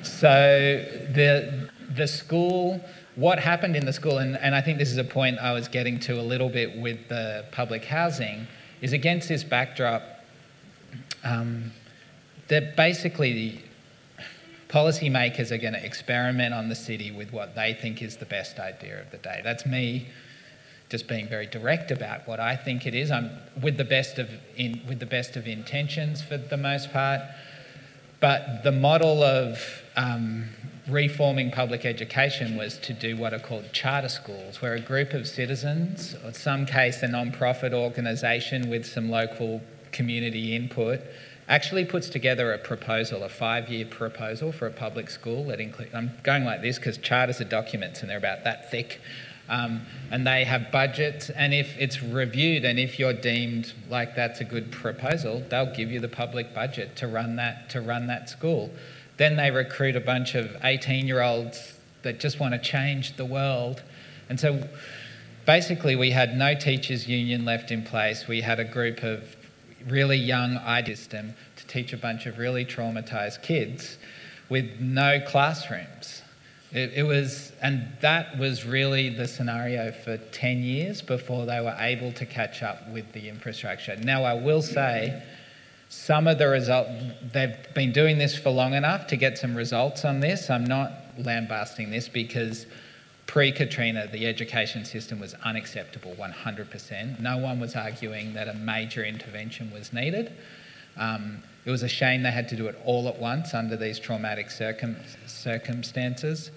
So 0.04 0.84
the 1.14 1.70
the 1.96 2.08
school, 2.08 2.80
what 3.16 3.38
happened 3.38 3.76
in 3.76 3.86
the 3.86 3.94
school, 3.94 4.18
and, 4.20 4.36
and 4.38 4.56
I 4.56 4.62
think 4.62 4.80
this 4.80 4.90
is 4.90 4.98
a 4.98 5.04
point 5.04 5.38
I 5.40 5.52
was 5.54 5.68
getting 5.68 6.00
to 6.02 6.20
a 6.20 6.24
little 6.24 6.50
bit 6.50 6.78
with 6.78 7.08
the 7.10 7.46
public 7.52 7.84
housing, 7.86 8.48
is 8.82 8.94
against 8.94 9.28
this 9.30 9.44
backdrop 9.44 10.02
um, 11.24 11.72
that 12.48 12.76
basically 12.76 13.34
the 13.34 13.60
policymakers 14.70 15.52
are 15.52 15.58
going 15.58 15.74
to 15.74 15.86
experiment 15.86 16.54
on 16.54 16.70
the 16.70 16.76
city 16.76 17.12
with 17.12 17.34
what 17.34 17.56
they 17.56 17.74
think 17.74 18.02
is 18.02 18.18
the 18.18 18.26
best 18.26 18.60
idea 18.60 19.02
of 19.02 19.12
the 19.12 19.18
day. 19.18 19.42
That's 19.44 19.66
me 19.66 20.08
just 20.90 21.08
being 21.08 21.28
very 21.28 21.48
direct 21.48 21.90
about 21.92 22.28
what 22.28 22.40
I 22.40 22.56
think 22.56 22.86
it 22.86 22.94
is. 22.94 23.12
I'm 23.12 23.32
with 23.62 23.78
the 23.78 23.86
best 23.86 24.20
of 24.20 24.30
in, 24.58 24.82
with 24.88 25.00
the 25.00 25.06
best 25.06 25.38
of 25.38 25.48
intentions 25.48 26.22
for 26.22 26.38
the 26.38 26.58
most 26.58 26.92
part. 26.92 27.22
But 28.20 28.64
the 28.64 28.72
model 28.72 29.24
of 29.24 29.58
um, 29.96 30.50
reforming 30.88 31.50
public 31.50 31.86
education 31.86 32.56
was 32.56 32.78
to 32.80 32.94
do 32.94 33.18
what 33.18 33.34
are 33.34 33.40
called 33.40 33.72
charter 33.72 34.10
schools, 34.10 34.62
where 34.62 34.74
a 34.74 34.80
group 34.80 35.14
of 35.14 35.28
citizens, 35.28 36.16
or 36.24 36.28
in 36.28 36.34
some 36.34 36.66
case 36.66 37.02
a 37.02 37.08
non-profit 37.08 37.74
organisation 37.74 38.70
with 38.70 38.86
some 38.86 39.10
local 39.10 39.62
community 39.92 40.56
input, 40.56 41.02
actually 41.48 41.84
puts 41.84 42.10
together 42.10 42.54
a 42.54 42.58
proposal, 42.58 43.24
a 43.24 43.30
five-year 43.30 43.86
proposal 43.86 44.52
for 44.52 44.68
a 44.68 44.72
public 44.72 45.10
school 45.10 45.44
that 45.46 45.60
includes. 45.60 45.94
I'm 45.94 46.12
going 46.24 46.46
like 46.46 46.62
this 46.62 46.78
because 46.78 46.98
charters 46.98 47.42
are 47.42 47.46
documents 47.46 48.02
and 48.02 48.10
they're 48.10 48.18
about 48.18 48.44
that 48.46 48.72
thick. 48.72 49.02
Um, 49.50 49.82
and 50.12 50.26
they 50.26 50.46
have 50.46 50.72
budgets, 50.72 51.30
and 51.30 51.54
if 51.54 51.76
it's 51.78 52.02
reviewed, 52.02 52.64
and 52.64 52.80
if 52.80 52.98
you're 52.98 53.12
deemed 53.12 53.74
like 53.90 54.16
that's 54.16 54.40
a 54.40 54.46
good 54.46 54.72
proposal, 54.72 55.44
they'll 55.50 55.76
give 55.76 55.92
you 55.92 56.00
the 56.00 56.08
public 56.08 56.54
budget 56.56 56.96
to 56.98 57.08
run 57.08 57.36
that 57.36 57.70
to 57.72 57.82
run 57.82 58.08
that 58.08 58.30
school. 58.30 58.72
Then 59.18 59.36
they 59.36 59.52
recruit 59.52 59.98
a 59.98 60.00
bunch 60.00 60.36
of 60.36 60.46
18-year-olds 60.62 61.74
that 62.04 62.18
just 62.18 62.40
want 62.40 62.54
to 62.54 62.60
change 62.60 63.18
the 63.18 63.26
world, 63.26 63.84
and 64.30 64.40
so 64.40 64.66
basically 65.46 65.98
we 65.98 66.12
had 66.12 66.38
no 66.38 66.56
teachers 66.56 67.06
union 67.06 67.44
left 67.44 67.72
in 67.72 67.84
place. 67.84 68.30
We 68.30 68.40
had 68.40 68.62
a 68.62 68.66
group 68.66 69.04
of 69.04 69.36
really 69.88 70.18
young 70.18 70.58
ID 70.58 70.96
system 70.96 71.34
to 71.56 71.68
teach 71.68 71.94
a 71.94 71.98
bunch 71.98 72.26
of 72.26 72.38
really 72.38 72.66
traumatized 72.66 73.42
kids 73.42 73.98
with 74.50 74.80
no 74.80 75.20
classrooms. 75.26 76.22
It, 76.72 76.94
it, 76.96 77.04
was, 77.04 77.52
and 77.62 77.88
that 78.02 78.38
was 78.38 78.66
really 78.66 79.10
the 79.10 79.28
scenario 79.28 79.92
for 79.92 80.18
10 80.18 80.64
years 80.64 81.02
before 81.02 81.46
they 81.46 81.60
were 81.60 81.76
able 81.80 82.14
to 82.14 82.26
catch 82.26 82.64
up 82.64 82.90
with 82.90 83.12
the 83.12 83.28
infrastructure. 83.28 83.98
Now, 83.98 84.24
I 84.24 84.34
will 84.34 84.62
say, 84.62 85.22
some 85.90 86.26
of 86.28 86.38
the 86.38 86.48
result, 86.48 86.88
they've 87.34 87.58
been 87.76 87.92
doing 87.92 88.18
this 88.18 88.38
for 88.38 88.50
long 88.50 88.74
enough 88.74 89.08
to 89.08 89.18
get 89.18 89.38
some 89.38 89.54
results 89.54 90.06
on 90.06 90.22
this. 90.22 90.50
I'm 90.50 90.64
not 90.64 90.94
lambasting 91.18 91.92
this 91.92 92.08
because 92.08 92.66
pre 93.32 93.50
Katrina, 93.50 94.10
the 94.12 94.28
education 94.28 94.84
system 94.84 95.18
was 95.18 95.36
unacceptable 95.46 96.14
100%. 96.20 97.18
No 97.22 97.38
one 97.38 97.62
was 97.62 97.78
arguing 97.78 98.34
that 98.34 98.50
a 98.50 98.54
major 98.56 99.06
intervention 99.06 99.72
was 99.72 99.94
needed. 99.94 100.34
Um, 100.98 101.42
it 101.64 101.72
was 101.72 101.82
a 101.82 101.88
shame 101.88 102.24
they 102.24 102.32
had 102.32 102.50
to 102.50 102.58
do 102.58 102.68
it 102.68 102.78
all 102.84 103.08
at 103.08 103.18
once 103.18 103.54
under 103.54 103.78
these 103.78 104.00
traumatic 104.00 104.52
circum- 104.52 104.98
circumstances. 105.28 106.52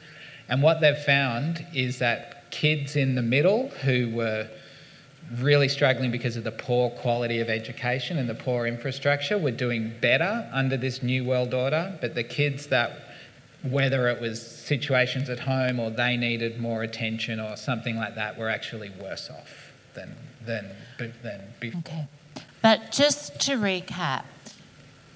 And 0.48 0.64
what 0.64 0.80
they've 0.80 0.98
found 0.98 1.64
is 1.72 2.00
that 2.00 2.50
kids 2.50 2.96
in 2.96 3.14
the 3.14 3.22
middle 3.22 3.68
who 3.84 4.10
were 4.10 4.48
really 5.38 5.68
struggling 5.68 6.10
because 6.10 6.36
of 6.36 6.42
the 6.42 6.50
poor 6.50 6.90
quality 6.90 7.38
of 7.38 7.48
education 7.48 8.18
and 8.18 8.28
the 8.28 8.34
poor 8.34 8.66
infrastructure 8.66 9.38
were 9.38 9.52
doing 9.52 9.92
better 10.00 10.50
under 10.52 10.76
this 10.76 11.04
new 11.04 11.24
world 11.24 11.54
order, 11.54 11.96
but 12.00 12.16
the 12.16 12.24
kids 12.24 12.66
that 12.66 13.03
whether 13.70 14.08
it 14.08 14.20
was 14.20 14.40
situations 14.40 15.30
at 15.30 15.40
home 15.40 15.80
or 15.80 15.90
they 15.90 16.16
needed 16.16 16.60
more 16.60 16.82
attention 16.82 17.40
or 17.40 17.56
something 17.56 17.96
like 17.96 18.14
that 18.14 18.38
were 18.38 18.48
actually 18.48 18.90
worse 19.00 19.30
off 19.30 19.72
than 19.94 20.14
than 20.44 20.70
than 21.22 21.40
before. 21.60 21.80
Okay. 21.80 22.06
But 22.60 22.92
just 22.92 23.40
to 23.40 23.56
recap, 23.56 24.24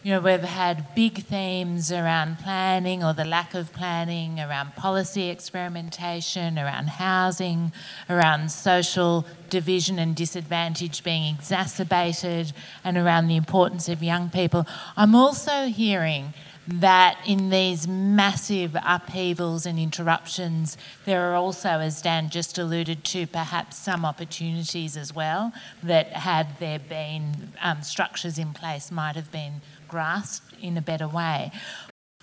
you 0.03 0.13
know, 0.13 0.21
we've 0.21 0.41
had 0.41 0.95
big 0.95 1.25
themes 1.25 1.91
around 1.91 2.39
planning 2.39 3.03
or 3.03 3.13
the 3.13 3.25
lack 3.25 3.53
of 3.53 3.73
planning, 3.73 4.39
around 4.39 4.77
policy 4.77 5.29
experimentation, 5.29 6.59
around 6.59 6.89
housing, 6.89 7.73
around 8.09 8.51
social 8.51 9.27
division 9.51 9.99
and 9.99 10.15
disadvantage 10.15 11.03
being 11.03 11.35
exacerbated, 11.35 12.53
and 12.85 12.97
around 12.97 13.29
the 13.29 13.37
importance 13.37 13.89
of 13.89 14.03
young 14.03 14.31
people. 14.31 14.67
I'm 14.97 15.15
also 15.15 15.67
hearing 15.67 16.33
that 16.69 17.19
in 17.27 17.49
these 17.49 17.89
massive 17.89 18.77
upheavals 18.85 19.65
and 19.65 19.79
interruptions, 19.79 20.77
there 21.07 21.31
are 21.31 21.35
also, 21.35 21.69
as 21.69 22.03
Dan 22.03 22.29
just 22.29 22.59
alluded 22.59 23.05
to, 23.05 23.27
perhaps 23.27 23.79
some 23.79 24.05
opportunities 24.05 24.95
as 24.95 25.15
well 25.15 25.53
that, 25.83 26.13
had 26.13 26.59
there 26.59 26.79
been 26.79 27.53
um, 27.63 27.83
structures 27.83 28.39
in 28.39 28.53
place, 28.53 28.91
might 28.91 29.17
have 29.17 29.33
been 29.33 29.63
grasped 29.89 30.53
in 30.61 30.77
a 30.77 30.83
better 30.83 31.09
way. 31.09 31.51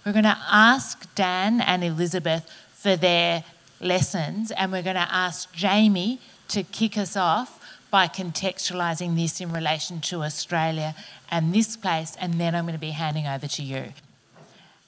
We're 0.05 0.11
going 0.11 0.25
to 0.25 0.37
ask 0.51 1.13
Dan 1.15 1.59
and 1.59 1.83
Elizabeth 1.83 2.47
for 2.71 2.95
their 2.95 3.43
lessons, 3.81 4.51
and 4.51 4.71
we're 4.71 4.83
going 4.83 4.95
to 4.95 5.11
ask 5.11 5.51
Jamie 5.53 6.19
to 6.49 6.61
kick 6.61 6.99
us 6.99 7.17
off 7.17 7.59
by 7.89 8.07
contextualising 8.07 9.15
this 9.15 9.41
in 9.41 9.51
relation 9.51 10.01
to 10.01 10.21
Australia 10.21 10.93
and 11.31 11.51
this 11.51 11.75
place, 11.75 12.15
and 12.19 12.35
then 12.35 12.53
I'm 12.53 12.65
going 12.65 12.73
to 12.73 12.79
be 12.79 12.91
handing 12.91 13.25
over 13.25 13.47
to 13.47 13.63
you. 13.63 13.85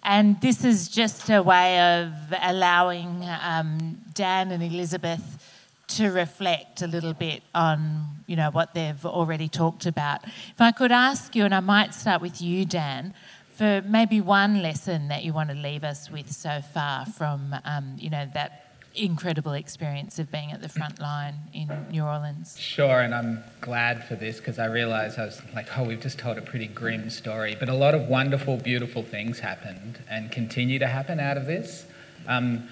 And 0.10 0.40
this 0.40 0.64
is 0.64 0.88
just 0.88 1.30
a 1.30 1.44
way 1.44 1.82
of 2.02 2.14
allowing 2.42 3.28
um, 3.42 3.98
Dan 4.14 4.52
and 4.52 4.64
Elizabeth 4.64 5.44
to 5.90 6.12
reflect 6.12 6.82
a 6.82 6.88
little 6.88 7.14
bit 7.14 7.44
on, 7.54 8.06
you 8.26 8.38
know, 8.38 8.50
what 8.50 8.74
they've 8.74 9.06
already 9.06 9.50
talked 9.50 9.86
about. 9.86 10.24
If 10.24 10.62
I 10.62 10.72
could 10.72 10.94
ask 10.94 11.36
you, 11.36 11.44
and 11.44 11.54
I 11.54 11.60
might 11.60 11.94
start 11.94 12.22
with 12.22 12.42
you, 12.42 12.64
Dan, 12.64 13.14
for 13.56 13.84
maybe 13.86 14.22
one 14.22 14.62
lesson 14.62 15.10
that 15.10 15.26
you 15.26 15.34
want 15.34 15.50
to 15.50 15.56
leave 15.56 15.84
us 15.84 16.10
with 16.10 16.32
so 16.32 16.62
far 16.74 17.06
from, 17.06 17.54
um, 17.66 17.98
you 18.00 18.10
know, 18.10 18.30
that 18.34 18.67
incredible 18.98 19.54
experience 19.54 20.20
of 20.20 20.32
being 20.32 20.52
at 20.52 20.62
the 20.62 20.70
front 20.70 21.00
line 21.00 21.36
in 21.54 21.70
New 21.92 22.04
Orleans. 22.04 22.58
Sure, 22.60 23.02
and 23.02 23.14
I'm 23.14 23.44
glad 23.62 24.04
for 24.06 24.16
this 24.16 24.38
because 24.38 24.60
I 24.60 24.66
realised 24.66 25.20
I 25.20 25.26
was 25.26 25.42
like, 25.54 25.68
oh, 25.78 25.84
we've 25.84 26.02
just 26.02 26.20
told 26.20 26.38
a 26.38 26.42
pretty 26.42 26.68
grim 26.68 27.10
story, 27.10 27.56
but 27.60 27.70
a 27.70 27.74
lot 27.74 27.94
of 27.94 28.08
wonderful, 28.08 28.58
beautiful 28.58 29.04
things 29.04 29.40
happened 29.40 30.00
and 30.10 30.32
continue 30.32 30.80
to 30.80 30.88
happen 30.88 31.20
out 31.20 31.38
of 31.38 31.46
this. 31.46 31.86
Um, 32.28 32.68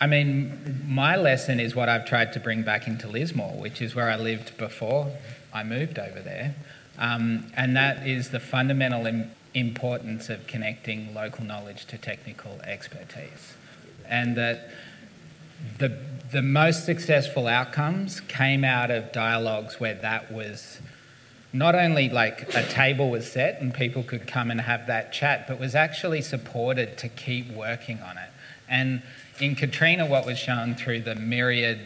I 0.00 0.06
mean, 0.06 0.84
my 0.86 1.16
lesson 1.16 1.58
is 1.58 1.74
what 1.74 1.88
I've 1.88 2.06
tried 2.06 2.32
to 2.34 2.40
bring 2.40 2.62
back 2.62 2.86
into 2.86 3.08
Lismore, 3.08 3.58
which 3.58 3.82
is 3.82 3.94
where 3.94 4.08
I 4.08 4.16
lived 4.16 4.56
before 4.56 5.10
I 5.52 5.64
moved 5.64 5.98
over 5.98 6.20
there. 6.20 6.54
Um, 6.98 7.50
and 7.56 7.76
that 7.76 8.06
is 8.06 8.30
the 8.30 8.40
fundamental 8.40 9.06
Im- 9.06 9.30
importance 9.54 10.28
of 10.28 10.46
connecting 10.46 11.14
local 11.14 11.44
knowledge 11.44 11.86
to 11.86 11.98
technical 11.98 12.60
expertise. 12.62 13.54
And 14.08 14.36
that 14.36 14.70
the, 15.78 15.98
the 16.32 16.42
most 16.42 16.84
successful 16.84 17.46
outcomes 17.46 18.20
came 18.20 18.64
out 18.64 18.90
of 18.90 19.12
dialogues 19.12 19.80
where 19.80 19.94
that 19.94 20.30
was 20.32 20.80
not 21.52 21.74
only 21.74 22.08
like 22.10 22.54
a 22.54 22.66
table 22.68 23.10
was 23.10 23.30
set 23.30 23.60
and 23.60 23.72
people 23.72 24.02
could 24.02 24.26
come 24.26 24.50
and 24.50 24.60
have 24.60 24.86
that 24.86 25.12
chat, 25.12 25.46
but 25.48 25.58
was 25.58 25.74
actually 25.74 26.20
supported 26.20 26.98
to 26.98 27.08
keep 27.08 27.50
working 27.52 28.00
on 28.00 28.18
it. 28.18 28.28
And 28.68 29.02
in 29.40 29.54
Katrina, 29.54 30.04
what 30.04 30.26
was 30.26 30.38
shown 30.38 30.74
through 30.74 31.00
the 31.00 31.14
myriad 31.14 31.80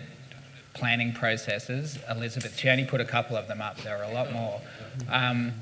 planning 0.75 1.13
processes, 1.13 1.99
Elizabeth, 2.11 2.59
she 2.59 2.69
only 2.69 2.85
put 2.85 3.01
a 3.01 3.05
couple 3.05 3.37
of 3.37 3.47
them 3.47 3.61
up, 3.61 3.77
there 3.83 3.97
were 3.97 4.05
a 4.05 4.13
lot 4.13 4.33
more. 4.33 4.61
Um, 5.09 5.53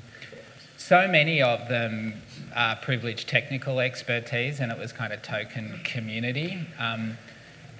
so 0.77 1.07
many 1.07 1.41
of 1.41 1.69
them 1.69 2.21
are 2.55 2.75
privileged 2.75 3.29
technical 3.29 3.79
expertise, 3.79 4.59
and 4.59 4.71
it 4.71 4.77
was 4.79 4.91
kind 4.91 5.13
of 5.13 5.21
token 5.21 5.79
community. 5.83 6.65
Um, 6.79 7.17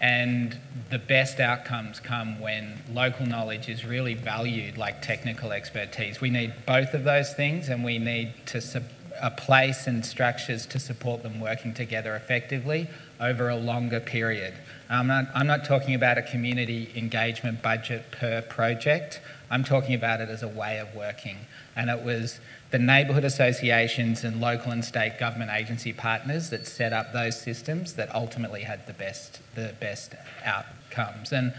and 0.01 0.57
the 0.89 0.97
best 0.97 1.39
outcomes 1.39 1.99
come 1.99 2.39
when 2.41 2.81
local 2.91 3.27
knowledge 3.27 3.69
is 3.69 3.85
really 3.85 4.15
valued 4.15 4.75
like 4.75 4.99
technical 5.01 5.51
expertise. 5.51 6.19
We 6.19 6.31
need 6.31 6.53
both 6.65 6.95
of 6.95 7.03
those 7.03 7.33
things, 7.33 7.69
and 7.69 7.83
we 7.83 7.99
need 7.99 8.33
to 8.47 8.59
su- 8.59 8.81
a 9.21 9.29
place 9.29 9.85
and 9.85 10.03
structures 10.03 10.65
to 10.65 10.79
support 10.79 11.21
them 11.21 11.39
working 11.39 11.75
together 11.75 12.15
effectively 12.15 12.89
over 13.19 13.49
a 13.49 13.55
longer 13.55 13.99
period. 13.99 14.55
I'm 14.89 15.05
not, 15.05 15.27
I'm 15.35 15.45
not 15.45 15.65
talking 15.65 15.93
about 15.93 16.17
a 16.17 16.23
community 16.23 16.91
engagement 16.95 17.61
budget 17.61 18.09
per 18.11 18.41
project. 18.41 19.21
I'm 19.51 19.63
talking 19.63 19.93
about 19.93 20.19
it 20.19 20.29
as 20.29 20.41
a 20.41 20.47
way 20.47 20.79
of 20.79 20.95
working. 20.95 21.37
And 21.75 21.89
it 21.89 22.03
was 22.03 22.39
the 22.71 22.79
neighbourhood 22.79 23.23
associations 23.25 24.23
and 24.23 24.41
local 24.41 24.71
and 24.71 24.83
state 24.83 25.19
government 25.19 25.51
agency 25.51 25.93
partners 25.93 26.49
that 26.49 26.67
set 26.67 26.93
up 26.93 27.13
those 27.13 27.39
systems 27.39 27.93
that 27.93 28.13
ultimately 28.15 28.61
had 28.61 28.87
the 28.87 28.93
best, 28.93 29.39
the 29.55 29.73
best 29.79 30.15
outcomes. 30.43 31.31
And 31.31 31.53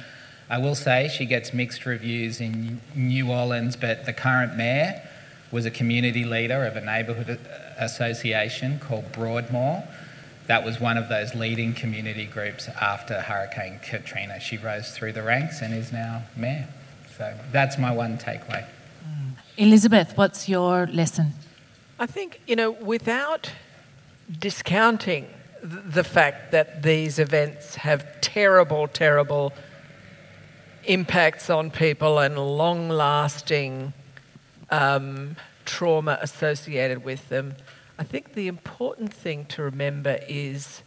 I 0.48 0.58
will 0.58 0.74
say 0.74 1.08
she 1.08 1.24
gets 1.24 1.54
mixed 1.54 1.86
reviews 1.86 2.40
in 2.40 2.80
New 2.94 3.30
Orleans, 3.30 3.76
but 3.76 4.04
the 4.04 4.12
current 4.12 4.56
mayor 4.56 5.02
was 5.50 5.66
a 5.66 5.70
community 5.70 6.24
leader 6.24 6.64
of 6.64 6.76
a 6.76 6.80
neighbourhood 6.80 7.38
association 7.78 8.78
called 8.78 9.12
Broadmoor. 9.12 9.84
That 10.46 10.64
was 10.64 10.80
one 10.80 10.96
of 10.96 11.08
those 11.08 11.34
leading 11.34 11.74
community 11.74 12.26
groups 12.26 12.68
after 12.80 13.20
Hurricane 13.20 13.80
Katrina. 13.82 14.40
She 14.40 14.56
rose 14.56 14.90
through 14.90 15.12
the 15.12 15.22
ranks 15.22 15.62
and 15.62 15.72
is 15.72 15.92
now 15.92 16.22
mayor. 16.36 16.68
So 17.16 17.34
that's 17.52 17.78
my 17.78 17.92
one 17.92 18.18
takeaway. 18.18 18.66
Elizabeth, 19.58 20.16
what's 20.16 20.48
your 20.48 20.86
lesson? 20.86 21.34
I 21.98 22.06
think, 22.06 22.40
you 22.46 22.56
know, 22.56 22.70
without 22.70 23.52
discounting 24.38 25.28
the 25.62 26.02
fact 26.02 26.52
that 26.52 26.82
these 26.82 27.18
events 27.18 27.74
have 27.76 28.20
terrible, 28.22 28.88
terrible 28.88 29.52
impacts 30.84 31.50
on 31.50 31.70
people 31.70 32.18
and 32.18 32.38
long 32.38 32.88
lasting 32.88 33.92
um, 34.70 35.36
trauma 35.66 36.18
associated 36.22 37.04
with 37.04 37.28
them, 37.28 37.54
I 37.98 38.04
think 38.04 38.32
the 38.32 38.48
important 38.48 39.12
thing 39.12 39.44
to 39.46 39.62
remember 39.62 40.18
is 40.26 40.82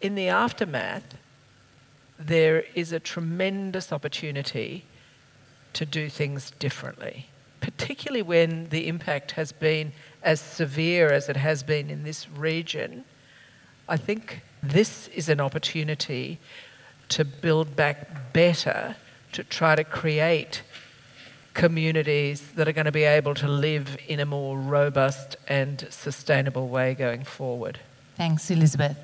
in 0.00 0.14
the 0.14 0.28
aftermath, 0.28 1.16
there 2.16 2.62
is 2.76 2.92
a 2.92 3.00
tremendous 3.00 3.92
opportunity 3.92 4.84
to 5.72 5.84
do 5.84 6.08
things 6.08 6.52
differently 6.52 7.26
particularly 7.60 8.22
when 8.22 8.68
the 8.70 8.88
impact 8.88 9.32
has 9.32 9.52
been 9.52 9.92
as 10.22 10.40
severe 10.40 11.10
as 11.12 11.28
it 11.28 11.36
has 11.36 11.62
been 11.62 11.90
in 11.90 12.02
this 12.02 12.28
region, 12.30 13.04
I 13.88 13.96
think 13.96 14.42
this 14.62 15.08
is 15.08 15.28
an 15.28 15.40
opportunity 15.40 16.38
to 17.10 17.24
build 17.24 17.76
back 17.76 18.32
better, 18.32 18.96
to 19.32 19.44
try 19.44 19.74
to 19.74 19.84
create 19.84 20.62
communities 21.54 22.52
that 22.54 22.68
are 22.68 22.72
going 22.72 22.84
to 22.84 22.92
be 22.92 23.04
able 23.04 23.34
to 23.34 23.48
live 23.48 23.96
in 24.06 24.20
a 24.20 24.26
more 24.26 24.56
robust 24.56 25.36
and 25.48 25.86
sustainable 25.90 26.68
way 26.68 26.94
going 26.94 27.24
forward. 27.24 27.80
Thanks, 28.16 28.50
Elizabeth. 28.50 28.96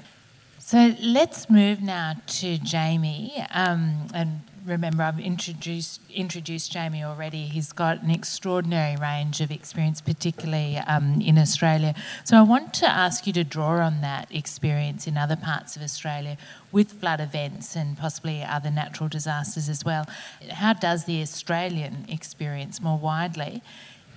So 0.59 0.95
let's 1.01 1.51
move 1.51 1.81
now 1.81 2.15
to 2.27 2.59
Jamie 2.59 3.45
um, 3.51 4.09
and 4.15 4.41
remember 4.67 5.03
I've 5.03 5.21
introduced 5.21 6.01
introduced 6.13 6.73
Jamie 6.73 7.05
already. 7.05 7.45
He's 7.45 7.73
got 7.73 8.03
an 8.03 8.11
extraordinary 8.11 8.97
range 8.97 9.41
of 9.41 9.51
experience, 9.51 10.01
particularly 10.01 10.79
um, 10.79 11.21
in 11.21 11.39
Australia. 11.39 11.95
So 12.25 12.37
I 12.37 12.43
want 12.43 12.75
to 12.75 12.89
ask 12.89 13.27
you 13.27 13.33
to 13.35 13.45
draw 13.45 13.79
on 13.79 14.01
that 14.01 14.35
experience 14.35 15.07
in 15.07 15.17
other 15.17 15.37
parts 15.37 15.77
of 15.77 15.83
Australia 15.83 16.37
with 16.73 16.93
flood 16.93 17.21
events 17.21 17.77
and 17.77 17.97
possibly 17.97 18.43
other 18.43 18.71
natural 18.71 19.09
disasters 19.09 19.69
as 19.69 19.85
well. 19.85 20.07
How 20.51 20.73
does 20.73 21.05
the 21.05 21.23
Australian 21.23 22.05
experience 22.09 22.81
more 22.81 22.99
widely 22.99 23.63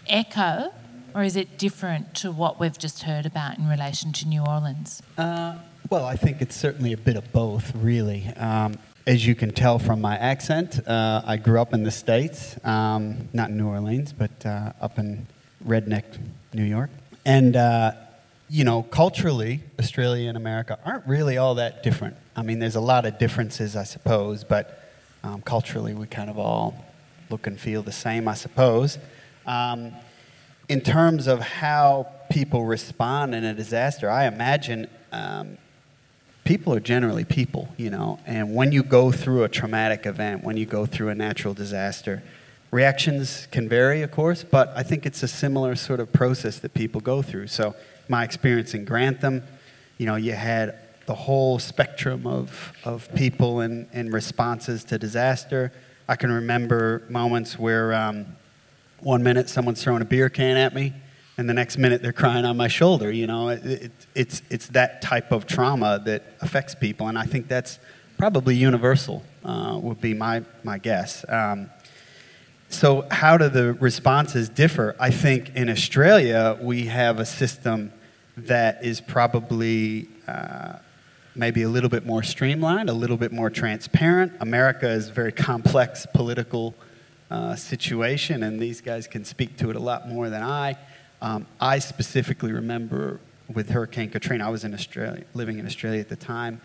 echo, 0.07 0.73
or 1.13 1.23
is 1.23 1.35
it 1.35 1.57
different 1.57 2.15
to 2.15 2.31
what 2.31 2.59
we've 2.59 2.77
just 2.77 3.03
heard 3.03 3.25
about 3.25 3.57
in 3.57 3.67
relation 3.67 4.11
to 4.13 4.27
New 4.27 4.43
Orleans? 4.43 5.01
Uh, 5.17 5.55
well, 5.89 6.05
I 6.05 6.15
think 6.15 6.41
it's 6.41 6.55
certainly 6.55 6.93
a 6.93 6.97
bit 6.97 7.15
of 7.15 7.31
both, 7.31 7.75
really. 7.75 8.27
Um, 8.35 8.77
as 9.09 9.25
you 9.25 9.33
can 9.33 9.49
tell 9.49 9.79
from 9.79 9.99
my 9.99 10.15
accent, 10.17 10.87
uh, 10.87 11.23
I 11.25 11.37
grew 11.37 11.59
up 11.59 11.73
in 11.73 11.81
the 11.81 11.89
States, 11.89 12.63
um, 12.63 13.27
not 13.33 13.49
in 13.49 13.57
New 13.57 13.67
Orleans, 13.67 14.13
but 14.13 14.45
uh, 14.45 14.71
up 14.79 14.99
in 14.99 15.25
Redneck, 15.65 16.03
New 16.53 16.63
York. 16.63 16.91
And, 17.25 17.55
uh, 17.55 17.93
you 18.49 18.63
know, 18.63 18.83
culturally, 18.83 19.63
Australia 19.79 20.29
and 20.29 20.37
America 20.37 20.77
aren't 20.85 21.07
really 21.07 21.39
all 21.39 21.55
that 21.55 21.81
different. 21.81 22.17
I 22.35 22.43
mean, 22.43 22.59
there's 22.59 22.75
a 22.75 22.81
lot 22.81 23.07
of 23.07 23.17
differences, 23.17 23.75
I 23.75 23.83
suppose, 23.83 24.43
but 24.43 24.91
um, 25.23 25.41
culturally, 25.41 25.95
we 25.95 26.05
kind 26.05 26.29
of 26.29 26.37
all 26.37 26.85
look 27.31 27.47
and 27.47 27.59
feel 27.59 27.81
the 27.81 27.91
same, 27.91 28.27
I 28.27 28.35
suppose. 28.35 28.99
Um, 29.47 29.91
in 30.67 30.81
terms 30.81 31.25
of 31.25 31.39
how 31.39 32.05
people 32.29 32.63
respond 32.63 33.33
in 33.33 33.43
a 33.43 33.55
disaster, 33.55 34.07
I 34.07 34.27
imagine 34.27 34.87
um, 35.11 35.57
people 36.49 36.73
are 36.73 36.79
generally 36.79 37.23
people, 37.23 37.69
you 37.77 37.91
know, 37.91 38.19
and 38.25 38.55
when 38.55 38.71
you 38.71 38.81
go 38.81 39.11
through 39.11 39.43
a 39.43 39.47
traumatic 39.47 40.07
event, 40.07 40.43
when 40.43 40.57
you 40.57 40.65
go 40.65 40.83
through 40.83 41.09
a 41.09 41.13
natural 41.13 41.53
disaster, 41.53 42.23
reactions 42.71 43.47
can 43.51 43.69
vary, 43.69 44.01
of 44.01 44.09
course, 44.09 44.43
but 44.43 44.73
I 44.75 44.81
think 44.81 45.05
it's 45.05 45.21
a 45.21 45.27
similar 45.27 45.75
sort 45.75 45.99
of 45.99 46.11
process 46.11 46.57
that 46.57 46.73
people 46.73 47.01
go 47.01 47.21
through. 47.21 47.49
So, 47.49 47.75
my 48.07 48.23
experience 48.23 48.73
in 48.73 48.83
Grantham, 48.83 49.43
you 49.99 50.07
know, 50.07 50.15
you 50.15 50.31
had 50.31 50.79
the 51.05 51.13
whole 51.13 51.59
spectrum 51.59 52.25
of, 52.25 52.73
of 52.83 53.13
people 53.13 53.59
and, 53.59 53.87
and 53.93 54.11
responses 54.11 54.83
to 54.85 54.97
disaster. 54.97 55.71
I 56.07 56.15
can 56.15 56.31
remember 56.31 57.03
moments 57.09 57.59
where 57.59 57.93
um, 57.93 58.25
one 59.01 59.21
minute 59.21 59.49
someone's 59.49 59.83
throwing 59.83 60.01
a 60.01 60.05
beer 60.05 60.29
can 60.29 60.57
at 60.57 60.73
me, 60.73 60.93
and 61.39 61.47
the 61.47 61.53
next 61.53 61.77
minute 61.77 62.01
they're 62.01 62.11
crying 62.11 62.43
on 62.43 62.57
my 62.57 62.67
shoulder. 62.67 63.09
You 63.09 63.25
know, 63.25 63.47
it, 63.47 63.65
it, 63.65 63.91
it's, 64.13 64.41
it's 64.49 64.67
that 64.67 65.01
type 65.01 65.31
of 65.31 65.47
trauma 65.47 66.01
that 66.03 66.23
affects 66.41 66.75
people, 66.75 67.07
and 67.07 67.17
I 67.17 67.23
think 67.23 67.47
that's 67.47 67.79
probably 68.17 68.57
universal, 68.57 69.23
uh, 69.45 69.79
would 69.81 70.01
be 70.01 70.13
my, 70.13 70.43
my 70.63 70.77
guess. 70.77 71.23
Um, 71.29 71.69
so, 72.67 73.07
how 73.09 73.37
do 73.37 73.47
the 73.47 73.71
responses 73.73 74.49
differ? 74.49 74.97
I 74.99 75.11
think 75.11 75.55
in 75.55 75.69
Australia, 75.69 76.57
we 76.61 76.87
have 76.87 77.19
a 77.19 77.25
system 77.25 77.93
that 78.35 78.83
is 78.83 78.99
probably 78.99 80.09
uh, 80.27 80.73
maybe 81.35 81.61
a 81.61 81.69
little 81.69 81.89
bit 81.89 82.05
more 82.05 82.21
streamlined, 82.21 82.89
a 82.89 82.93
little 82.93 83.17
bit 83.17 83.31
more 83.31 83.49
transparent. 83.49 84.33
America 84.41 84.89
is 84.89 85.07
a 85.07 85.13
very 85.13 85.31
complex 85.31 86.05
political 86.13 86.75
uh, 87.31 87.55
situation, 87.55 88.43
and 88.43 88.59
these 88.59 88.81
guys 88.81 89.07
can 89.07 89.23
speak 89.23 89.55
to 89.55 89.69
it 89.69 89.77
a 89.77 89.79
lot 89.79 90.09
more 90.09 90.29
than 90.29 90.43
I. 90.43 90.75
Um, 91.21 91.45
I 91.59 91.79
specifically 91.79 92.51
remember 92.51 93.19
with 93.53 93.69
Hurricane 93.69 94.09
Katrina, 94.09 94.45
I 94.45 94.49
was 94.49 94.63
in 94.63 94.73
Australia, 94.73 95.23
living 95.33 95.59
in 95.59 95.65
Australia 95.65 95.99
at 95.99 96.09
the 96.09 96.15
time. 96.15 96.61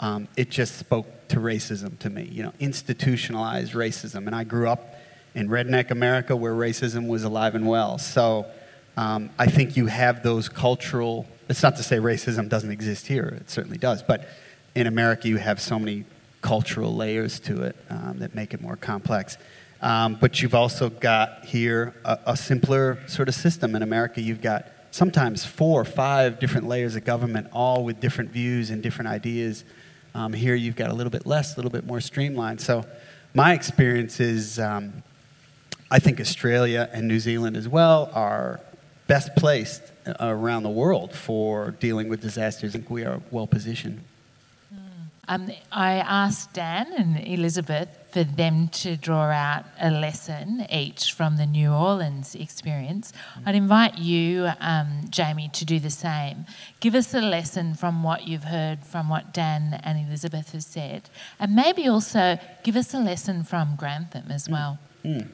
Um, 0.00 0.28
it 0.36 0.50
just 0.50 0.76
spoke 0.76 1.06
to 1.28 1.36
racism 1.36 1.98
to 1.98 2.10
me, 2.10 2.24
you 2.24 2.42
know, 2.42 2.52
institutionalized 2.60 3.72
racism. 3.72 4.26
And 4.26 4.34
I 4.34 4.44
grew 4.44 4.68
up 4.68 4.94
in 5.34 5.48
redneck 5.48 5.90
America 5.90 6.36
where 6.36 6.54
racism 6.54 7.08
was 7.08 7.24
alive 7.24 7.54
and 7.54 7.66
well. 7.66 7.98
So 7.98 8.46
um, 8.96 9.30
I 9.38 9.46
think 9.46 9.76
you 9.76 9.86
have 9.86 10.22
those 10.22 10.48
cultural, 10.48 11.26
it's 11.48 11.62
not 11.62 11.76
to 11.76 11.82
say 11.82 11.98
racism 11.98 12.48
doesn't 12.48 12.70
exist 12.70 13.06
here, 13.06 13.26
it 13.40 13.50
certainly 13.50 13.78
does, 13.78 14.02
but 14.02 14.28
in 14.74 14.86
America 14.86 15.28
you 15.28 15.36
have 15.36 15.60
so 15.60 15.78
many 15.78 16.04
cultural 16.40 16.94
layers 16.94 17.40
to 17.40 17.62
it 17.62 17.76
um, 17.90 18.18
that 18.18 18.34
make 18.34 18.54
it 18.54 18.60
more 18.60 18.76
complex. 18.76 19.36
Um, 19.80 20.16
but 20.20 20.42
you've 20.42 20.54
also 20.54 20.90
got 20.90 21.44
here 21.44 21.94
a, 22.04 22.18
a, 22.26 22.36
simpler 22.36 22.98
sort 23.06 23.28
of 23.28 23.34
system. 23.34 23.76
In 23.76 23.82
America, 23.82 24.20
you've 24.20 24.40
got 24.40 24.66
sometimes 24.90 25.44
four 25.44 25.80
or 25.80 25.84
five 25.84 26.40
different 26.40 26.66
layers 26.66 26.96
of 26.96 27.04
government, 27.04 27.46
all 27.52 27.84
with 27.84 28.00
different 28.00 28.30
views 28.30 28.70
and 28.70 28.82
different 28.82 29.08
ideas. 29.08 29.64
Um, 30.14 30.32
here, 30.32 30.56
you've 30.56 30.74
got 30.74 30.90
a 30.90 30.94
little 30.94 31.10
bit 31.10 31.26
less, 31.26 31.54
a 31.54 31.56
little 31.56 31.70
bit 31.70 31.86
more 31.86 32.00
streamlined. 32.00 32.60
So, 32.60 32.84
my 33.34 33.52
experience 33.52 34.18
is 34.18 34.58
um, 34.58 35.02
I 35.90 36.00
think 36.00 36.20
Australia 36.20 36.88
and 36.92 37.06
New 37.06 37.20
Zealand 37.20 37.56
as 37.56 37.68
well 37.68 38.10
are 38.14 38.60
best 39.06 39.36
placed 39.36 39.82
around 40.18 40.64
the 40.64 40.70
world 40.70 41.14
for 41.14 41.70
dealing 41.72 42.08
with 42.08 42.20
disasters. 42.20 42.74
I 42.74 42.78
think 42.78 42.90
we 42.90 43.04
are 43.04 43.20
well 43.30 43.46
positioned. 43.46 44.02
Um, 45.30 45.50
I 45.70 45.96
asked 45.96 46.54
Dan 46.54 46.86
and 46.96 47.26
Elizabeth 47.26 47.88
for 48.18 48.24
them 48.24 48.66
to 48.66 48.96
draw 48.96 49.30
out 49.30 49.64
a 49.80 49.92
lesson 49.92 50.66
each 50.72 51.12
from 51.12 51.36
the 51.36 51.46
New 51.46 51.70
Orleans 51.70 52.34
experience. 52.34 53.12
I'd 53.46 53.54
invite 53.54 53.96
you, 53.98 54.50
um, 54.58 55.02
Jamie, 55.08 55.50
to 55.52 55.64
do 55.64 55.78
the 55.78 55.90
same. 55.90 56.44
Give 56.80 56.96
us 56.96 57.14
a 57.14 57.20
lesson 57.20 57.74
from 57.74 58.02
what 58.02 58.26
you've 58.26 58.44
heard 58.44 58.84
from 58.84 59.08
what 59.08 59.32
Dan 59.32 59.80
and 59.84 60.04
Elizabeth 60.04 60.50
have 60.50 60.64
said, 60.64 61.10
and 61.38 61.54
maybe 61.54 61.86
also 61.86 62.40
give 62.64 62.74
us 62.74 62.92
a 62.92 62.98
lesson 62.98 63.44
from 63.44 63.76
Grantham 63.76 64.32
as 64.32 64.48
well. 64.48 64.80
Mm. 65.04 65.28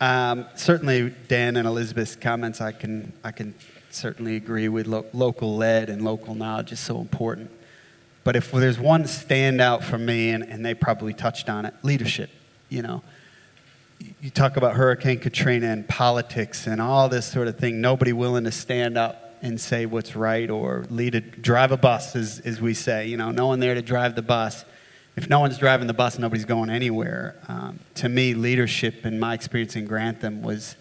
Um, 0.00 0.46
certainly, 0.54 1.14
Dan 1.26 1.56
and 1.56 1.68
Elizabeth's 1.68 2.16
comments, 2.16 2.62
I 2.62 2.72
can, 2.72 3.12
I 3.22 3.32
can 3.32 3.54
certainly 3.90 4.36
agree 4.36 4.68
with. 4.68 4.86
Lo- 4.86 5.04
local 5.12 5.56
lead 5.56 5.90
and 5.90 6.02
local 6.02 6.34
knowledge 6.34 6.72
is 6.72 6.80
so 6.80 7.00
important. 7.00 7.50
But 8.28 8.36
if 8.36 8.52
there's 8.52 8.78
one 8.78 9.04
standout 9.04 9.82
for 9.82 9.96
me, 9.96 10.28
and, 10.28 10.44
and 10.44 10.62
they 10.62 10.74
probably 10.74 11.14
touched 11.14 11.48
on 11.48 11.64
it, 11.64 11.72
leadership. 11.82 12.28
You 12.68 12.82
know, 12.82 13.02
you 14.20 14.28
talk 14.28 14.58
about 14.58 14.74
Hurricane 14.74 15.18
Katrina 15.18 15.68
and 15.68 15.88
politics 15.88 16.66
and 16.66 16.78
all 16.78 17.08
this 17.08 17.24
sort 17.24 17.48
of 17.48 17.56
thing. 17.56 17.80
Nobody 17.80 18.12
willing 18.12 18.44
to 18.44 18.52
stand 18.52 18.98
up 18.98 19.38
and 19.40 19.58
say 19.58 19.86
what's 19.86 20.14
right 20.14 20.50
or 20.50 20.84
lead 20.90 21.14
a 21.14 21.22
drive 21.22 21.72
a 21.72 21.78
bus, 21.78 22.14
as, 22.14 22.40
as 22.40 22.60
we 22.60 22.74
say. 22.74 23.06
You 23.06 23.16
know, 23.16 23.30
no 23.30 23.46
one 23.46 23.60
there 23.60 23.72
to 23.72 23.80
drive 23.80 24.14
the 24.14 24.20
bus. 24.20 24.62
If 25.16 25.30
no 25.30 25.40
one's 25.40 25.56
driving 25.56 25.86
the 25.86 25.94
bus, 25.94 26.18
nobody's 26.18 26.44
going 26.44 26.68
anywhere. 26.68 27.34
Um, 27.48 27.78
to 27.94 28.10
me, 28.10 28.34
leadership 28.34 29.06
in 29.06 29.18
my 29.18 29.32
experience 29.32 29.74
in 29.74 29.86
Grantham 29.86 30.42
was 30.42 30.76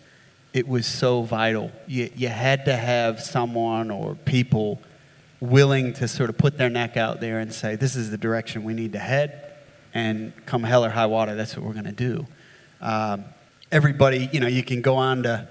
it 0.51 0.67
was 0.67 0.85
so 0.85 1.21
vital. 1.21 1.71
You, 1.87 2.09
you 2.13 2.27
had 2.27 2.65
to 2.65 2.75
have 2.75 3.21
someone 3.21 3.89
or 3.89 4.15
people 4.15 4.81
willing 5.39 5.93
to 5.93 6.07
sort 6.07 6.29
of 6.29 6.37
put 6.37 6.57
their 6.57 6.69
neck 6.69 6.97
out 6.97 7.19
there 7.19 7.39
and 7.39 7.53
say, 7.53 7.75
this 7.75 7.95
is 7.95 8.09
the 8.09 8.17
direction 8.17 8.63
we 8.63 8.73
need 8.73 8.93
to 8.93 8.99
head, 8.99 9.53
and 9.93 10.33
come 10.45 10.63
hell 10.63 10.83
or 10.83 10.89
high 10.89 11.05
water, 11.05 11.35
that's 11.35 11.55
what 11.55 11.65
we're 11.65 11.73
going 11.73 11.85
to 11.85 11.91
do. 11.91 12.25
Um, 12.81 13.25
everybody, 13.71 14.29
you 14.31 14.39
know, 14.39 14.47
you 14.47 14.63
can 14.63 14.81
go 14.81 14.95
on 14.95 15.23
to 15.23 15.47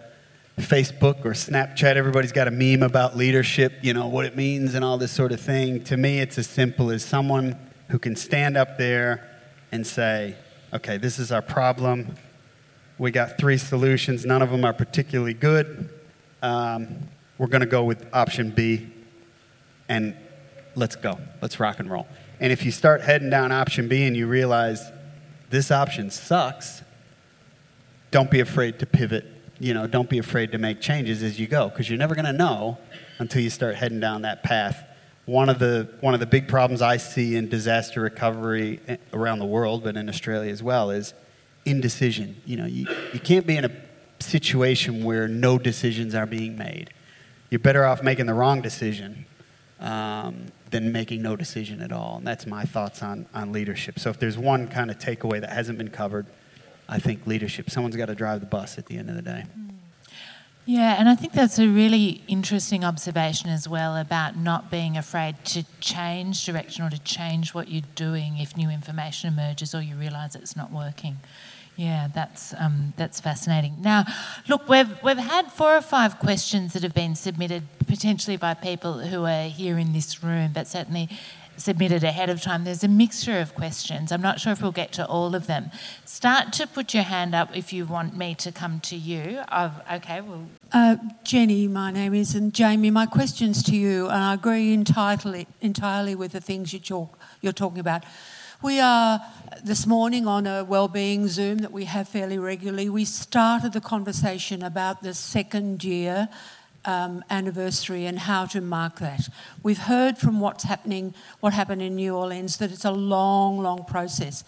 Facebook 0.59 1.25
or 1.25 1.33
Snapchat, 1.33 1.97
everybody's 1.97 2.33
got 2.33 2.49
a 2.49 2.51
meme 2.51 2.83
about 2.83 3.17
leadership, 3.17 3.75
you 3.83 3.93
know, 3.93 4.07
what 4.07 4.25
it 4.25 4.37
means 4.37 4.75
and 4.75 4.85
all 4.85 4.99
this 4.99 5.13
sort 5.13 5.33
of 5.33 5.41
thing. 5.41 5.85
To 5.85 5.97
me, 5.97 6.21
it's 6.21 6.39
as 6.39 6.47
simple 6.47 6.91
as 6.91 7.05
someone 7.05 7.59
who 7.89 7.99
can 7.99 8.17
stand 8.17 8.57
up 8.57 8.79
there 8.79 9.31
and 9.71 9.87
say, 9.87 10.35
okay, 10.73 10.97
this 10.97 11.19
is 11.19 11.31
our 11.31 11.43
problem. 11.43 12.15
We 12.99 13.11
got 13.11 13.39
three 13.39 13.59
solutions, 13.59 14.25
none 14.25 14.43
of 14.43 14.51
them 14.51 14.65
are 14.65 14.73
particularly 14.73 15.35
good. 15.35 15.91
Um, 16.43 17.09
we're 17.39 17.49
going 17.49 17.61
to 17.61 17.67
go 17.67 17.85
with 17.85 18.07
option 18.15 18.51
B 18.51 18.93
and 19.89 20.17
let's 20.75 20.97
go. 20.97 21.19
Let's 21.41 21.59
rock 21.59 21.81
and 21.81 21.91
roll. 21.91 22.07
And 22.41 22.53
if 22.53 22.65
you 22.65 22.71
start 22.71 23.01
heading 23.01 23.31
down 23.31 23.51
option 23.51 23.89
B 23.89 24.05
and 24.05 24.17
you 24.17 24.27
realize 24.27 24.83
this 25.51 25.71
option 25.71 26.11
sucks, 26.11 26.83
don't 28.11 28.31
be 28.31 28.41
afraid 28.41 28.79
to 28.81 28.87
pivot. 28.87 29.27
You 29.59 29.73
know, 29.73 29.87
don't 29.87 30.09
be 30.09 30.19
afraid 30.19 30.53
to 30.53 30.59
make 30.59 30.81
changes 30.81 31.23
as 31.23 31.41
you 31.41 31.47
go 31.47 31.69
because 31.69 31.89
you're 31.89 31.99
never 31.99 32.15
going 32.15 32.27
to 32.27 32.33
know 32.33 32.79
until 33.19 33.41
you 33.43 33.51
start 33.51 33.75
heading 33.75 34.01
down 34.01 34.23
that 34.23 34.43
path. 34.43 34.85
One 35.25 35.49
of 35.49 35.59
the 35.59 35.89
one 36.01 36.15
of 36.15 36.21
the 36.21 36.27
big 36.27 36.47
problems 36.47 36.83
I 36.83 36.99
see 36.99 37.37
in 37.37 37.49
disaster 37.49 38.01
recovery 38.01 38.81
eh, 38.87 38.97
around 39.13 39.39
the 39.39 39.47
world, 39.47 39.83
but 39.83 39.97
in 39.97 40.09
Australia 40.09 40.53
as 40.53 40.63
well, 40.63 40.91
is 40.91 41.15
indecision. 41.65 42.41
You 42.45 42.59
know, 42.59 42.67
you, 42.67 42.87
you 43.13 43.19
can't 43.19 43.47
be 43.47 43.57
in 43.57 43.65
a 43.65 43.71
situation 44.21 45.03
where 45.05 45.27
no 45.27 45.59
decisions 45.59 46.15
are 46.15 46.27
being 46.27 46.57
made. 46.57 46.91
You're 47.51 47.59
better 47.59 47.85
off 47.85 48.03
making 48.03 48.27
the 48.27 48.35
wrong 48.35 48.61
decision 48.61 49.27
um, 49.81 50.47
than 50.71 50.93
making 50.93 51.23
no 51.23 51.37
decision 51.37 51.81
at 51.83 51.93
all. 51.93 52.17
And 52.19 52.27
that's 52.27 52.47
my 52.47 52.65
thoughts 52.65 53.03
on, 53.03 53.27
on 53.35 53.53
leadership. 53.53 53.99
So 53.99 54.11
if 54.11 54.19
there's 54.19 54.39
one 54.39 54.69
kind 54.69 54.91
of 54.91 54.99
takeaway 54.99 55.41
that 55.41 55.51
hasn't 55.51 55.79
been 55.79 55.91
covered, 55.91 56.27
I 56.89 56.99
think 56.99 57.27
leadership. 57.27 57.71
Someone's 57.71 57.97
got 57.97 58.07
to 58.07 58.15
drive 58.15 58.41
the 58.41 58.47
bus 58.47 58.79
at 58.79 58.87
the 58.87 58.97
end 58.99 59.11
of 59.11 59.17
the 59.17 59.23
day. 59.23 59.45
Yeah, 60.69 60.97
and 60.99 61.09
I 61.09 61.15
think 61.15 61.33
that's 61.33 61.61
a 61.61 61.69
really 61.69 62.23
interesting 62.27 62.83
observation 62.83 63.51
as 63.51 63.69
well 63.69 63.97
about 63.97 64.37
not 64.37 64.69
being 64.69 64.97
afraid 64.97 65.45
to 65.47 65.65
change 65.79 66.45
direction 66.45 66.85
or 66.85 66.91
to 66.91 66.99
change 66.99 67.55
what 67.55 67.69
you're 67.69 67.83
doing 67.95 68.39
if 68.39 68.57
new 68.57 68.69
information 68.69 69.33
emerges 69.33 69.77
or 69.77 69.81
you 69.81 69.95
realise 69.95 70.35
it's 70.35 70.57
not 70.57 70.73
working. 70.73 71.19
Yeah, 71.77 72.09
that's 72.15 72.55
um, 72.59 72.95
that's 72.97 73.21
fascinating. 73.21 73.77
Now, 73.81 74.07
look, 74.49 74.67
we've 74.67 74.91
we've 75.03 75.19
had 75.19 75.53
four 75.53 75.77
or 75.77 75.83
five 75.83 76.19
questions 76.19 76.73
that 76.73 76.83
have 76.83 76.95
been 76.95 77.15
submitted 77.15 77.65
potentially 77.87 78.39
by 78.39 78.55
people 78.55 79.01
who 79.01 79.25
are 79.25 79.49
here 79.49 79.77
in 79.79 79.93
this 79.93 80.23
room, 80.23 80.53
but 80.55 80.67
certainly 80.67 81.11
submitted 81.59 82.05
ahead 82.05 82.31
of 82.31 82.41
time. 82.41 82.65
There's 82.65 82.85
a 82.85 82.89
mixture 82.89 83.41
of 83.41 83.55
questions. 83.55 84.13
I'm 84.13 84.23
not 84.23 84.41
sure 84.41 84.53
if 84.53 84.63
we'll 84.63 84.73
get 84.73 84.93
to 84.93 85.07
all 85.07 85.35
of 85.35 85.47
them. 85.47 85.71
Start 86.05 86.53
to 86.55 86.67
put 86.67 86.95
your 86.95 87.03
hand 87.03 87.35
up 87.35 87.57
if 87.57 87.73
you 87.73 87.87
want 87.87 88.17
me 88.17 88.35
to 88.37 88.53
come 88.53 88.81
to 88.81 88.97
you. 88.97 89.41
I've, 89.49 89.73
okay, 89.95 90.21
well. 90.21 90.47
Uh, 90.73 90.97
Jenny, 91.25 91.69
my 91.69 91.91
name 91.91 92.15
is, 92.15 92.35
and 92.35 92.53
Jamie, 92.53 92.91
my 92.91 93.07
question's 93.07 93.63
to 93.65 93.77
you, 93.77 94.07
and 94.07 94.23
I 94.23 94.35
agree 94.35 94.73
entirely, 94.73 95.47
entirely 95.61 96.15
with 96.15 96.33
the 96.33 96.41
things 96.41 96.73
you 96.73 96.79
talk, 96.79 97.19
you're 97.41 97.53
talking 97.53 97.79
about. 97.81 98.05
We 98.63 98.81
are 98.81 99.21
this 99.63 99.87
morning 99.87 100.27
on 100.27 100.47
a 100.47 100.65
wellbeing 100.65 101.29
Zoom 101.29 101.59
that 101.59 101.73
we 101.73 101.85
have 101.85 102.09
fairly 102.09 102.39
regularly. 102.39 102.89
We 102.89 103.05
started 103.05 103.75
the 103.75 103.83
conversation 103.83 104.63
about 104.63 105.03
the 105.03 105.13
second 105.13 105.85
year 105.85 106.31
um, 106.87 107.23
anniversary 107.29 108.07
and 108.07 108.19
how 108.19 108.47
to 108.47 108.63
mark 108.63 108.99
that. 109.01 109.29
We've 109.63 109.77
heard 109.77 110.17
from 110.17 110.41
what's 110.41 110.65
happening, 110.65 111.13
what 111.41 111.53
happened 111.53 111.83
in 111.83 111.97
New 111.97 112.17
Orleans, 112.17 112.57
that 112.57 112.73
it's 112.73 112.87
a 112.87 112.91
long, 112.91 113.59
long 113.59 113.85
process. 113.85 114.43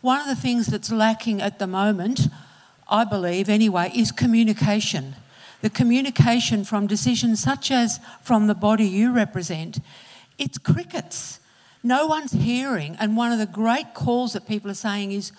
One 0.00 0.20
of 0.20 0.26
the 0.26 0.34
things 0.34 0.66
that's 0.66 0.90
lacking 0.90 1.40
at 1.40 1.60
the 1.60 1.68
moment, 1.68 2.22
I 2.88 3.04
believe 3.04 3.48
anyway, 3.48 3.92
is 3.94 4.10
communication. 4.10 5.14
The 5.60 5.70
communication 5.70 6.64
from 6.64 6.88
decisions 6.88 7.40
such 7.40 7.70
as 7.70 8.00
from 8.22 8.48
the 8.48 8.56
body 8.56 8.88
you 8.88 9.12
represent, 9.12 9.78
it's 10.36 10.58
crickets. 10.58 11.38
No 11.82 12.06
one's 12.06 12.32
hearing. 12.32 12.96
And 12.98 13.16
one 13.16 13.32
of 13.32 13.38
the 13.38 13.46
great 13.46 13.94
calls 13.94 14.32
that 14.34 14.46
people 14.46 14.70
are 14.70 14.74
saying 14.74 15.12
is, 15.12 15.32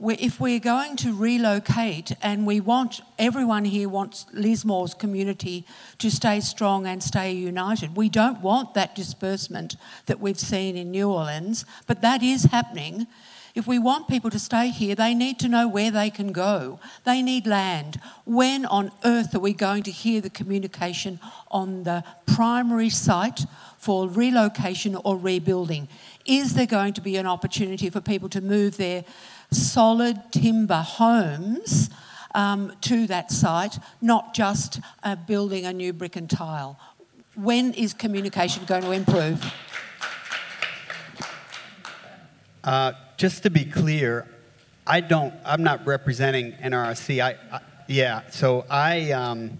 if 0.00 0.40
we're 0.40 0.58
going 0.58 0.96
to 0.96 1.14
relocate 1.14 2.12
and 2.20 2.46
we 2.46 2.60
want 2.60 3.00
everyone 3.18 3.64
here 3.64 3.88
wants 3.88 4.26
Lismore's 4.32 4.92
community 4.92 5.64
to 5.98 6.10
stay 6.10 6.40
strong 6.40 6.86
and 6.86 7.02
stay 7.02 7.32
united, 7.32 7.96
we 7.96 8.08
don't 8.08 8.40
want 8.40 8.74
that 8.74 8.94
disbursement 8.94 9.76
that 10.06 10.20
we've 10.20 10.38
seen 10.38 10.76
in 10.76 10.90
New 10.90 11.10
Orleans, 11.10 11.64
but 11.86 12.00
that 12.02 12.22
is 12.22 12.44
happening. 12.44 13.06
If 13.54 13.68
we 13.68 13.78
want 13.78 14.08
people 14.08 14.30
to 14.30 14.38
stay 14.38 14.70
here, 14.70 14.96
they 14.96 15.14
need 15.14 15.38
to 15.38 15.48
know 15.48 15.68
where 15.68 15.92
they 15.92 16.10
can 16.10 16.32
go. 16.32 16.80
They 17.04 17.22
need 17.22 17.46
land. 17.46 18.00
When 18.24 18.66
on 18.66 18.90
earth 19.04 19.34
are 19.34 19.40
we 19.40 19.52
going 19.52 19.84
to 19.84 19.92
hear 19.92 20.20
the 20.20 20.30
communication 20.30 21.20
on 21.52 21.84
the 21.84 22.02
primary 22.26 22.90
site 22.90 23.46
for 23.78 24.08
relocation 24.08 24.96
or 24.96 25.16
rebuilding? 25.16 25.88
Is 26.26 26.54
there 26.54 26.66
going 26.66 26.94
to 26.94 27.00
be 27.00 27.16
an 27.16 27.26
opportunity 27.26 27.90
for 27.90 28.00
people 28.00 28.28
to 28.30 28.40
move 28.40 28.76
their 28.76 29.04
solid 29.52 30.32
timber 30.32 30.82
homes 30.82 31.90
um, 32.34 32.72
to 32.82 33.06
that 33.06 33.30
site, 33.30 33.78
not 34.00 34.34
just 34.34 34.80
uh, 35.02 35.14
building 35.14 35.64
a 35.64 35.72
new 35.72 35.92
brick 35.92 36.16
and 36.16 36.28
tile. 36.28 36.78
When 37.36 37.72
is 37.74 37.94
communication 37.94 38.64
going 38.64 38.82
to 38.82 38.90
improve? 38.92 39.44
Uh, 42.62 42.92
just 43.24 43.42
to 43.42 43.48
be 43.48 43.64
clear, 43.64 44.28
I 44.86 45.00
don't. 45.00 45.32
I'm 45.46 45.62
not 45.62 45.86
representing 45.86 46.52
NRC. 46.62 47.24
I, 47.24 47.38
I 47.50 47.60
yeah. 47.88 48.20
So 48.28 48.66
I, 48.68 49.12
um, 49.12 49.58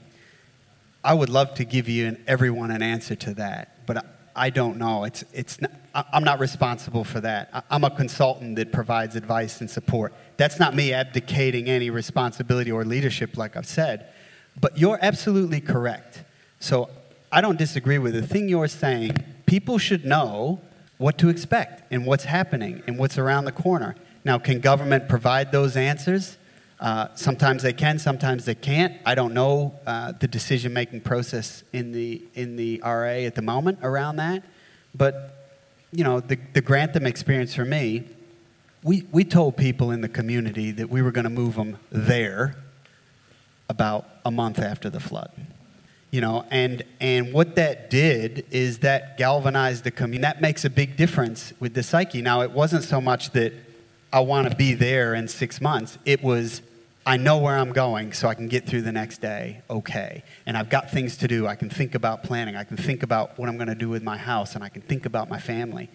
I 1.02 1.14
would 1.14 1.30
love 1.30 1.54
to 1.54 1.64
give 1.64 1.88
you 1.88 2.08
and 2.08 2.22
everyone 2.26 2.70
an 2.70 2.82
answer 2.82 3.16
to 3.16 3.32
that, 3.36 3.86
but 3.86 4.04
I 4.36 4.50
don't 4.50 4.76
know. 4.76 5.04
It's, 5.04 5.24
it's 5.32 5.62
not, 5.62 5.70
I'm 5.94 6.24
not 6.24 6.40
responsible 6.40 7.04
for 7.04 7.22
that. 7.22 7.64
I'm 7.70 7.84
a 7.84 7.90
consultant 7.90 8.56
that 8.56 8.70
provides 8.70 9.16
advice 9.16 9.62
and 9.62 9.70
support. 9.70 10.12
That's 10.36 10.60
not 10.60 10.74
me 10.74 10.92
abdicating 10.92 11.70
any 11.70 11.88
responsibility 11.88 12.70
or 12.70 12.84
leadership, 12.84 13.38
like 13.38 13.56
I've 13.56 13.64
said. 13.66 14.12
But 14.60 14.76
you're 14.76 14.98
absolutely 15.00 15.62
correct. 15.62 16.22
So 16.60 16.90
I 17.32 17.40
don't 17.40 17.56
disagree 17.56 17.96
with 17.96 18.12
the 18.12 18.26
thing 18.26 18.46
you're 18.46 18.68
saying. 18.68 19.16
People 19.46 19.78
should 19.78 20.04
know 20.04 20.60
what 20.98 21.18
to 21.18 21.28
expect 21.28 21.92
and 21.92 22.06
what's 22.06 22.24
happening 22.24 22.82
and 22.86 22.98
what's 22.98 23.18
around 23.18 23.44
the 23.44 23.52
corner. 23.52 23.94
Now, 24.24 24.38
can 24.38 24.60
government 24.60 25.08
provide 25.08 25.52
those 25.52 25.76
answers? 25.76 26.38
Uh, 26.80 27.08
sometimes 27.14 27.62
they 27.62 27.72
can, 27.72 27.98
sometimes 27.98 28.44
they 28.44 28.54
can't. 28.54 28.94
I 29.06 29.14
don't 29.14 29.34
know 29.34 29.78
uh, 29.86 30.12
the 30.12 30.28
decision 30.28 30.72
making 30.72 31.02
process 31.02 31.62
in 31.72 31.92
the, 31.92 32.22
in 32.34 32.56
the 32.56 32.80
RA 32.84 33.24
at 33.24 33.34
the 33.34 33.42
moment 33.42 33.78
around 33.82 34.16
that. 34.16 34.44
But, 34.94 35.54
you 35.92 36.04
know, 36.04 36.20
the, 36.20 36.38
the 36.52 36.60
Grantham 36.60 37.06
experience 37.06 37.54
for 37.54 37.64
me, 37.64 38.04
we, 38.82 39.06
we 39.12 39.24
told 39.24 39.56
people 39.56 39.90
in 39.90 40.00
the 40.00 40.08
community 40.08 40.70
that 40.72 40.90
we 40.90 41.00
were 41.00 41.10
going 41.10 41.24
to 41.24 41.30
move 41.30 41.54
them 41.54 41.78
there 41.90 42.56
about 43.68 44.06
a 44.24 44.30
month 44.30 44.58
after 44.58 44.90
the 44.90 45.00
flood. 45.00 45.32
You 46.14 46.20
know, 46.20 46.44
and, 46.52 46.84
and 47.00 47.32
what 47.32 47.56
that 47.56 47.90
did 47.90 48.46
is 48.52 48.78
that 48.78 49.18
galvanized 49.18 49.82
the 49.82 49.90
community. 49.90 50.22
That 50.22 50.40
makes 50.40 50.64
a 50.64 50.70
big 50.70 50.96
difference 50.96 51.52
with 51.58 51.74
the 51.74 51.82
psyche. 51.82 52.22
Now, 52.22 52.42
it 52.42 52.52
wasn't 52.52 52.84
so 52.84 53.00
much 53.00 53.32
that 53.32 53.52
I 54.12 54.20
want 54.20 54.48
to 54.48 54.54
be 54.54 54.74
there 54.74 55.16
in 55.16 55.26
six 55.26 55.60
months. 55.60 55.98
It 56.04 56.22
was, 56.22 56.62
I 57.04 57.16
know 57.16 57.38
where 57.38 57.56
I'm 57.58 57.72
going 57.72 58.12
so 58.12 58.28
I 58.28 58.34
can 58.34 58.46
get 58.46 58.64
through 58.64 58.82
the 58.82 58.92
next 58.92 59.22
day 59.22 59.62
okay. 59.68 60.22
And 60.46 60.56
I've 60.56 60.70
got 60.70 60.88
things 60.88 61.16
to 61.16 61.26
do. 61.26 61.48
I 61.48 61.56
can 61.56 61.68
think 61.68 61.96
about 61.96 62.22
planning. 62.22 62.54
I 62.54 62.62
can 62.62 62.76
think 62.76 63.02
about 63.02 63.36
what 63.36 63.48
I'm 63.48 63.56
going 63.56 63.66
to 63.66 63.74
do 63.74 63.88
with 63.88 64.04
my 64.04 64.16
house, 64.16 64.54
and 64.54 64.62
I 64.62 64.68
can 64.68 64.82
think 64.82 65.06
about 65.06 65.28
my 65.28 65.40
family. 65.40 65.90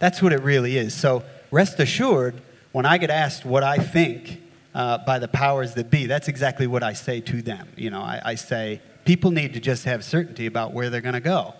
That's 0.00 0.20
what 0.20 0.32
it 0.32 0.42
really 0.42 0.78
is. 0.78 0.96
So 0.96 1.22
rest 1.52 1.78
assured, 1.78 2.42
when 2.72 2.86
I 2.86 2.98
get 2.98 3.10
asked 3.10 3.44
what 3.44 3.62
I 3.62 3.76
think 3.76 4.42
uh, 4.74 4.98
by 4.98 5.20
the 5.20 5.28
powers 5.28 5.74
that 5.74 5.92
be, 5.92 6.06
that's 6.06 6.26
exactly 6.26 6.66
what 6.66 6.82
I 6.82 6.92
say 6.92 7.20
to 7.20 7.40
them. 7.40 7.68
You 7.76 7.90
know, 7.90 8.00
I, 8.00 8.20
I 8.24 8.34
say, 8.34 8.80
people 9.04 9.30
need 9.30 9.54
to 9.54 9.60
just 9.60 9.84
have 9.84 10.04
certainty 10.04 10.46
about 10.46 10.72
where 10.72 10.90
they're 10.90 11.00
going 11.00 11.14
to 11.14 11.20
go. 11.20 11.54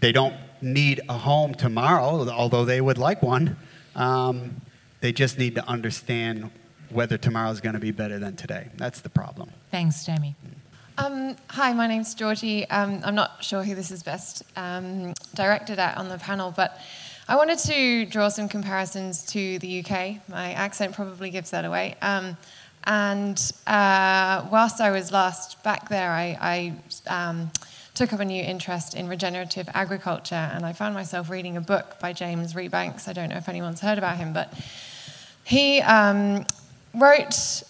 They 0.00 0.12
don't 0.12 0.34
need 0.62 1.00
a 1.08 1.14
home 1.18 1.54
tomorrow, 1.54 2.28
although 2.30 2.64
they 2.64 2.80
would 2.80 2.98
like 2.98 3.22
one. 3.22 3.56
Um, 3.94 4.60
they 5.00 5.12
just 5.12 5.38
need 5.38 5.54
to 5.54 5.66
understand 5.68 6.50
whether 6.90 7.16
tomorrow 7.16 7.50
is 7.50 7.60
going 7.60 7.74
to 7.74 7.80
be 7.80 7.90
better 7.90 8.18
than 8.18 8.36
today. 8.36 8.68
That's 8.76 9.00
the 9.00 9.08
problem. 9.08 9.50
Thanks, 9.70 10.04
Jamie. 10.04 10.36
Um, 10.98 11.36
hi, 11.48 11.72
my 11.72 11.86
name's 11.86 12.14
Georgie. 12.14 12.68
Um, 12.68 13.00
I'm 13.04 13.14
not 13.14 13.42
sure 13.42 13.62
who 13.62 13.74
this 13.74 13.90
is 13.90 14.02
best 14.02 14.42
um, 14.56 15.14
directed 15.34 15.78
at 15.78 15.96
on 15.96 16.08
the 16.08 16.18
panel, 16.18 16.52
but 16.54 16.78
I 17.28 17.36
wanted 17.36 17.58
to 17.60 18.06
draw 18.06 18.28
some 18.28 18.48
comparisons 18.48 19.24
to 19.26 19.58
the 19.60 19.84
UK. 19.84 20.16
My 20.28 20.52
accent 20.52 20.94
probably 20.94 21.30
gives 21.30 21.50
that 21.52 21.64
away. 21.64 21.94
And 22.84 23.38
uh, 23.66 24.46
whilst 24.50 24.80
I 24.80 24.90
was 24.90 25.12
last 25.12 25.62
back 25.62 25.88
there, 25.88 26.10
I, 26.10 26.74
I 27.08 27.28
um, 27.28 27.50
took 27.94 28.12
up 28.12 28.20
a 28.20 28.24
new 28.24 28.42
interest 28.42 28.94
in 28.94 29.08
regenerative 29.08 29.68
agriculture, 29.74 30.34
and 30.34 30.64
I 30.64 30.72
found 30.72 30.94
myself 30.94 31.28
reading 31.28 31.56
a 31.56 31.60
book 31.60 32.00
by 32.00 32.12
James 32.12 32.54
Rebanks. 32.54 33.08
I 33.08 33.12
don't 33.12 33.28
know 33.28 33.36
if 33.36 33.48
anyone's 33.48 33.80
heard 33.80 33.98
about 33.98 34.16
him, 34.16 34.32
but 34.32 34.52
he 35.44 35.80
um, 35.82 36.46
wrote 36.94 37.62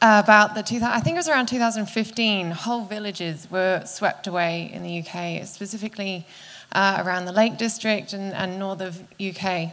about 0.00 0.54
the 0.54 0.62
2000, 0.62 0.88
I 0.88 1.00
think 1.00 1.14
it 1.14 1.18
was 1.18 1.28
around 1.28 1.46
2015, 1.46 2.50
whole 2.50 2.84
villages 2.84 3.48
were 3.50 3.82
swept 3.84 4.26
away 4.26 4.70
in 4.72 4.82
the 4.82 5.00
UK, 5.00 5.46
specifically 5.46 6.26
uh, 6.72 7.02
around 7.04 7.24
the 7.24 7.32
Lake 7.32 7.56
District 7.56 8.12
and, 8.12 8.32
and 8.32 8.58
north 8.58 8.80
of 8.80 9.00
UK. 9.20 9.72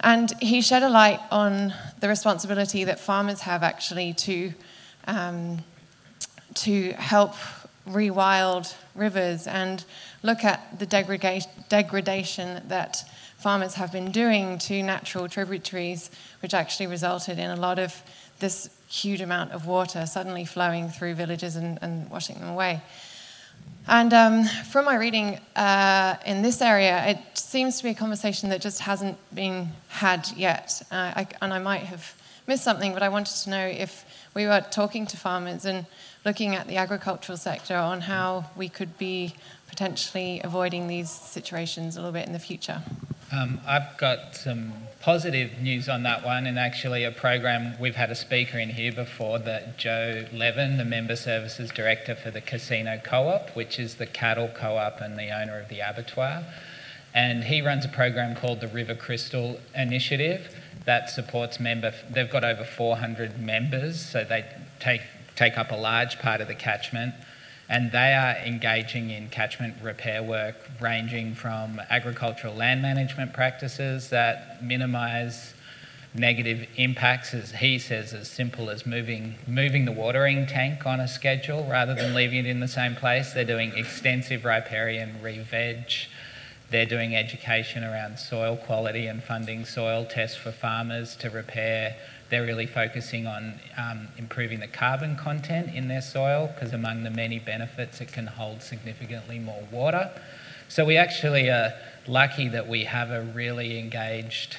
And 0.00 0.32
he 0.42 0.60
shed 0.60 0.82
a 0.82 0.88
light 0.88 1.20
on 1.30 1.72
the 2.00 2.08
responsibility 2.08 2.84
that 2.84 3.00
farmers 3.00 3.40
have 3.40 3.62
actually 3.62 4.12
to, 4.14 4.52
um, 5.06 5.58
to 6.54 6.92
help 6.92 7.34
rewild 7.88 8.74
rivers 8.94 9.46
and 9.46 9.84
look 10.22 10.44
at 10.44 10.78
the 10.78 10.86
degradation 10.86 12.62
that 12.68 13.04
farmers 13.38 13.74
have 13.74 13.92
been 13.92 14.10
doing 14.10 14.58
to 14.58 14.82
natural 14.82 15.28
tributaries, 15.28 16.10
which 16.40 16.54
actually 16.54 16.86
resulted 16.86 17.38
in 17.38 17.50
a 17.50 17.56
lot 17.56 17.78
of 17.78 18.02
this 18.38 18.70
huge 18.88 19.20
amount 19.20 19.52
of 19.52 19.66
water 19.66 20.06
suddenly 20.06 20.44
flowing 20.44 20.88
through 20.88 21.14
villages 21.14 21.56
and, 21.56 21.78
and 21.82 22.10
washing 22.10 22.38
them 22.38 22.48
away. 22.48 22.80
And 23.86 24.14
um, 24.14 24.44
from 24.44 24.86
my 24.86 24.96
reading 24.96 25.38
uh, 25.56 26.16
in 26.24 26.40
this 26.40 26.62
area, 26.62 27.04
it 27.06 27.18
seems 27.34 27.76
to 27.78 27.84
be 27.84 27.90
a 27.90 27.94
conversation 27.94 28.48
that 28.48 28.62
just 28.62 28.80
hasn't 28.80 29.18
been 29.34 29.68
had 29.88 30.30
yet. 30.36 30.80
Uh, 30.90 31.12
I, 31.16 31.26
and 31.42 31.52
I 31.52 31.58
might 31.58 31.82
have 31.82 32.14
missed 32.46 32.64
something, 32.64 32.94
but 32.94 33.02
I 33.02 33.10
wanted 33.10 33.34
to 33.42 33.50
know 33.50 33.66
if 33.66 34.06
we 34.34 34.46
were 34.46 34.64
talking 34.70 35.06
to 35.06 35.16
farmers 35.16 35.66
and 35.66 35.86
looking 36.24 36.54
at 36.54 36.66
the 36.66 36.76
agricultural 36.78 37.36
sector 37.36 37.76
on 37.76 38.00
how 38.02 38.46
we 38.56 38.68
could 38.70 38.96
be 38.96 39.34
potentially 39.74 40.40
avoiding 40.44 40.86
these 40.86 41.10
situations 41.10 41.96
a 41.96 41.98
little 41.98 42.12
bit 42.12 42.24
in 42.28 42.32
the 42.32 42.38
future. 42.38 42.80
Um, 43.32 43.60
I've 43.66 43.96
got 43.96 44.36
some 44.36 44.72
positive 45.00 45.60
news 45.60 45.88
on 45.88 46.04
that 46.04 46.24
one, 46.24 46.46
and 46.46 46.60
actually 46.60 47.02
a 47.02 47.10
program 47.10 47.74
we've 47.80 47.96
had 47.96 48.08
a 48.12 48.14
speaker 48.14 48.56
in 48.56 48.68
here 48.68 48.92
before, 48.92 49.40
that 49.40 49.76
Joe 49.76 50.26
Levin, 50.32 50.76
the 50.76 50.84
member 50.84 51.16
services 51.16 51.72
director 51.72 52.14
for 52.14 52.30
the 52.30 52.40
Casino 52.40 53.00
Co-op, 53.02 53.50
which 53.56 53.80
is 53.80 53.96
the 53.96 54.06
cattle 54.06 54.48
co-op 54.54 55.00
and 55.00 55.18
the 55.18 55.36
owner 55.36 55.58
of 55.58 55.68
the 55.68 55.80
abattoir, 55.80 56.44
and 57.12 57.42
he 57.42 57.60
runs 57.60 57.84
a 57.84 57.88
program 57.88 58.36
called 58.36 58.60
the 58.60 58.68
River 58.68 58.94
Crystal 58.94 59.58
Initiative 59.74 60.54
that 60.84 61.10
supports 61.10 61.58
member. 61.58 61.92
They've 62.10 62.30
got 62.30 62.44
over 62.44 62.62
400 62.62 63.40
members, 63.40 64.00
so 64.00 64.22
they 64.22 64.44
take 64.78 65.00
take 65.34 65.58
up 65.58 65.72
a 65.72 65.76
large 65.76 66.20
part 66.20 66.40
of 66.40 66.46
the 66.46 66.54
catchment 66.54 67.12
and 67.68 67.90
they 67.92 68.12
are 68.12 68.36
engaging 68.46 69.10
in 69.10 69.28
catchment 69.28 69.74
repair 69.82 70.22
work 70.22 70.56
ranging 70.80 71.34
from 71.34 71.80
agricultural 71.90 72.54
land 72.54 72.82
management 72.82 73.32
practices 73.32 74.10
that 74.10 74.62
minimise 74.62 75.54
negative 76.14 76.68
impacts, 76.76 77.34
as 77.34 77.50
he 77.50 77.78
says, 77.78 78.14
as 78.14 78.28
simple 78.28 78.70
as 78.70 78.86
moving, 78.86 79.34
moving 79.48 79.84
the 79.84 79.92
watering 79.92 80.46
tank 80.46 80.86
on 80.86 81.00
a 81.00 81.08
schedule 81.08 81.66
rather 81.68 81.94
than 81.94 82.14
leaving 82.14 82.38
it 82.38 82.46
in 82.46 82.60
the 82.60 82.68
same 82.68 82.94
place. 82.94 83.32
They're 83.32 83.44
doing 83.44 83.72
extensive 83.76 84.44
riparian 84.44 85.20
re-veg. 85.20 85.90
They're 86.70 86.86
doing 86.86 87.16
education 87.16 87.82
around 87.82 88.18
soil 88.18 88.56
quality 88.56 89.06
and 89.06 89.22
funding 89.22 89.64
soil 89.64 90.04
tests 90.04 90.36
for 90.36 90.52
farmers 90.52 91.16
to 91.16 91.30
repair 91.30 91.96
they're 92.34 92.44
really 92.44 92.66
focusing 92.66 93.28
on 93.28 93.54
um, 93.78 94.08
improving 94.18 94.58
the 94.58 94.66
carbon 94.66 95.14
content 95.14 95.72
in 95.72 95.86
their 95.86 96.02
soil 96.02 96.50
because 96.52 96.72
among 96.72 97.04
the 97.04 97.10
many 97.10 97.38
benefits 97.38 98.00
it 98.00 98.10
can 98.10 98.26
hold 98.26 98.60
significantly 98.60 99.38
more 99.38 99.62
water. 99.70 100.10
So 100.68 100.84
we 100.84 100.96
actually 100.96 101.48
are 101.48 101.72
lucky 102.08 102.48
that 102.48 102.66
we 102.66 102.82
have 102.82 103.12
a 103.12 103.22
really 103.36 103.78
engaged 103.78 104.56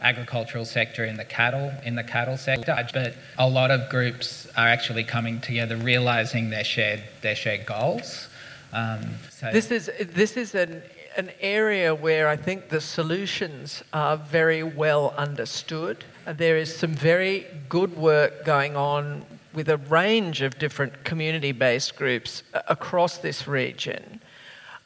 agricultural 0.00 0.64
sector 0.64 1.04
in 1.04 1.18
the 1.18 1.24
cattle 1.24 1.70
in 1.84 1.96
the 1.96 2.04
cattle 2.04 2.36
sector 2.36 2.74
but 2.94 3.14
a 3.36 3.48
lot 3.48 3.70
of 3.72 3.90
groups 3.90 4.46
are 4.56 4.68
actually 4.68 5.02
coming 5.02 5.40
together 5.40 5.76
realizing 5.76 6.50
their 6.50 6.62
shared 6.62 7.02
their 7.20 7.34
shared 7.34 7.66
goals 7.66 8.28
um, 8.72 9.00
so 9.28 9.50
this 9.52 9.72
is 9.72 9.90
this 10.14 10.36
is 10.36 10.54
an 10.54 10.80
an 11.18 11.32
area 11.40 11.92
where 11.92 12.28
I 12.28 12.36
think 12.36 12.68
the 12.68 12.80
solutions 12.80 13.82
are 13.92 14.16
very 14.16 14.62
well 14.62 15.12
understood. 15.16 16.04
Uh, 16.24 16.32
there 16.32 16.56
is 16.56 16.74
some 16.74 16.94
very 16.94 17.44
good 17.68 17.96
work 17.96 18.44
going 18.44 18.76
on 18.76 19.26
with 19.52 19.68
a 19.68 19.78
range 19.88 20.42
of 20.42 20.56
different 20.60 21.02
community 21.02 21.50
based 21.50 21.96
groups 21.96 22.44
uh, 22.54 22.60
across 22.68 23.18
this 23.18 23.48
region. 23.48 24.20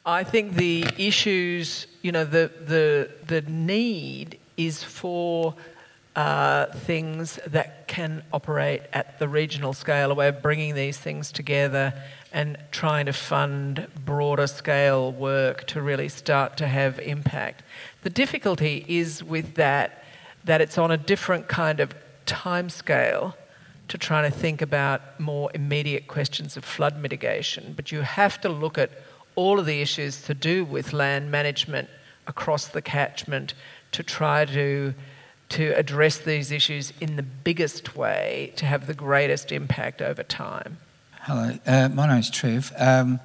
I 0.07 0.23
think 0.23 0.55
the 0.55 0.85
issues, 0.97 1.85
you 2.01 2.11
know, 2.11 2.25
the, 2.25 2.49
the, 2.65 3.11
the 3.27 3.41
need 3.49 4.39
is 4.57 4.83
for 4.83 5.53
things 6.15 7.39
that 7.47 7.87
can 7.87 8.23
operate 8.31 8.81
at 8.93 9.19
the 9.19 9.27
regional 9.27 9.73
scale, 9.73 10.11
a 10.11 10.13
way 10.13 10.27
of 10.27 10.41
bringing 10.41 10.75
these 10.75 10.97
things 10.97 11.31
together 11.31 11.93
and 12.31 12.57
trying 12.71 13.05
to 13.05 13.13
fund 13.13 13.87
broader 14.05 14.47
scale 14.47 15.11
work 15.11 15.65
to 15.67 15.81
really 15.81 16.09
start 16.09 16.57
to 16.57 16.67
have 16.67 16.99
impact. 16.99 17.63
The 18.01 18.09
difficulty 18.09 18.85
is 18.87 19.23
with 19.23 19.55
that 19.55 20.03
that 20.45 20.59
it's 20.59 20.77
on 20.77 20.91
a 20.91 20.97
different 20.97 21.47
kind 21.47 21.79
of 21.79 21.95
time 22.25 22.69
scale 22.69 23.35
to 23.87 23.97
trying 23.97 24.29
to 24.29 24.37
think 24.37 24.61
about 24.61 25.19
more 25.19 25.49
immediate 25.53 26.07
questions 26.07 26.57
of 26.57 26.65
flood 26.65 26.97
mitigation, 26.99 27.73
but 27.75 27.91
you 27.91 28.01
have 28.01 28.41
to 28.41 28.49
look 28.49 28.77
at 28.77 28.89
all 29.35 29.59
of 29.59 29.65
the 29.65 29.81
issues 29.81 30.21
to 30.23 30.33
do 30.33 30.65
with 30.65 30.93
land 30.93 31.31
management 31.31 31.89
across 32.27 32.67
the 32.67 32.81
catchment 32.81 33.53
to 33.91 34.03
try 34.03 34.45
to 34.45 34.93
to 35.49 35.69
address 35.77 36.17
these 36.17 36.51
issues 36.51 36.93
in 36.99 37.15
the 37.15 37.23
biggest 37.23 37.95
way 37.95 38.53
to 38.55 38.65
have 38.65 38.87
the 38.87 38.93
greatest 38.93 39.51
impact 39.51 40.01
over 40.01 40.23
time. 40.23 40.77
Hello, 41.21 41.57
uh, 41.65 41.89
my 41.89 42.07
name's 42.07 42.29
Trev. 42.29 42.71
Um, 42.77 43.19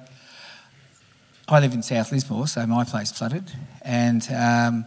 I 1.47 1.59
live 1.59 1.73
in 1.73 1.81
South 1.81 2.11
Lismore, 2.11 2.47
so 2.47 2.65
my 2.67 2.83
place 2.83 3.11
flooded, 3.11 3.51
and 3.81 4.25
um, 4.31 4.85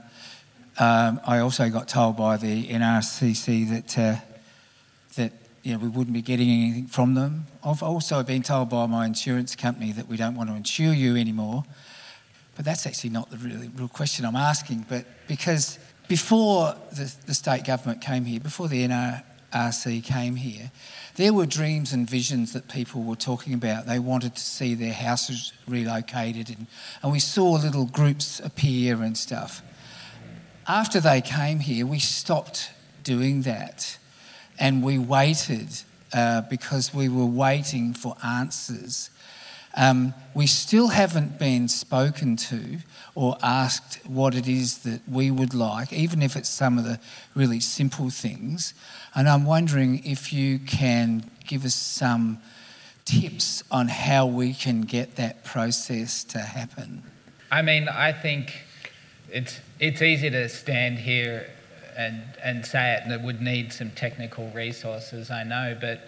um, 0.79 1.21
I 1.27 1.39
also 1.39 1.69
got 1.69 1.89
told 1.89 2.17
by 2.17 2.37
the 2.37 2.69
NRCC 2.69 3.69
that 3.69 3.99
uh, 3.99 4.21
that 5.17 5.33
you 5.65 5.73
know 5.73 5.79
we 5.79 5.89
wouldn't 5.89 6.15
be 6.15 6.23
getting 6.23 6.49
anything 6.49 6.87
from 6.87 7.15
them. 7.15 7.47
I've 7.65 7.83
also 7.83 8.23
been 8.23 8.43
told 8.43 8.71
by 8.71 8.87
my 8.87 9.07
insurance 9.07 9.57
company 9.57 9.93
that 9.93 10.09
we 10.09 10.17
don't 10.17 10.37
want 10.37 10.51
to 10.51 10.57
insure 10.57 10.95
you 10.95 11.17
anymore, 11.17 11.65
but 12.55 12.65
that's 12.65 12.87
actually 12.87 13.11
not 13.11 13.31
the 13.31 13.39
really 13.39 13.69
real 13.69 13.89
question 13.89 14.25
I'm 14.25 14.37
asking. 14.37 14.87
But 14.89 15.05
because 15.27 15.79
before 16.13 16.75
the, 16.91 17.11
the 17.25 17.33
state 17.33 17.65
government 17.65 18.03
came 18.03 18.27
here, 18.27 18.39
before 18.39 18.69
the 18.69 18.87
NRC 18.87 20.05
came 20.05 20.37
here, 20.37 20.71
there 21.15 21.33
were 21.33 21.47
dreams 21.47 21.95
and 21.95 22.07
visions 22.07 22.53
that 22.53 22.69
people 22.69 23.03
were 23.03 23.17
talking 23.17 23.55
about. 23.55 23.87
They 23.87 23.99
wanted 23.99 24.35
to 24.35 24.43
see 24.43 24.75
their 24.75 24.93
houses 24.93 25.55
relocated, 25.67 26.51
and, 26.51 26.67
and 27.03 27.13
we 27.13 27.19
saw 27.19 27.53
little 27.53 27.87
groups 27.87 28.41
appear 28.41 29.03
and 29.03 29.17
stuff. 29.17 29.63
After 30.69 31.01
they 31.01 31.23
came 31.23 31.61
here, 31.61 31.87
we 31.87 31.99
stopped 31.99 32.73
doing 33.03 33.41
that 33.43 33.97
and 34.59 34.83
we 34.83 34.99
waited 34.99 35.69
uh, 36.13 36.43
because 36.43 36.93
we 36.93 37.09
were 37.09 37.25
waiting 37.25 37.95
for 37.95 38.19
answers. 38.23 39.09
Um, 39.75 40.15
we 40.35 40.47
still 40.47 40.89
haven't 40.89 41.39
been 41.39 41.69
spoken 41.69 42.37
to 42.37 42.79
or 43.15 43.37
asked 43.43 44.01
what 44.07 44.35
it 44.35 44.49
is 44.49 44.79
that 44.79 45.01
we 45.09 45.31
would 45.31 45.55
like, 45.55 45.93
even 45.93 46.23
if 46.23 46.37
it's 46.37 46.49
some 46.49 46.79
of 46.79 46.85
the 46.85 46.99
really 47.35 47.61
simple 47.61 48.11
things. 48.11 48.75
And 49.15 49.29
I'm 49.29 49.45
wondering 49.45 50.03
if 50.05 50.33
you 50.33 50.59
can 50.59 51.31
give 51.47 51.65
us 51.65 51.75
some 51.75 52.41
tips 53.05 53.63
on 53.71 53.89
how 53.89 54.27
we 54.27 54.55
can 54.55 54.83
get 54.83 55.17
that 55.17 55.45
process 55.45 56.25
to 56.25 56.39
happen. 56.39 57.03
I 57.51 57.61
mean, 57.63 57.89
I 57.89 58.13
think 58.13 58.53
it's, 59.31 59.61
it's 59.81 60.01
easy 60.01 60.31
to 60.31 60.49
stand 60.49 60.99
here 60.99 61.47
and, 61.97 62.23
and 62.43 62.65
say 62.65 62.95
it, 62.95 63.03
and 63.05 63.13
it 63.13 63.21
would 63.21 63.43
need 63.43 63.73
some 63.73 63.91
technical 63.91 64.49
resources, 64.51 65.31
I 65.31 65.45
know, 65.45 65.77
but 65.79 66.01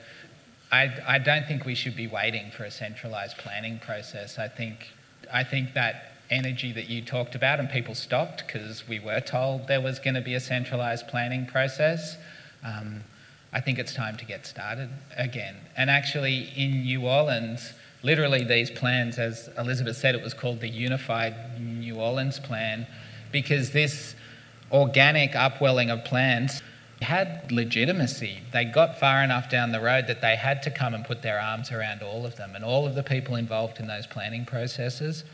I, 0.75 0.93
I 1.07 1.19
don't 1.19 1.47
think 1.47 1.65
we 1.65 1.77
should 1.77 1.95
be 1.95 2.09
waiting 2.09 2.51
for 2.51 2.65
a 2.65 2.71
centralised 2.71 3.39
planning 3.39 3.79
process. 3.79 4.39
I 4.39 4.49
think, 4.49 4.89
I 5.33 5.45
think 5.45 5.75
that 5.75 5.95
energy 6.31 6.73
that 6.73 6.89
you 6.89 7.01
talked 7.01 7.37
about, 7.37 7.61
and 7.61 7.71
people 7.71 7.95
stopped 7.95 8.45
because 8.45 8.89
we 8.89 8.99
were 8.99 9.21
told 9.21 9.69
there 9.69 9.81
was 9.81 10.01
going 10.01 10.15
to 10.15 10.21
be 10.21 10.35
a 10.35 10.41
centralised 10.41 11.07
planning 11.07 11.47
process. 11.47 12.17
Um, 12.65 13.05
I 13.53 13.61
think 13.61 13.79
it's 13.79 13.95
time 13.95 14.17
to 14.17 14.25
get 14.25 14.47
started 14.47 14.91
again. 15.17 15.55
And 15.77 15.91
actually, 15.91 16.53
in 16.57 16.83
New 16.83 17.07
Orleans, 17.07 17.73
literally 18.03 18.43
these 18.43 18.71
plans, 18.71 19.17
as 19.19 19.49
Elizabeth 19.57 19.97
said, 19.97 20.17
it 20.17 20.23
was 20.23 20.35
called 20.35 20.59
the 20.61 20.69
Unified 20.69 21.61
New 21.61 21.97
Orleans 22.01 22.41
Plan, 22.41 22.85
because 23.31 23.71
this 23.71 24.17
organic 24.73 25.37
upwelling 25.37 25.91
of 25.91 26.05
plans 26.05 26.63
had 27.03 27.51
legitimacy. 27.51 28.39
They 28.53 28.65
got 28.65 28.99
far 28.99 29.23
enough 29.23 29.51
down 29.51 29.73
the 29.73 29.81
road 29.81 30.07
that 30.07 30.21
they 30.21 30.37
had 30.37 30.63
to 30.63 30.71
come 30.71 30.95
and 30.95 31.05
put 31.05 31.23
their 31.23 31.41
arms 31.41 31.71
around 31.71 32.03
all 32.03 32.25
of 32.25 32.37
them. 32.37 32.55
And 32.55 32.65
all 32.65 32.87
of 32.87 32.95
the 32.95 33.03
people 33.03 33.37
involved 33.37 33.81
in 33.81 33.87
those 33.87 34.07
planning 34.07 34.45
processes 34.45 35.25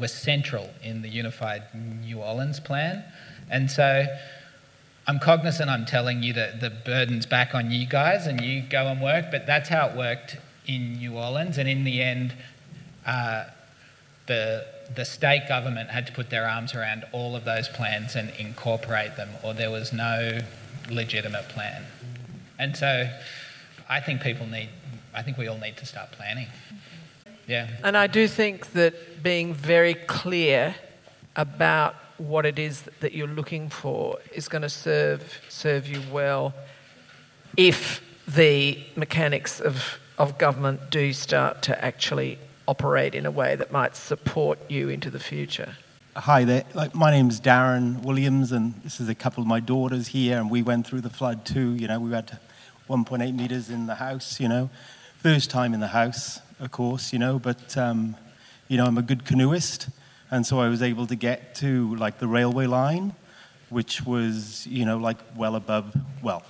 were 0.00 0.08
central 0.08 0.70
in 0.82 1.02
the 1.02 1.08
Unified 1.08 1.62
New 1.74 2.20
Orleans 2.20 2.60
plan. 2.60 3.04
And 3.50 3.70
so 3.70 4.06
I'm 5.06 5.18
cognizant 5.18 5.70
I'm 5.70 5.86
telling 5.86 6.22
you 6.22 6.32
that 6.34 6.60
the 6.60 6.70
burden's 6.70 7.26
back 7.26 7.54
on 7.54 7.70
you 7.70 7.86
guys 7.86 8.26
and 8.26 8.40
you 8.40 8.62
go 8.62 8.88
and 8.88 9.00
work, 9.00 9.26
but 9.30 9.46
that's 9.46 9.68
how 9.68 9.88
it 9.88 9.96
worked 9.96 10.36
in 10.66 10.98
New 10.98 11.16
Orleans. 11.16 11.58
And 11.58 11.68
in 11.68 11.84
the 11.84 12.02
end, 12.02 12.34
uh, 13.06 13.44
the, 14.26 14.66
the 14.94 15.04
state 15.04 15.48
government 15.48 15.88
had 15.90 16.06
to 16.06 16.12
put 16.12 16.28
their 16.28 16.46
arms 16.46 16.74
around 16.74 17.04
all 17.12 17.34
of 17.34 17.44
those 17.44 17.68
plans 17.68 18.16
and 18.16 18.30
incorporate 18.38 19.16
them, 19.16 19.30
or 19.42 19.54
there 19.54 19.70
was 19.70 19.92
no 19.92 20.40
legitimate 20.90 21.48
plan. 21.48 21.84
And 22.58 22.76
so 22.76 23.10
I 23.88 24.00
think 24.00 24.20
people 24.20 24.46
need, 24.46 24.68
I 25.14 25.22
think 25.22 25.38
we 25.38 25.48
all 25.48 25.58
need 25.58 25.76
to 25.78 25.86
start 25.86 26.10
planning. 26.12 26.46
Yeah. 27.46 27.68
And 27.82 27.96
I 27.96 28.06
do 28.06 28.28
think 28.28 28.72
that 28.72 29.22
being 29.22 29.54
very 29.54 29.94
clear 29.94 30.74
about 31.36 31.94
what 32.18 32.44
it 32.44 32.58
is 32.58 32.82
that 33.00 33.12
you're 33.14 33.28
looking 33.28 33.68
for 33.68 34.18
is 34.34 34.48
going 34.48 34.62
to 34.62 34.68
serve 34.68 35.40
serve 35.48 35.86
you 35.86 36.02
well 36.12 36.52
if 37.56 38.02
the 38.26 38.78
mechanics 38.96 39.60
of, 39.60 39.98
of 40.18 40.36
government 40.36 40.90
do 40.90 41.12
start 41.12 41.62
to 41.62 41.84
actually 41.84 42.38
operate 42.66 43.14
in 43.14 43.24
a 43.24 43.30
way 43.30 43.56
that 43.56 43.72
might 43.72 43.96
support 43.96 44.58
you 44.68 44.88
into 44.90 45.10
the 45.10 45.18
future. 45.18 45.74
Hi 46.22 46.42
there. 46.42 46.64
Like, 46.74 46.96
my 46.96 47.12
name's 47.12 47.40
Darren 47.40 48.02
Williams, 48.02 48.50
and 48.50 48.74
this 48.82 48.98
is 48.98 49.08
a 49.08 49.14
couple 49.14 49.40
of 49.40 49.46
my 49.46 49.60
daughters 49.60 50.08
here, 50.08 50.36
and 50.36 50.50
we 50.50 50.62
went 50.62 50.84
through 50.84 51.02
the 51.02 51.10
flood 51.10 51.44
too. 51.46 51.74
You 51.74 51.86
know, 51.86 52.00
we 52.00 52.10
had 52.10 52.40
1.8 52.90 53.36
meters 53.36 53.70
in 53.70 53.86
the 53.86 53.94
house. 53.94 54.40
You 54.40 54.48
know, 54.48 54.68
first 55.18 55.48
time 55.48 55.74
in 55.74 55.78
the 55.78 55.86
house, 55.86 56.40
of 56.58 56.72
course. 56.72 57.12
You 57.12 57.20
know, 57.20 57.38
but 57.38 57.76
um, 57.76 58.16
you 58.66 58.76
know, 58.76 58.86
I'm 58.86 58.98
a 58.98 59.02
good 59.02 59.24
canoeist, 59.24 59.90
And 60.32 60.44
so 60.44 60.58
I 60.58 60.68
was 60.68 60.82
able 60.82 61.06
to 61.06 61.14
get 61.14 61.54
to 61.56 61.94
like 61.94 62.18
the 62.18 62.26
railway 62.26 62.66
line, 62.66 63.14
which 63.68 64.02
was, 64.02 64.66
you 64.66 64.84
know, 64.84 64.96
like 64.96 65.18
well 65.36 65.54
above, 65.54 65.96
well, 66.20 66.42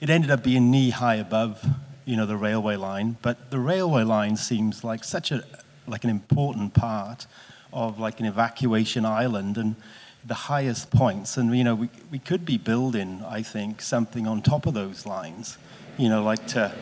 it 0.00 0.08
ended 0.08 0.30
up 0.30 0.42
being 0.42 0.70
knee 0.70 0.88
high 0.88 1.16
above, 1.16 1.62
you 2.06 2.16
know, 2.16 2.24
the 2.24 2.38
railway 2.38 2.76
line. 2.76 3.18
But 3.20 3.50
the 3.50 3.58
railway 3.58 4.04
line 4.04 4.38
seems 4.38 4.82
like 4.82 5.04
such 5.04 5.30
a, 5.30 5.44
like 5.86 6.02
an 6.02 6.08
important 6.08 6.72
part 6.72 7.26
of 7.72 7.98
like 7.98 8.20
an 8.20 8.26
evacuation 8.26 9.04
island 9.04 9.56
and 9.56 9.76
the 10.24 10.34
highest 10.34 10.90
points. 10.90 11.36
And, 11.36 11.56
you 11.56 11.64
know, 11.64 11.74
we, 11.74 11.90
we 12.10 12.18
could 12.18 12.44
be 12.44 12.58
building, 12.58 13.24
I 13.26 13.42
think, 13.42 13.82
something 13.82 14.26
on 14.26 14.42
top 14.42 14.66
of 14.66 14.74
those 14.74 15.04
lines, 15.06 15.58
you 15.96 16.08
know, 16.08 16.22
like 16.22 16.46
to, 16.48 16.72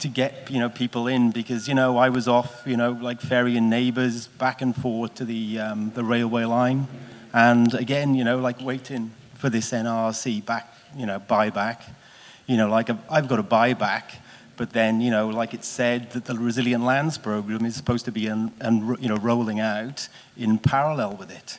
to 0.00 0.08
get, 0.08 0.50
you 0.50 0.58
know, 0.58 0.68
people 0.68 1.06
in 1.06 1.30
because, 1.30 1.68
you 1.68 1.74
know, 1.74 1.98
I 1.98 2.08
was 2.08 2.26
off, 2.28 2.62
you 2.64 2.76
know, 2.76 2.92
like 2.92 3.20
ferrying 3.20 3.68
neighbors 3.68 4.28
back 4.28 4.62
and 4.62 4.74
forth 4.74 5.14
to 5.16 5.24
the, 5.24 5.60
um, 5.60 5.92
the 5.94 6.04
railway 6.04 6.44
line. 6.44 6.88
And 7.32 7.74
again, 7.74 8.14
you 8.14 8.24
know, 8.24 8.38
like 8.38 8.60
waiting 8.62 9.12
for 9.34 9.50
this 9.50 9.72
NRC 9.72 10.44
back, 10.44 10.72
you 10.96 11.06
know, 11.06 11.20
buyback. 11.20 11.82
You 12.46 12.56
know, 12.56 12.68
like 12.68 12.88
I've 13.10 13.28
got 13.28 13.38
a 13.38 13.42
buyback 13.42 14.04
but 14.58 14.72
then, 14.72 15.00
you 15.00 15.10
know, 15.10 15.28
like 15.28 15.54
it 15.54 15.64
said, 15.64 16.10
that 16.10 16.26
the 16.26 16.34
Resilient 16.34 16.84
Lands 16.84 17.16
program 17.16 17.64
is 17.64 17.76
supposed 17.76 18.04
to 18.04 18.12
be, 18.12 18.26
and 18.26 18.52
you 19.00 19.08
know, 19.08 19.16
rolling 19.16 19.60
out 19.60 20.08
in 20.36 20.58
parallel 20.58 21.16
with 21.16 21.30
it, 21.30 21.58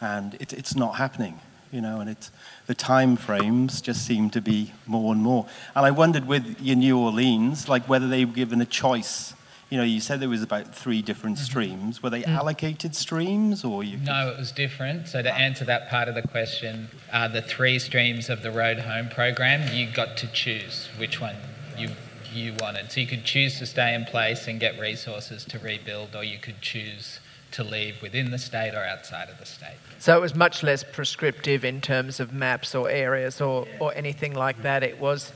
and 0.00 0.34
it, 0.34 0.52
it's 0.52 0.74
not 0.74 0.96
happening. 0.96 1.40
You 1.72 1.80
know, 1.80 2.00
and 2.00 2.08
it's 2.08 2.30
the 2.68 2.74
time 2.74 3.16
frames 3.16 3.80
just 3.80 4.06
seem 4.06 4.30
to 4.30 4.40
be 4.40 4.72
more 4.86 5.12
and 5.12 5.20
more. 5.20 5.46
And 5.74 5.84
I 5.84 5.90
wondered 5.90 6.26
with 6.26 6.60
your 6.60 6.76
New 6.76 6.96
Orleans, 6.98 7.68
like 7.68 7.86
whether 7.88 8.08
they 8.08 8.24
were 8.24 8.32
given 8.32 8.60
a 8.62 8.66
choice 8.66 9.34
you 9.70 9.78
know, 9.78 9.84
you 9.84 10.00
said 10.00 10.20
there 10.20 10.28
was 10.28 10.44
about 10.44 10.72
three 10.72 11.02
different 11.02 11.36
mm-hmm. 11.36 11.44
streams. 11.44 12.02
Were 12.02 12.10
they 12.10 12.22
mm. 12.22 12.28
allocated 12.28 12.94
streams, 12.94 13.64
or 13.64 13.82
you? 13.82 13.98
No, 13.98 14.30
it 14.30 14.38
was 14.38 14.52
different. 14.52 15.08
So 15.08 15.22
to 15.22 15.34
answer 15.34 15.64
that 15.64 15.90
part 15.90 16.08
of 16.08 16.14
the 16.14 16.22
question, 16.22 16.88
uh, 17.12 17.26
the 17.26 17.42
three 17.42 17.80
streams 17.80 18.30
of 18.30 18.42
the 18.42 18.52
Road 18.52 18.78
Home 18.78 19.08
program, 19.08 19.74
you 19.74 19.90
got 19.90 20.16
to 20.18 20.28
choose 20.28 20.88
which 20.98 21.20
one 21.20 21.34
you 21.76 21.90
you 22.32 22.54
wanted. 22.60 22.90
So 22.90 23.00
you 23.00 23.06
could 23.06 23.24
choose 23.24 23.58
to 23.58 23.66
stay 23.66 23.94
in 23.94 24.04
place 24.04 24.48
and 24.48 24.60
get 24.60 24.78
resources 24.78 25.44
to 25.46 25.58
rebuild, 25.58 26.14
or 26.14 26.24
you 26.24 26.38
could 26.38 26.60
choose 26.60 27.20
to 27.52 27.64
leave 27.64 28.02
within 28.02 28.30
the 28.30 28.38
state 28.38 28.74
or 28.74 28.84
outside 28.84 29.28
of 29.28 29.38
the 29.38 29.46
state. 29.46 29.76
So 29.98 30.16
it 30.16 30.20
was 30.20 30.34
much 30.34 30.62
less 30.62 30.84
prescriptive 30.84 31.64
in 31.64 31.80
terms 31.80 32.20
of 32.20 32.32
maps 32.32 32.74
or 32.74 32.90
areas 32.90 33.40
or, 33.40 33.66
or 33.80 33.94
anything 33.94 34.34
like 34.34 34.62
that. 34.62 34.82
It 34.82 34.98
was 34.98 35.32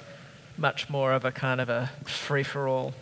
much 0.59 0.91
more 0.91 1.13
of 1.13 1.25
a 1.25 1.33
kind 1.33 1.61
of 1.61 1.69
a 1.69 1.91
free 2.05 2.43
for 2.43 2.69
all. 2.69 2.93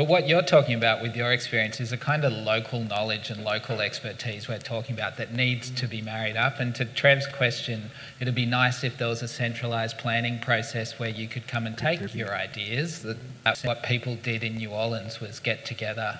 But 0.00 0.08
what 0.08 0.26
you're 0.26 0.40
talking 0.40 0.74
about 0.74 1.02
with 1.02 1.14
your 1.14 1.30
experience 1.30 1.78
is 1.78 1.92
a 1.92 1.98
kind 1.98 2.24
of 2.24 2.32
local 2.32 2.82
knowledge 2.82 3.28
and 3.28 3.44
local 3.44 3.82
expertise 3.82 4.48
we're 4.48 4.58
talking 4.58 4.94
about 4.94 5.18
that 5.18 5.34
needs 5.34 5.68
to 5.72 5.86
be 5.86 6.00
married 6.00 6.38
up. 6.38 6.58
And 6.58 6.74
to 6.76 6.86
Trev's 6.86 7.26
question, 7.26 7.90
it'd 8.18 8.34
be 8.34 8.46
nice 8.46 8.82
if 8.82 8.96
there 8.96 9.08
was 9.08 9.20
a 9.20 9.28
centralised 9.28 9.98
planning 9.98 10.38
process 10.38 10.98
where 10.98 11.10
you 11.10 11.28
could 11.28 11.46
come 11.46 11.66
and 11.66 11.76
take 11.76 12.14
your 12.14 12.34
ideas. 12.34 13.04
That's 13.44 13.62
uh, 13.62 13.68
what 13.68 13.82
people 13.82 14.16
did 14.16 14.42
in 14.42 14.56
New 14.56 14.70
Orleans 14.70 15.20
was 15.20 15.38
get 15.38 15.66
together 15.66 16.18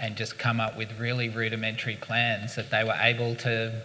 and 0.00 0.16
just 0.16 0.38
come 0.38 0.58
up 0.58 0.78
with 0.78 0.98
really 0.98 1.28
rudimentary 1.28 1.96
plans 1.96 2.54
that 2.54 2.70
they 2.70 2.82
were 2.82 2.96
able 2.98 3.34
to 3.34 3.82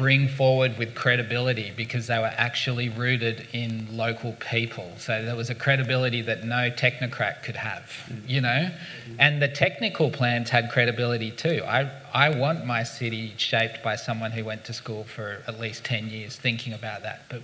bring 0.00 0.28
forward 0.28 0.78
with 0.78 0.94
credibility 0.94 1.74
because 1.76 2.06
they 2.06 2.18
were 2.18 2.32
actually 2.38 2.88
rooted 2.88 3.46
in 3.52 3.86
local 3.94 4.32
people. 4.40 4.90
So 4.96 5.22
there 5.22 5.36
was 5.36 5.50
a 5.50 5.54
credibility 5.54 6.22
that 6.22 6.42
no 6.42 6.70
technocrat 6.70 7.42
could 7.42 7.56
have, 7.56 7.92
you 8.26 8.40
know? 8.40 8.70
And 9.18 9.42
the 9.42 9.48
technical 9.48 10.10
plans 10.10 10.48
had 10.48 10.70
credibility 10.70 11.30
too. 11.30 11.62
I, 11.66 11.90
I 12.14 12.30
want 12.30 12.64
my 12.64 12.82
city 12.82 13.34
shaped 13.36 13.82
by 13.82 13.96
someone 13.96 14.30
who 14.30 14.42
went 14.42 14.64
to 14.64 14.72
school 14.72 15.04
for 15.04 15.42
at 15.46 15.60
least 15.60 15.84
10 15.84 16.08
years 16.08 16.34
thinking 16.34 16.72
about 16.72 17.02
that. 17.02 17.24
But 17.28 17.42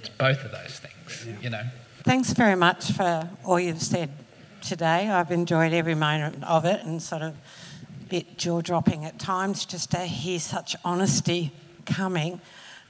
it's 0.00 0.08
both 0.08 0.44
of 0.44 0.50
those 0.50 0.80
things, 0.80 1.28
you 1.40 1.50
know? 1.50 1.62
Thanks 2.02 2.32
very 2.32 2.56
much 2.56 2.90
for 2.90 3.30
all 3.44 3.60
you've 3.60 3.80
said 3.80 4.10
today. 4.60 5.08
I've 5.08 5.30
enjoyed 5.30 5.72
every 5.72 5.94
moment 5.94 6.42
of 6.42 6.64
it 6.64 6.82
and 6.82 7.00
sort 7.00 7.22
of 7.22 7.34
a 7.34 8.04
bit 8.08 8.38
jaw 8.38 8.60
dropping 8.60 9.04
at 9.04 9.20
times 9.20 9.64
just 9.64 9.92
to 9.92 9.98
hear 9.98 10.40
such 10.40 10.74
honesty 10.84 11.52
coming. 11.82 12.40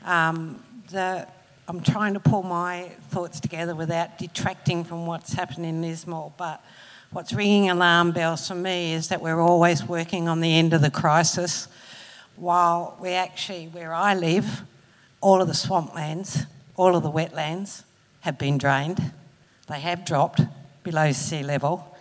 Um, 0.05 0.63
the, 0.91 1.27
I'm 1.69 1.81
trying 1.81 2.15
to 2.15 2.21
pull 2.21 2.43
my 2.43 2.91
thoughts 3.11 3.41
together 3.41 3.75
without 3.75 4.19
detracting 4.19 4.85
from 4.85 5.07
what's 5.07 5.33
happening 5.33 5.71
in 5.71 5.83
Lismore, 5.83 6.33
but 6.37 6.63
what's 7.11 7.33
ringing 7.33 7.71
alarm 7.71 8.13
bells 8.13 8.49
for 8.49 8.55
me 8.55 8.95
is 8.95 9.09
that 9.09 9.21
we're 9.21 9.41
always 9.41 9.85
working 9.85 10.29
on 10.29 10.41
the 10.41 10.59
end 10.59 10.73
of 10.75 10.81
the 10.81 10.91
crisis, 10.91 11.69
while 12.37 12.97
we 13.01 13.11
actually, 13.11 13.69
where 13.69 13.93
I 13.93 14.15
live, 14.15 14.63
all 15.21 15.41
of 15.41 15.49
the 15.49 15.55
swamplands, 15.55 16.47
all 16.77 16.97
of 16.97 17.03
the 17.03 17.11
wetlands 17.11 17.85
have 18.21 18.39
been 18.39 18.59
drained. 18.59 19.13
They 19.69 19.81
have 19.81 20.05
dropped 20.05 20.41
below 20.83 21.13
sea 21.13 21.43
level. 21.43 21.97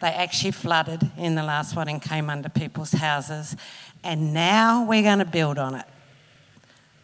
They 0.00 0.08
actually 0.08 0.52
flooded 0.52 1.10
in 1.16 1.34
the 1.34 1.42
last 1.42 1.74
one 1.74 1.88
and 1.88 2.00
came 2.00 2.30
under 2.30 2.48
people's 2.48 2.92
houses. 2.92 3.56
And 4.04 4.32
now 4.32 4.84
we're 4.84 5.02
going 5.02 5.18
to 5.18 5.24
build 5.24 5.58
on 5.58 5.74
it. 5.74 5.86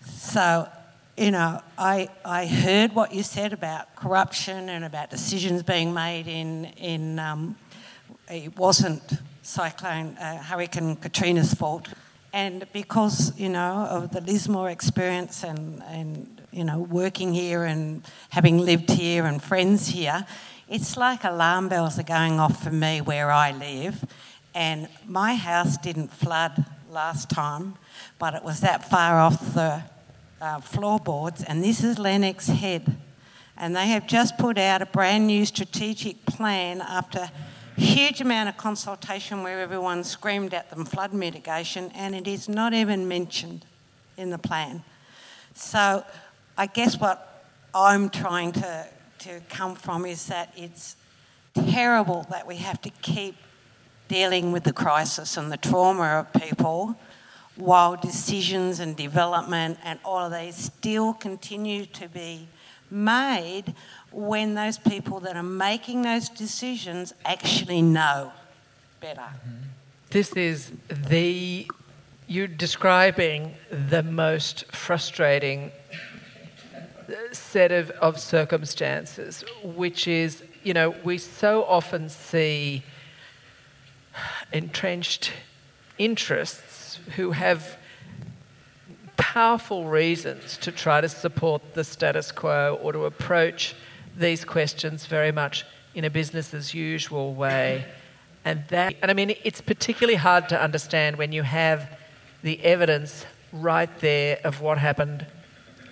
So, 0.06 0.68
you 1.16 1.30
know, 1.30 1.62
I, 1.78 2.08
I 2.24 2.46
heard 2.46 2.94
what 2.94 3.14
you 3.14 3.22
said 3.22 3.52
about 3.52 3.94
corruption 3.96 4.68
and 4.68 4.84
about 4.84 5.10
decisions 5.10 5.62
being 5.62 5.94
made 5.94 6.26
in, 6.26 6.66
in 6.76 7.18
um, 7.18 7.56
it 8.28 8.56
wasn't 8.58 9.02
Cyclone 9.42 10.16
uh, 10.16 10.42
Hurricane 10.42 10.96
Katrina's 10.96 11.54
fault. 11.54 11.88
And 12.32 12.66
because, 12.72 13.38
you 13.38 13.48
know, 13.48 13.86
of 13.88 14.10
the 14.10 14.20
Lismore 14.20 14.70
experience 14.70 15.44
and, 15.44 15.82
and, 15.84 16.42
you 16.50 16.64
know, 16.64 16.80
working 16.80 17.32
here 17.32 17.64
and 17.64 18.02
having 18.30 18.58
lived 18.58 18.90
here 18.90 19.26
and 19.26 19.40
friends 19.40 19.86
here, 19.88 20.26
it's 20.68 20.96
like 20.96 21.22
alarm 21.22 21.68
bells 21.68 21.98
are 21.98 22.02
going 22.02 22.40
off 22.40 22.62
for 22.62 22.70
me 22.70 23.00
where 23.00 23.30
I 23.30 23.52
live. 23.52 24.04
And 24.54 24.88
my 25.06 25.34
house 25.34 25.76
didn't 25.76 26.08
flood 26.08 26.64
last 26.90 27.30
time, 27.30 27.74
but 28.18 28.34
it 28.34 28.42
was 28.42 28.60
that 28.60 28.88
far 28.88 29.20
off 29.20 29.54
the 29.54 29.82
uh, 30.40 30.60
floorboards, 30.60 31.42
and 31.44 31.62
this 31.62 31.82
is 31.82 31.98
Lennox 31.98 32.48
Head. 32.48 32.96
And 33.56 33.74
they 33.74 33.86
have 33.88 34.06
just 34.06 34.36
put 34.36 34.58
out 34.58 34.82
a 34.82 34.86
brand 34.86 35.26
new 35.26 35.44
strategic 35.46 36.26
plan 36.26 36.80
after 36.80 37.30
huge 37.76 38.20
amount 38.20 38.48
of 38.48 38.56
consultation 38.56 39.42
where 39.42 39.60
everyone 39.60 40.04
screamed 40.04 40.54
at 40.54 40.70
them 40.70 40.84
flood 40.84 41.12
mitigation, 41.12 41.90
and 41.94 42.14
it 42.14 42.26
is 42.26 42.48
not 42.48 42.72
even 42.72 43.06
mentioned 43.08 43.64
in 44.16 44.30
the 44.30 44.38
plan. 44.38 44.82
So 45.54 46.04
I 46.56 46.66
guess 46.66 46.98
what 46.98 47.44
I'm 47.74 48.10
trying 48.10 48.52
to, 48.52 48.86
to 49.20 49.40
come 49.48 49.74
from 49.74 50.04
is 50.06 50.26
that 50.26 50.52
it's 50.56 50.96
terrible 51.70 52.26
that 52.30 52.46
we 52.46 52.56
have 52.56 52.80
to 52.82 52.90
keep 52.90 53.36
dealing 54.08 54.52
with 54.52 54.64
the 54.64 54.72
crisis 54.72 55.36
and 55.36 55.50
the 55.50 55.56
trauma 55.56 56.18
of 56.18 56.32
people 56.40 56.96
while 57.56 57.96
decisions 57.96 58.80
and 58.80 58.96
development 58.96 59.78
and 59.84 59.98
all 60.04 60.18
of 60.18 60.32
these 60.32 60.56
still 60.56 61.12
continue 61.14 61.86
to 61.86 62.08
be 62.08 62.48
made 62.90 63.74
when 64.10 64.54
those 64.54 64.78
people 64.78 65.20
that 65.20 65.36
are 65.36 65.42
making 65.42 66.02
those 66.02 66.28
decisions 66.28 67.12
actually 67.24 67.82
know 67.82 68.32
better. 69.00 69.20
Mm-hmm. 69.20 69.64
This 70.10 70.32
is 70.32 70.72
the, 71.08 71.68
you're 72.28 72.46
describing 72.46 73.54
the 73.70 74.02
most 74.02 74.64
frustrating 74.72 75.72
set 77.32 77.72
of, 77.72 77.90
of 77.90 78.20
circumstances, 78.20 79.44
which 79.62 80.06
is, 80.08 80.42
you 80.62 80.72
know, 80.72 80.94
we 81.04 81.18
so 81.18 81.64
often 81.64 82.08
see 82.08 82.82
entrenched 84.52 85.32
interests 85.98 86.73
who 87.16 87.30
have 87.32 87.78
powerful 89.16 89.86
reasons 89.86 90.56
to 90.58 90.72
try 90.72 91.00
to 91.00 91.08
support 91.08 91.74
the 91.74 91.84
status 91.84 92.32
quo 92.32 92.78
or 92.82 92.92
to 92.92 93.04
approach 93.04 93.74
these 94.16 94.44
questions 94.44 95.06
very 95.06 95.32
much 95.32 95.64
in 95.94 96.04
a 96.04 96.10
business 96.10 96.54
as 96.54 96.74
usual 96.74 97.34
way. 97.34 97.84
And 98.44 98.64
that, 98.68 98.94
and 99.02 99.10
I 99.10 99.14
mean, 99.14 99.34
it's 99.44 99.60
particularly 99.60 100.16
hard 100.16 100.48
to 100.50 100.60
understand 100.60 101.16
when 101.16 101.32
you 101.32 101.42
have 101.42 101.98
the 102.42 102.62
evidence 102.62 103.24
right 103.52 103.90
there 104.00 104.38
of 104.44 104.60
what 104.60 104.78
happened 104.78 105.26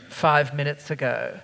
five 0.09 0.55
minutes 0.55 0.91
ago. 0.91 1.41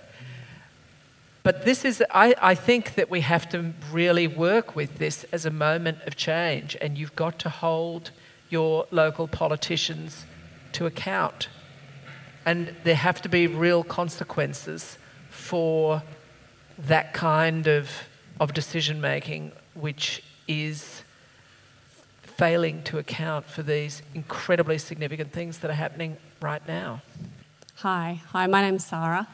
But 1.41 1.65
this 1.65 1.85
is, 1.85 2.03
I, 2.11 2.35
I 2.41 2.53
think 2.53 2.95
that 2.95 3.09
we 3.09 3.21
have 3.21 3.49
to 3.49 3.73
really 3.91 4.27
work 4.27 4.75
with 4.75 4.99
this 4.99 5.25
as 5.31 5.45
a 5.45 5.49
moment 5.49 5.99
of 6.05 6.15
change, 6.15 6.77
and 6.79 6.97
you've 6.97 7.15
got 7.15 7.39
to 7.39 7.49
hold 7.49 8.11
your 8.49 8.85
local 8.91 9.27
politicians 9.27 10.25
to 10.73 10.85
account. 10.85 11.49
And 12.45 12.75
there 12.83 12.95
have 12.95 13.21
to 13.21 13.29
be 13.29 13.47
real 13.47 13.83
consequences 13.83 14.97
for 15.29 16.01
that 16.77 17.13
kind 17.13 17.67
of, 17.67 17.89
of 18.39 18.53
decision 18.53 19.01
making, 19.01 19.51
which 19.73 20.23
is 20.47 21.03
failing 22.21 22.81
to 22.83 22.97
account 22.97 23.45
for 23.45 23.61
these 23.61 24.01
incredibly 24.13 24.77
significant 24.77 25.31
things 25.33 25.59
that 25.59 25.69
are 25.69 25.73
happening 25.73 26.15
right 26.41 26.65
now. 26.67 27.01
Hi, 27.75 28.21
hi. 28.27 28.47
My 28.47 28.61
name's 28.61 28.85
Sarah. 28.85 29.27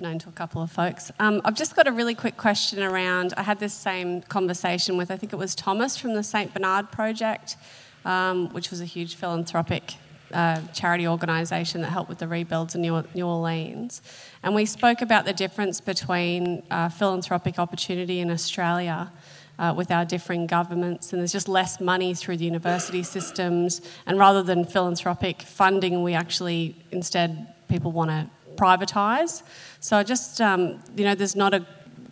Known 0.00 0.18
to 0.20 0.28
a 0.28 0.32
couple 0.32 0.62
of 0.62 0.70
folks. 0.70 1.12
Um, 1.18 1.40
I've 1.44 1.54
just 1.54 1.76
got 1.76 1.86
a 1.86 1.92
really 1.92 2.14
quick 2.14 2.36
question 2.36 2.82
around. 2.82 3.34
I 3.36 3.42
had 3.42 3.60
this 3.60 3.74
same 3.74 4.22
conversation 4.22 4.96
with 4.96 5.10
I 5.10 5.16
think 5.16 5.32
it 5.32 5.36
was 5.36 5.54
Thomas 5.54 5.96
from 5.96 6.14
the 6.14 6.22
Saint 6.22 6.54
Bernard 6.54 6.90
Project, 6.90 7.56
um, 8.04 8.48
which 8.50 8.70
was 8.70 8.80
a 8.80 8.84
huge 8.84 9.14
philanthropic 9.14 9.94
uh, 10.32 10.60
charity 10.72 11.06
organisation 11.06 11.82
that 11.82 11.90
helped 11.90 12.08
with 12.08 12.18
the 12.18 12.28
rebuilds 12.28 12.74
in 12.74 12.80
New, 12.80 13.04
New 13.14 13.26
Orleans. 13.26 14.02
And 14.42 14.54
we 14.54 14.64
spoke 14.64 15.02
about 15.02 15.24
the 15.24 15.32
difference 15.32 15.80
between 15.80 16.62
uh, 16.70 16.88
philanthropic 16.88 17.58
opportunity 17.58 18.20
in 18.20 18.30
Australia 18.30 19.12
uh, 19.58 19.74
with 19.76 19.90
our 19.90 20.04
differing 20.04 20.46
governments, 20.46 21.12
and 21.12 21.20
there's 21.20 21.32
just 21.32 21.48
less 21.48 21.80
money 21.80 22.14
through 22.14 22.38
the 22.38 22.44
university 22.44 23.02
systems. 23.02 23.82
And 24.06 24.18
rather 24.18 24.42
than 24.42 24.64
philanthropic 24.64 25.42
funding, 25.42 26.02
we 26.02 26.14
actually 26.14 26.76
instead 26.90 27.54
people 27.68 27.92
want 27.92 28.10
to 28.10 28.28
privatise. 28.56 29.42
So 29.80 29.96
I 29.96 30.02
just 30.02 30.40
um, 30.40 30.82
you 30.96 31.04
know 31.04 31.14
there's 31.14 31.36
not 31.36 31.54
a 31.54 31.66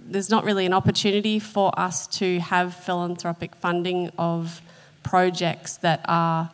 there's 0.07 0.31
not 0.31 0.45
really 0.45 0.67
an 0.67 0.73
opportunity 0.73 1.39
for 1.39 1.73
us 1.79 2.07
to 2.19 2.41
have 2.41 2.75
philanthropic 2.75 3.55
funding 3.55 4.11
of 4.19 4.61
projects 5.03 5.77
that 5.79 6.01
are 6.07 6.51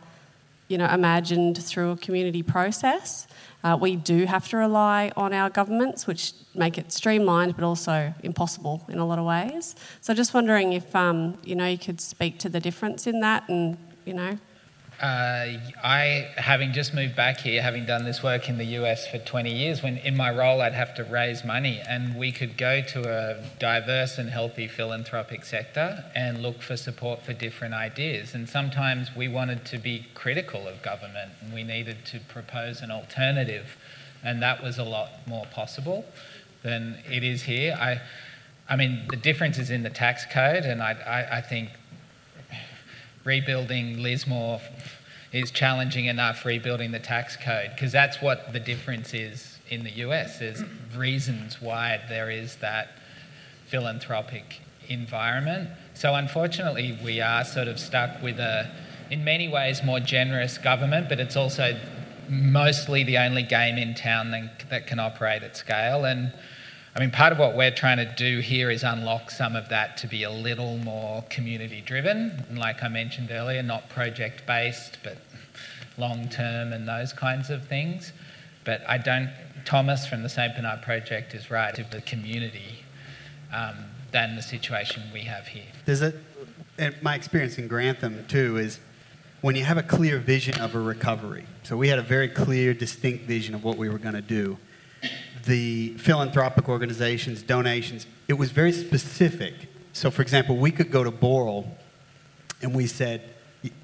you 0.68 0.78
know 0.78 0.86
imagined 0.86 1.62
through 1.62 1.92
a 1.92 1.96
community 1.96 2.42
process. 2.42 3.26
Uh, 3.64 3.76
we 3.80 3.96
do 3.96 4.26
have 4.26 4.48
to 4.48 4.56
rely 4.56 5.10
on 5.16 5.32
our 5.32 5.50
governments, 5.50 6.06
which 6.06 6.32
make 6.54 6.78
it 6.78 6.92
streamlined 6.92 7.56
but 7.56 7.64
also 7.64 8.12
impossible 8.22 8.84
in 8.88 8.98
a 8.98 9.06
lot 9.06 9.18
of 9.18 9.24
ways. 9.24 9.74
So 10.00 10.14
just 10.14 10.34
wondering 10.34 10.72
if 10.72 10.94
um, 10.94 11.38
you 11.42 11.54
know 11.54 11.66
you 11.66 11.78
could 11.78 12.00
speak 12.00 12.38
to 12.40 12.48
the 12.48 12.60
difference 12.60 13.06
in 13.06 13.20
that, 13.20 13.48
and 13.48 13.76
you 14.04 14.14
know 14.14 14.38
uh, 15.00 15.58
I, 15.84 16.30
having 16.36 16.72
just 16.72 16.94
moved 16.94 17.14
back 17.14 17.40
here, 17.40 17.60
having 17.60 17.84
done 17.84 18.04
this 18.04 18.22
work 18.22 18.48
in 18.48 18.56
the 18.56 18.64
US 18.80 19.06
for 19.06 19.18
20 19.18 19.52
years, 19.52 19.82
when 19.82 19.98
in 19.98 20.16
my 20.16 20.30
role 20.30 20.62
I'd 20.62 20.72
have 20.72 20.94
to 20.94 21.04
raise 21.04 21.44
money, 21.44 21.82
and 21.86 22.16
we 22.16 22.32
could 22.32 22.56
go 22.56 22.80
to 22.80 23.00
a 23.06 23.44
diverse 23.58 24.16
and 24.16 24.30
healthy 24.30 24.66
philanthropic 24.66 25.44
sector 25.44 26.02
and 26.14 26.42
look 26.42 26.62
for 26.62 26.78
support 26.78 27.22
for 27.22 27.34
different 27.34 27.74
ideas. 27.74 28.34
And 28.34 28.48
sometimes 28.48 29.14
we 29.14 29.28
wanted 29.28 29.66
to 29.66 29.78
be 29.78 30.06
critical 30.14 30.66
of 30.66 30.82
government, 30.82 31.32
and 31.42 31.52
we 31.52 31.62
needed 31.62 32.06
to 32.06 32.20
propose 32.20 32.80
an 32.80 32.90
alternative, 32.90 33.76
and 34.24 34.40
that 34.40 34.62
was 34.62 34.78
a 34.78 34.84
lot 34.84 35.10
more 35.26 35.44
possible 35.52 36.06
than 36.62 36.96
it 37.10 37.22
is 37.22 37.42
here. 37.42 37.76
I, 37.78 38.00
I 38.66 38.76
mean, 38.76 39.06
the 39.10 39.16
difference 39.16 39.58
is 39.58 39.70
in 39.70 39.82
the 39.82 39.90
tax 39.90 40.24
code, 40.24 40.64
and 40.64 40.82
I, 40.82 40.92
I, 40.92 41.36
I 41.38 41.40
think 41.42 41.68
rebuilding 43.26 44.02
Lismore 44.02 44.60
is 45.32 45.50
challenging 45.50 46.06
enough 46.06 46.46
rebuilding 46.46 46.92
the 46.92 46.98
tax 46.98 47.36
code 47.36 47.70
because 47.74 47.92
that's 47.92 48.22
what 48.22 48.52
the 48.52 48.60
difference 48.60 49.12
is 49.12 49.58
in 49.68 49.82
the 49.84 49.90
US. 49.90 50.38
There's 50.38 50.62
reasons 50.96 51.60
why 51.60 52.00
there 52.08 52.30
is 52.30 52.56
that 52.56 52.92
philanthropic 53.66 54.60
environment. 54.88 55.68
So 55.94 56.14
unfortunately, 56.14 56.98
we 57.04 57.20
are 57.20 57.44
sort 57.44 57.68
of 57.68 57.80
stuck 57.80 58.22
with 58.22 58.38
a, 58.38 58.70
in 59.10 59.24
many 59.24 59.48
ways, 59.48 59.82
more 59.82 59.98
generous 59.98 60.56
government, 60.56 61.08
but 61.08 61.18
it's 61.18 61.36
also 61.36 61.78
mostly 62.28 63.02
the 63.02 63.18
only 63.18 63.42
game 63.42 63.76
in 63.76 63.94
town 63.94 64.30
that, 64.30 64.86
can 64.86 65.00
operate 65.00 65.42
at 65.42 65.56
scale. 65.56 66.04
And 66.04 66.32
I 66.96 67.00
mean, 67.00 67.10
part 67.10 67.30
of 67.30 67.38
what 67.38 67.54
we're 67.54 67.74
trying 67.74 67.98
to 67.98 68.06
do 68.06 68.40
here 68.40 68.70
is 68.70 68.82
unlock 68.82 69.30
some 69.30 69.54
of 69.54 69.68
that 69.68 69.98
to 69.98 70.06
be 70.06 70.22
a 70.22 70.30
little 70.30 70.78
more 70.78 71.22
community 71.28 71.82
driven. 71.82 72.42
And 72.48 72.58
like 72.58 72.82
I 72.82 72.88
mentioned 72.88 73.30
earlier, 73.30 73.62
not 73.62 73.90
project 73.90 74.46
based, 74.46 74.96
but 75.04 75.18
long 75.98 76.30
term 76.30 76.72
and 76.72 76.88
those 76.88 77.12
kinds 77.12 77.50
of 77.50 77.68
things. 77.68 78.14
But 78.64 78.80
I 78.88 78.96
don't, 78.96 79.30
Thomas 79.66 80.06
from 80.06 80.22
the 80.22 80.30
St. 80.30 80.56
Bernard 80.56 80.80
Project 80.80 81.34
is 81.34 81.50
right, 81.50 81.74
to 81.74 81.84
the 81.84 82.00
community 82.00 82.82
um, 83.52 83.76
than 84.10 84.34
the 84.34 84.42
situation 84.42 85.02
we 85.12 85.20
have 85.20 85.46
here. 85.46 85.70
There's 85.84 86.00
a, 86.00 86.14
my 87.02 87.14
experience 87.14 87.58
in 87.58 87.68
Grantham 87.68 88.24
too 88.26 88.56
is 88.56 88.80
when 89.42 89.54
you 89.54 89.64
have 89.64 89.76
a 89.76 89.82
clear 89.82 90.18
vision 90.18 90.58
of 90.62 90.74
a 90.74 90.80
recovery. 90.80 91.44
So 91.62 91.76
we 91.76 91.88
had 91.88 91.98
a 91.98 92.02
very 92.02 92.28
clear, 92.28 92.72
distinct 92.72 93.26
vision 93.26 93.54
of 93.54 93.64
what 93.64 93.76
we 93.76 93.90
were 93.90 93.98
going 93.98 94.14
to 94.14 94.22
do 94.22 94.56
the 95.44 95.96
philanthropic 95.98 96.68
organizations, 96.68 97.42
donations, 97.42 98.06
it 98.28 98.34
was 98.34 98.50
very 98.50 98.72
specific. 98.72 99.54
So, 99.92 100.10
for 100.10 100.22
example, 100.22 100.56
we 100.56 100.70
could 100.70 100.90
go 100.90 101.04
to 101.04 101.10
Boral 101.10 101.66
and 102.62 102.74
we 102.74 102.86
said, 102.86 103.22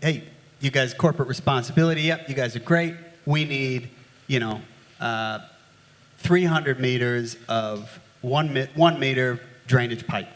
hey, 0.01 0.25
you 0.61 0.71
guys, 0.71 0.95
corporate 0.95 1.29
responsibility, 1.29 2.03
yep, 2.03 2.29
you 2.29 2.35
guys 2.35 2.55
are 2.57 2.61
great. 2.61 2.95
We 3.27 3.45
need, 3.45 3.91
you 4.27 4.41
know, 4.41 4.61
uh, 5.01 5.41
300 6.19 6.81
meters 6.81 7.37
of 7.49 7.99
one, 8.21 8.53
mi- 8.53 8.69
one 8.75 9.01
meter 9.01 9.41
drainage 9.67 10.07
pipe. 10.07 10.29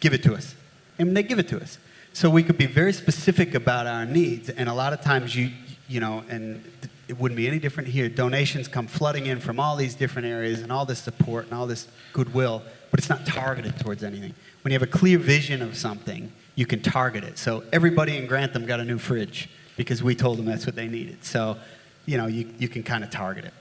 Give 0.00 0.12
it 0.12 0.22
to 0.24 0.34
us. 0.34 0.54
And 0.98 1.16
they 1.16 1.22
give 1.22 1.38
it 1.38 1.48
to 1.48 1.60
us. 1.60 1.78
So 2.12 2.30
we 2.30 2.42
could 2.42 2.58
be 2.58 2.66
very 2.66 2.92
specific 2.92 3.54
about 3.54 3.86
our 3.86 4.04
needs. 4.04 4.48
And 4.48 4.68
a 4.68 4.74
lot 4.74 4.92
of 4.92 5.00
times 5.00 5.34
you, 5.34 5.50
you 5.88 6.00
know, 6.00 6.22
and 6.28 6.62
it 7.08 7.18
wouldn't 7.18 7.36
be 7.36 7.46
any 7.46 7.58
different 7.58 7.88
here. 7.88 8.08
Donations 8.08 8.68
come 8.68 8.86
flooding 8.86 9.26
in 9.26 9.40
from 9.40 9.60
all 9.60 9.76
these 9.76 9.94
different 9.94 10.26
areas 10.26 10.60
and 10.60 10.72
all 10.72 10.84
this 10.86 10.98
support 10.98 11.46
and 11.46 11.54
all 11.54 11.66
this 11.66 11.88
goodwill, 12.12 12.62
but 12.90 13.00
it's 13.00 13.08
not 13.08 13.26
targeted 13.26 13.78
towards 13.78 14.02
anything. 14.02 14.34
When 14.62 14.72
you 14.72 14.78
have 14.78 14.88
a 14.88 14.90
clear 14.90 15.18
vision 15.18 15.62
of 15.62 15.76
something, 15.76 16.32
you 16.54 16.66
can 16.66 16.80
target 16.80 17.24
it. 17.24 17.38
So 17.38 17.64
everybody 17.72 18.16
in 18.16 18.26
Grantham 18.26 18.64
got 18.66 18.80
a 18.80 18.84
new 18.84 18.98
fridge 18.98 19.48
because 19.76 20.02
we 20.02 20.14
told 20.14 20.38
them 20.38 20.46
that's 20.46 20.66
what 20.66 20.76
they 20.76 20.88
needed. 20.88 21.24
So, 21.24 21.56
you 22.06 22.16
know, 22.16 22.26
you, 22.26 22.48
you 22.58 22.68
can 22.68 22.82
kind 22.82 23.04
of 23.04 23.10
target 23.10 23.44
it. 23.44 23.54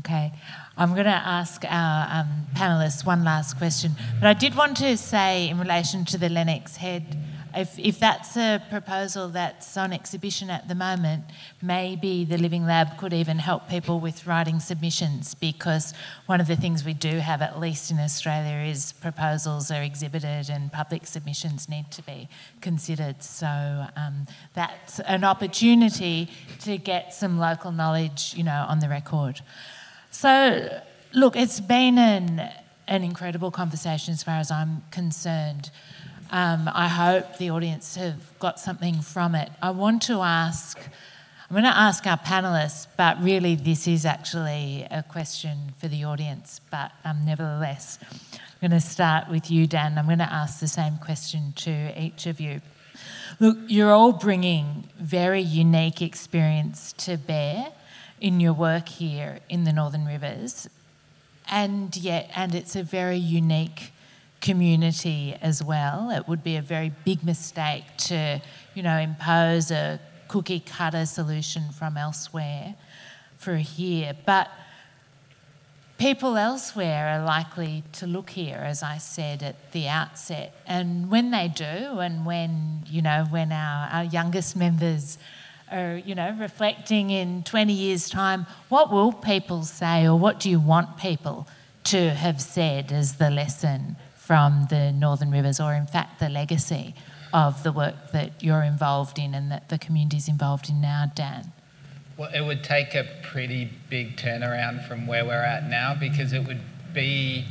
Okay. 0.00 0.32
I'm 0.76 0.92
going 0.92 1.04
to 1.04 1.10
ask 1.10 1.64
our 1.68 2.20
um, 2.20 2.46
panelists 2.54 3.06
one 3.06 3.24
last 3.24 3.56
question. 3.58 3.92
But 4.20 4.26
I 4.28 4.34
did 4.34 4.56
want 4.56 4.76
to 4.78 4.96
say, 4.96 5.48
in 5.48 5.58
relation 5.58 6.04
to 6.06 6.18
the 6.18 6.28
Lennox 6.28 6.76
Head 6.76 7.16
if, 7.56 7.78
if 7.78 7.98
that's 7.98 8.36
a 8.36 8.62
proposal 8.70 9.28
that's 9.28 9.76
on 9.76 9.92
exhibition 9.92 10.50
at 10.50 10.68
the 10.68 10.74
moment, 10.74 11.24
maybe 11.62 12.24
the 12.24 12.38
Living 12.38 12.66
Lab 12.66 12.96
could 12.98 13.12
even 13.12 13.38
help 13.38 13.68
people 13.68 14.00
with 14.00 14.26
writing 14.26 14.60
submissions 14.60 15.34
because 15.34 15.94
one 16.26 16.40
of 16.40 16.46
the 16.46 16.56
things 16.56 16.84
we 16.84 16.94
do 16.94 17.18
have, 17.18 17.42
at 17.42 17.60
least 17.60 17.90
in 17.90 17.98
Australia, 17.98 18.70
is 18.70 18.92
proposals 18.92 19.70
are 19.70 19.82
exhibited 19.82 20.50
and 20.50 20.72
public 20.72 21.06
submissions 21.06 21.68
need 21.68 21.90
to 21.90 22.02
be 22.02 22.28
considered. 22.60 23.22
So 23.22 23.46
um, 23.96 24.26
that's 24.54 25.00
an 25.00 25.24
opportunity 25.24 26.30
to 26.60 26.78
get 26.78 27.14
some 27.14 27.38
local 27.38 27.72
knowledge, 27.72 28.34
you 28.36 28.44
know, 28.44 28.66
on 28.68 28.80
the 28.80 28.88
record. 28.88 29.40
So, 30.10 30.80
look, 31.12 31.36
it's 31.36 31.60
been 31.60 31.98
an, 31.98 32.50
an 32.86 33.02
incredible 33.02 33.50
conversation 33.50 34.12
as 34.12 34.22
far 34.22 34.36
as 34.36 34.50
I'm 34.50 34.82
concerned. 34.90 35.70
Um, 36.30 36.68
I 36.72 36.88
hope 36.88 37.38
the 37.38 37.50
audience 37.50 37.96
have 37.96 38.38
got 38.38 38.58
something 38.58 39.00
from 39.00 39.34
it. 39.34 39.50
I 39.62 39.70
want 39.70 40.02
to 40.02 40.20
ask, 40.20 40.78
I'm 40.78 41.54
going 41.54 41.64
to 41.64 41.76
ask 41.76 42.06
our 42.06 42.18
panelists, 42.18 42.86
but 42.96 43.22
really 43.22 43.54
this 43.54 43.86
is 43.86 44.04
actually 44.04 44.86
a 44.90 45.02
question 45.02 45.74
for 45.78 45.88
the 45.88 46.04
audience. 46.04 46.60
But 46.70 46.92
um, 47.04 47.24
nevertheless, 47.24 47.98
I'm 48.32 48.70
going 48.70 48.80
to 48.80 48.86
start 48.86 49.28
with 49.28 49.50
you, 49.50 49.66
Dan. 49.66 49.98
I'm 49.98 50.06
going 50.06 50.18
to 50.18 50.32
ask 50.32 50.60
the 50.60 50.68
same 50.68 50.96
question 50.98 51.52
to 51.56 51.92
each 52.00 52.26
of 52.26 52.40
you. 52.40 52.60
Look, 53.40 53.58
you're 53.66 53.92
all 53.92 54.12
bringing 54.12 54.88
very 54.98 55.42
unique 55.42 56.02
experience 56.02 56.92
to 56.98 57.16
bear 57.16 57.72
in 58.20 58.40
your 58.40 58.52
work 58.52 58.88
here 58.88 59.40
in 59.48 59.64
the 59.64 59.72
Northern 59.72 60.06
Rivers, 60.06 60.68
and 61.50 61.94
yet, 61.96 62.30
and 62.34 62.54
it's 62.54 62.76
a 62.76 62.82
very 62.82 63.18
unique 63.18 63.92
community 64.44 65.34
as 65.40 65.64
well. 65.64 66.10
It 66.10 66.28
would 66.28 66.44
be 66.44 66.56
a 66.56 66.62
very 66.62 66.92
big 67.04 67.24
mistake 67.24 67.84
to, 68.10 68.42
you 68.74 68.82
know, 68.82 68.98
impose 68.98 69.70
a 69.70 69.98
cookie 70.28 70.60
cutter 70.60 71.06
solution 71.06 71.62
from 71.72 71.96
elsewhere 71.96 72.74
for 73.38 73.56
here. 73.56 74.12
But 74.26 74.50
people 75.96 76.36
elsewhere 76.36 77.08
are 77.08 77.24
likely 77.24 77.84
to 77.92 78.06
look 78.06 78.30
here, 78.30 78.58
as 78.58 78.82
I 78.82 78.98
said 78.98 79.42
at 79.42 79.72
the 79.72 79.88
outset. 79.88 80.54
And 80.66 81.10
when 81.10 81.30
they 81.30 81.48
do, 81.48 82.00
and 82.00 82.26
when, 82.26 82.82
you 82.86 83.00
know, 83.00 83.24
when 83.30 83.50
our, 83.50 83.88
our 83.88 84.04
youngest 84.04 84.56
members 84.56 85.16
are, 85.72 85.96
you 85.96 86.14
know, 86.14 86.36
reflecting 86.38 87.08
in 87.08 87.44
20 87.44 87.72
years' 87.72 88.10
time, 88.10 88.44
what 88.68 88.92
will 88.92 89.10
people 89.10 89.62
say 89.62 90.06
or 90.06 90.18
what 90.18 90.38
do 90.38 90.50
you 90.50 90.60
want 90.60 90.98
people 90.98 91.48
to 91.84 92.10
have 92.10 92.42
said 92.42 92.92
as 92.92 93.16
the 93.16 93.30
lesson 93.30 93.96
from 94.26 94.66
the 94.70 94.92
Northern 94.92 95.30
Rivers, 95.30 95.60
or 95.60 95.74
in 95.74 95.86
fact, 95.86 96.20
the 96.20 96.28
legacy 96.28 96.94
of 97.32 97.62
the 97.62 97.72
work 97.72 98.12
that 98.12 98.42
you're 98.42 98.62
involved 98.62 99.18
in 99.18 99.34
and 99.34 99.50
that 99.50 99.68
the 99.68 99.78
community 99.78 100.16
is 100.16 100.28
involved 100.28 100.70
in 100.70 100.80
now, 100.80 101.10
Dan? 101.14 101.52
Well, 102.16 102.30
it 102.32 102.42
would 102.42 102.62
take 102.62 102.94
a 102.94 103.06
pretty 103.22 103.70
big 103.90 104.16
turnaround 104.16 104.86
from 104.86 105.06
where 105.06 105.24
we're 105.24 105.34
at 105.34 105.68
now 105.68 105.94
because 105.98 106.32
it 106.32 106.46
would 106.46 106.60
be 106.92 107.44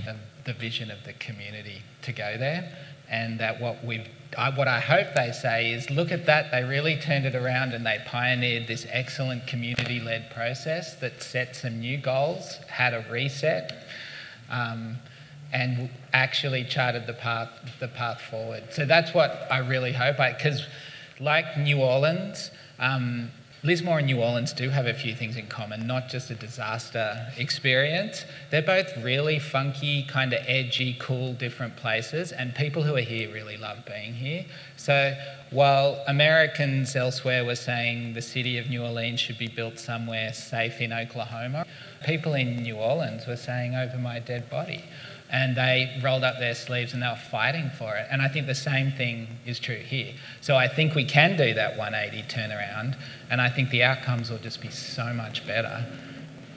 the 0.46 0.54
vision 0.54 0.90
of 0.90 1.04
the 1.04 1.14
community 1.14 1.82
to 2.02 2.12
go 2.14 2.38
there. 2.38 2.72
and 3.10 3.40
that 3.40 3.62
what 3.62 3.84
we've 3.86 4.08
I, 4.36 4.50
what 4.50 4.68
I 4.68 4.80
hope 4.80 5.14
they 5.16 5.32
say 5.32 5.72
is 5.72 5.92
look 5.92 6.12
at 6.12 6.26
that, 6.26 6.50
they 6.50 6.64
really 6.64 6.98
turned 7.00 7.28
it 7.28 7.36
around 7.36 7.74
and 7.74 7.86
they 7.86 8.00
pioneered 8.04 8.66
this 8.66 8.88
excellent 8.90 9.46
community 9.46 10.00
led 10.00 10.32
process 10.32 10.96
that 10.96 11.22
set 11.22 11.56
some 11.56 11.80
new 11.80 11.98
goals, 11.98 12.58
had 12.68 12.96
a 12.96 13.06
reset, 13.12 13.86
um, 14.50 14.98
and 15.54 15.90
actually 16.14 16.66
charted 16.66 17.06
the 17.06 17.14
path, 17.14 17.50
the 17.80 17.88
path 17.88 18.20
forward. 18.20 18.64
So 18.72 18.86
that's 18.86 19.14
what 19.14 19.48
I 19.52 19.60
really 19.60 19.94
hope, 19.94 20.18
because 20.18 20.66
like 21.20 21.58
New 21.58 21.80
Orleans, 21.80 22.50
um, 22.80 23.32
Lismore 23.66 24.00
and 24.00 24.08
New 24.08 24.20
Orleans 24.20 24.52
do 24.52 24.70
have 24.70 24.88
a 24.88 24.94
few 24.94 25.16
things 25.16 25.38
in 25.38 25.48
common, 25.48 25.88
not 25.88 26.10
just 26.10 26.30
a 26.30 26.36
disaster 26.36 27.32
experience. 27.38 28.26
They're 28.52 28.62
both 28.62 28.92
really 28.98 29.40
funky, 29.40 30.04
kind 30.04 30.34
of 30.34 30.42
edgy, 30.46 30.98
cool, 31.00 31.32
different 31.34 31.78
places, 31.78 32.34
and 32.34 32.54
people 32.56 32.84
who 32.84 32.96
are 32.96 33.00
here 33.00 33.32
really 33.32 33.56
love 33.56 33.86
being 33.86 34.14
here. 34.14 34.46
So 34.76 35.16
while 35.52 36.04
Americans 36.08 36.94
elsewhere 36.98 37.46
were 37.46 37.56
saying 37.56 38.16
the 38.16 38.22
city 38.22 38.58
of 38.58 38.70
New 38.70 38.84
Orleans 38.84 39.22
should 39.22 39.38
be 39.38 39.48
built 39.48 39.80
somewhere 39.80 40.34
safe 40.34 40.82
in 40.82 40.92
Oklahoma, 40.92 41.66
people 42.06 42.34
in 42.34 42.58
New 42.58 42.76
Orleans 42.76 43.28
were 43.28 43.38
saying 43.38 43.76
over 43.76 43.98
my 43.98 44.20
dead 44.20 44.50
body 44.50 44.84
and 45.30 45.56
they 45.56 46.00
rolled 46.04 46.24
up 46.24 46.40
their 46.40 46.56
sleeves 46.56 46.94
and 46.94 47.02
they 47.02 47.08
were 47.08 47.16
fighting 47.16 47.70
for 47.78 47.96
it. 47.96 48.08
And 48.12 48.22
I 48.22 48.28
think 48.28 48.48
the 48.48 48.56
same 48.56 48.92
thing 48.92 49.28
is 49.46 49.60
true 49.60 49.78
here. 49.78 50.14
So 50.42 50.56
I 50.56 50.68
think 50.68 50.96
we 50.96 51.06
can 51.06 51.36
do 51.38 51.54
that 51.54 51.78
180 51.78 52.28
turnaround, 52.28 52.96
and 53.30 53.42
I 53.42 53.50
think 53.50 53.70
the 53.70 53.84
outcomes 53.84 54.30
will 54.30 54.38
just 54.38 54.62
be 54.62 54.70
so 54.70 55.14
much 55.14 55.46
better 55.48 55.86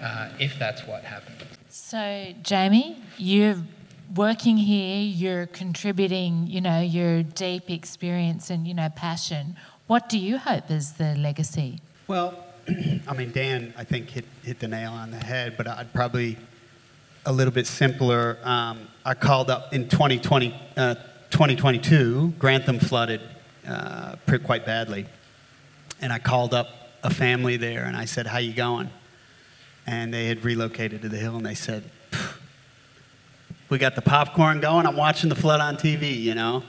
uh, 0.02 0.28
if 0.38 0.58
that's 0.58 0.86
what 0.86 1.04
happens. 1.04 1.36
So, 1.68 2.32
Jamie, 2.42 3.02
you're 3.18 3.56
working 4.14 4.56
here, 4.56 5.02
you're 5.02 5.46
contributing, 5.46 6.46
you 6.46 6.60
know, 6.60 6.80
your 6.80 7.22
deep 7.22 7.70
experience 7.70 8.50
and, 8.50 8.66
you 8.66 8.74
know, 8.74 8.88
passion. 8.88 9.56
What 9.86 10.08
do 10.08 10.18
you 10.18 10.38
hope 10.38 10.70
is 10.70 10.94
the 10.94 11.14
legacy? 11.16 11.80
Well, 12.08 12.44
I 13.08 13.14
mean, 13.14 13.32
Dan, 13.32 13.74
I 13.76 13.84
think 13.84 14.10
hit, 14.10 14.24
hit 14.42 14.58
the 14.58 14.68
nail 14.68 14.92
on 14.92 15.10
the 15.10 15.22
head, 15.22 15.56
but 15.56 15.68
I'd 15.68 15.92
probably 15.92 16.36
a 17.26 17.32
little 17.32 17.52
bit 17.52 17.66
simpler. 17.66 18.38
Um, 18.44 18.88
I 19.04 19.14
called 19.14 19.50
up 19.50 19.74
in 19.74 19.88
2020, 19.88 20.54
uh, 20.76 20.94
2022, 21.30 22.34
Grantham 22.38 22.78
flooded 22.78 23.20
uh, 23.68 24.14
quite 24.44 24.64
badly. 24.64 25.06
And 26.00 26.12
I 26.12 26.20
called 26.20 26.54
up 26.54 26.68
a 27.02 27.10
family 27.12 27.56
there 27.56 27.84
and 27.84 27.96
I 27.96 28.04
said, 28.04 28.26
How 28.26 28.38
you 28.38 28.52
going? 28.52 28.90
And 29.86 30.14
they 30.14 30.26
had 30.26 30.44
relocated 30.44 31.02
to 31.02 31.08
the 31.08 31.16
hill 31.16 31.36
and 31.36 31.44
they 31.44 31.54
said, 31.54 31.90
We 33.68 33.78
got 33.78 33.96
the 33.96 34.02
popcorn 34.02 34.60
going. 34.60 34.86
I'm 34.86 34.96
watching 34.96 35.28
the 35.28 35.34
flood 35.34 35.60
on 35.60 35.76
TV, 35.76 36.20
you 36.20 36.34
know. 36.34 36.62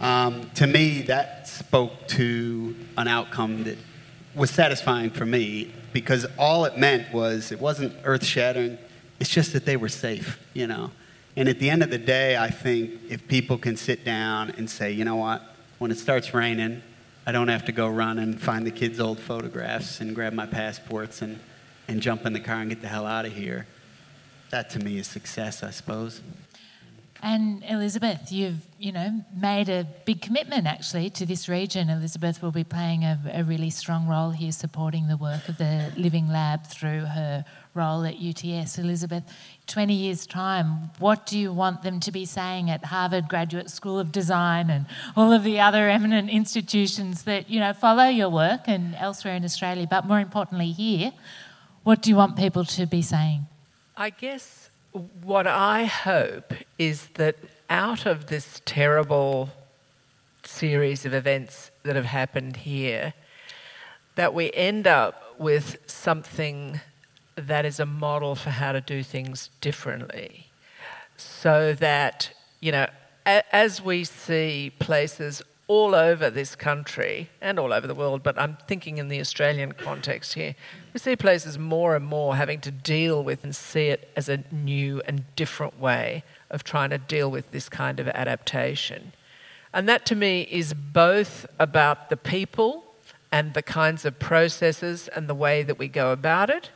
Um, 0.00 0.50
to 0.54 0.66
me, 0.66 1.02
that 1.02 1.46
spoke 1.46 2.08
to 2.08 2.74
an 2.96 3.06
outcome 3.06 3.64
that 3.64 3.78
was 4.34 4.50
satisfying 4.50 5.10
for 5.10 5.26
me 5.26 5.72
because 5.92 6.26
all 6.38 6.64
it 6.64 6.78
meant 6.78 7.12
was 7.12 7.52
it 7.52 7.60
wasn't 7.60 7.92
earth 8.04 8.24
shattering 8.24 8.78
it's 9.20 9.30
just 9.30 9.52
that 9.52 9.66
they 9.66 9.76
were 9.76 9.88
safe, 9.88 10.40
you 10.54 10.66
know. 10.66 10.90
And 11.36 11.48
at 11.48 11.58
the 11.60 11.70
end 11.70 11.82
of 11.82 11.90
the 11.90 11.98
day, 11.98 12.36
I 12.36 12.50
think 12.50 12.92
if 13.08 13.28
people 13.28 13.58
can 13.58 13.76
sit 13.76 14.04
down 14.04 14.50
and 14.56 14.68
say, 14.68 14.90
you 14.90 15.04
know 15.04 15.16
what, 15.16 15.42
when 15.78 15.90
it 15.90 15.98
starts 15.98 16.34
raining, 16.34 16.82
I 17.26 17.32
don't 17.32 17.48
have 17.48 17.66
to 17.66 17.72
go 17.72 17.88
run 17.88 18.18
and 18.18 18.40
find 18.40 18.66
the 18.66 18.70
kids' 18.70 18.98
old 18.98 19.20
photographs 19.20 20.00
and 20.00 20.14
grab 20.14 20.32
my 20.32 20.46
passports 20.46 21.22
and, 21.22 21.38
and 21.86 22.00
jump 22.00 22.26
in 22.26 22.32
the 22.32 22.40
car 22.40 22.56
and 22.56 22.70
get 22.70 22.80
the 22.80 22.88
hell 22.88 23.06
out 23.06 23.26
of 23.26 23.32
here. 23.32 23.66
That 24.50 24.70
to 24.70 24.80
me 24.80 24.98
is 24.98 25.06
success, 25.06 25.62
I 25.62 25.70
suppose. 25.70 26.22
And 27.22 27.62
Elizabeth, 27.68 28.32
you've 28.32 28.66
you 28.78 28.92
know 28.92 29.22
made 29.36 29.68
a 29.68 29.86
big 30.06 30.22
commitment 30.22 30.66
actually 30.66 31.10
to 31.10 31.26
this 31.26 31.48
region. 31.48 31.90
Elizabeth 31.90 32.40
will 32.40 32.50
be 32.50 32.64
playing 32.64 33.04
a, 33.04 33.20
a, 33.34 33.44
really 33.44 33.68
strong 33.68 34.06
role 34.06 34.30
here, 34.30 34.52
supporting 34.52 35.06
the 35.06 35.18
work 35.18 35.46
of 35.48 35.58
the 35.58 35.92
Living 35.98 36.28
Lab 36.28 36.66
through 36.66 37.00
her 37.00 37.44
role 37.74 38.04
at 38.04 38.16
UTS. 38.20 38.78
Elizabeth, 38.78 39.22
20 39.66 39.94
years' 39.94 40.26
time, 40.26 40.90
what 40.98 41.26
do 41.26 41.38
you 41.38 41.52
want 41.52 41.82
them 41.82 42.00
to 42.00 42.12
be 42.12 42.24
saying 42.24 42.70
at 42.70 42.84
Harvard 42.86 43.28
Graduate 43.28 43.70
School 43.70 43.98
of 43.98 44.12
Design 44.12 44.70
and 44.70 44.86
all 45.16 45.32
of 45.32 45.44
the 45.44 45.60
other 45.60 45.88
eminent 45.88 46.30
institutions 46.30 47.22
that 47.24 47.48
you 47.48 47.60
know 47.60 47.72
follow 47.72 48.08
your 48.08 48.30
work 48.30 48.62
and 48.66 48.94
elsewhere 48.96 49.34
in 49.34 49.44
Australia, 49.44 49.86
but 49.88 50.06
more 50.06 50.20
importantly 50.20 50.72
here? 50.72 51.12
What 51.82 52.02
do 52.02 52.10
you 52.10 52.16
want 52.16 52.36
people 52.36 52.64
to 52.64 52.86
be 52.86 53.02
saying? 53.02 53.46
I 53.96 54.10
guess 54.10 54.70
what 55.22 55.46
I 55.46 55.84
hope 55.84 56.52
is 56.78 57.06
that 57.14 57.36
out 57.68 58.06
of 58.06 58.26
this 58.26 58.60
terrible 58.64 59.50
series 60.44 61.06
of 61.06 61.14
events 61.14 61.70
that 61.84 61.96
have 61.96 62.06
happened 62.06 62.56
here, 62.56 63.14
that 64.16 64.34
we 64.34 64.52
end 64.52 64.86
up 64.86 65.34
with 65.38 65.78
something 65.86 66.80
that 67.40 67.64
is 67.64 67.80
a 67.80 67.86
model 67.86 68.34
for 68.34 68.50
how 68.50 68.72
to 68.72 68.80
do 68.80 69.02
things 69.02 69.50
differently. 69.60 70.50
So 71.16 71.74
that, 71.74 72.30
you 72.60 72.72
know, 72.72 72.86
a- 73.26 73.54
as 73.54 73.82
we 73.82 74.04
see 74.04 74.72
places 74.78 75.42
all 75.70 75.94
over 75.94 76.30
this 76.30 76.56
country 76.56 77.30
and 77.40 77.56
all 77.56 77.72
over 77.72 77.86
the 77.86 77.94
world, 77.94 78.24
but 78.24 78.36
I'm 78.36 78.58
thinking 78.66 78.98
in 78.98 79.06
the 79.06 79.20
Australian 79.20 79.70
context 79.70 80.34
here. 80.34 80.56
We 80.92 80.98
see 80.98 81.14
places 81.14 81.58
more 81.58 81.94
and 81.94 82.04
more 82.04 82.34
having 82.34 82.60
to 82.62 82.72
deal 82.72 83.22
with 83.22 83.44
and 83.44 83.54
see 83.54 83.86
it 83.86 84.10
as 84.16 84.28
a 84.28 84.42
new 84.50 85.00
and 85.06 85.24
different 85.36 85.78
way 85.78 86.24
of 86.50 86.64
trying 86.64 86.90
to 86.90 86.98
deal 86.98 87.30
with 87.30 87.52
this 87.52 87.68
kind 87.68 88.00
of 88.00 88.08
adaptation. 88.08 89.12
And 89.72 89.88
that 89.88 90.04
to 90.06 90.16
me 90.16 90.48
is 90.50 90.74
both 90.74 91.46
about 91.60 92.10
the 92.10 92.16
people 92.16 92.84
and 93.30 93.54
the 93.54 93.62
kinds 93.62 94.04
of 94.04 94.18
processes 94.18 95.06
and 95.06 95.28
the 95.28 95.34
way 95.34 95.62
that 95.62 95.78
we 95.78 95.86
go 95.86 96.10
about 96.10 96.50
it, 96.50 96.70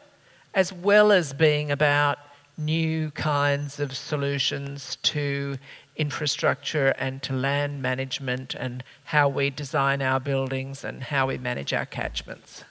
as 0.54 0.72
well 0.72 1.12
as 1.12 1.32
being 1.32 1.70
about 1.70 2.18
new 2.56 3.10
kinds 3.10 3.80
of 3.80 3.94
solutions 3.96 4.96
to 5.02 5.56
infrastructure 5.96 6.88
and 6.98 7.22
to 7.22 7.32
land 7.32 7.82
management 7.82 8.54
and 8.54 8.82
how 9.04 9.28
we 9.28 9.50
design 9.50 10.02
our 10.02 10.20
buildings 10.20 10.84
and 10.84 11.02
how 11.02 11.26
we 11.26 11.38
manage 11.38 11.72
our 11.72 11.86
catchments. 11.86 12.64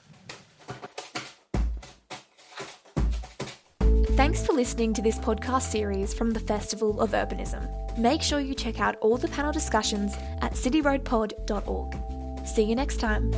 Thanks 4.16 4.46
for 4.46 4.54
listening 4.54 4.94
to 4.94 5.02
this 5.02 5.18
podcast 5.18 5.64
series 5.64 6.14
from 6.14 6.32
the 6.32 6.40
Festival 6.40 7.02
of 7.02 7.12
Urbanism. 7.12 7.98
Make 7.98 8.22
sure 8.22 8.40
you 8.40 8.54
check 8.54 8.80
out 8.80 8.96
all 8.98 9.18
the 9.18 9.28
panel 9.28 9.52
discussions 9.52 10.16
at 10.42 10.54
cityroadpod.org. 10.54 12.48
See 12.48 12.64
you 12.64 12.76
next 12.76 13.00
time. 13.00 13.32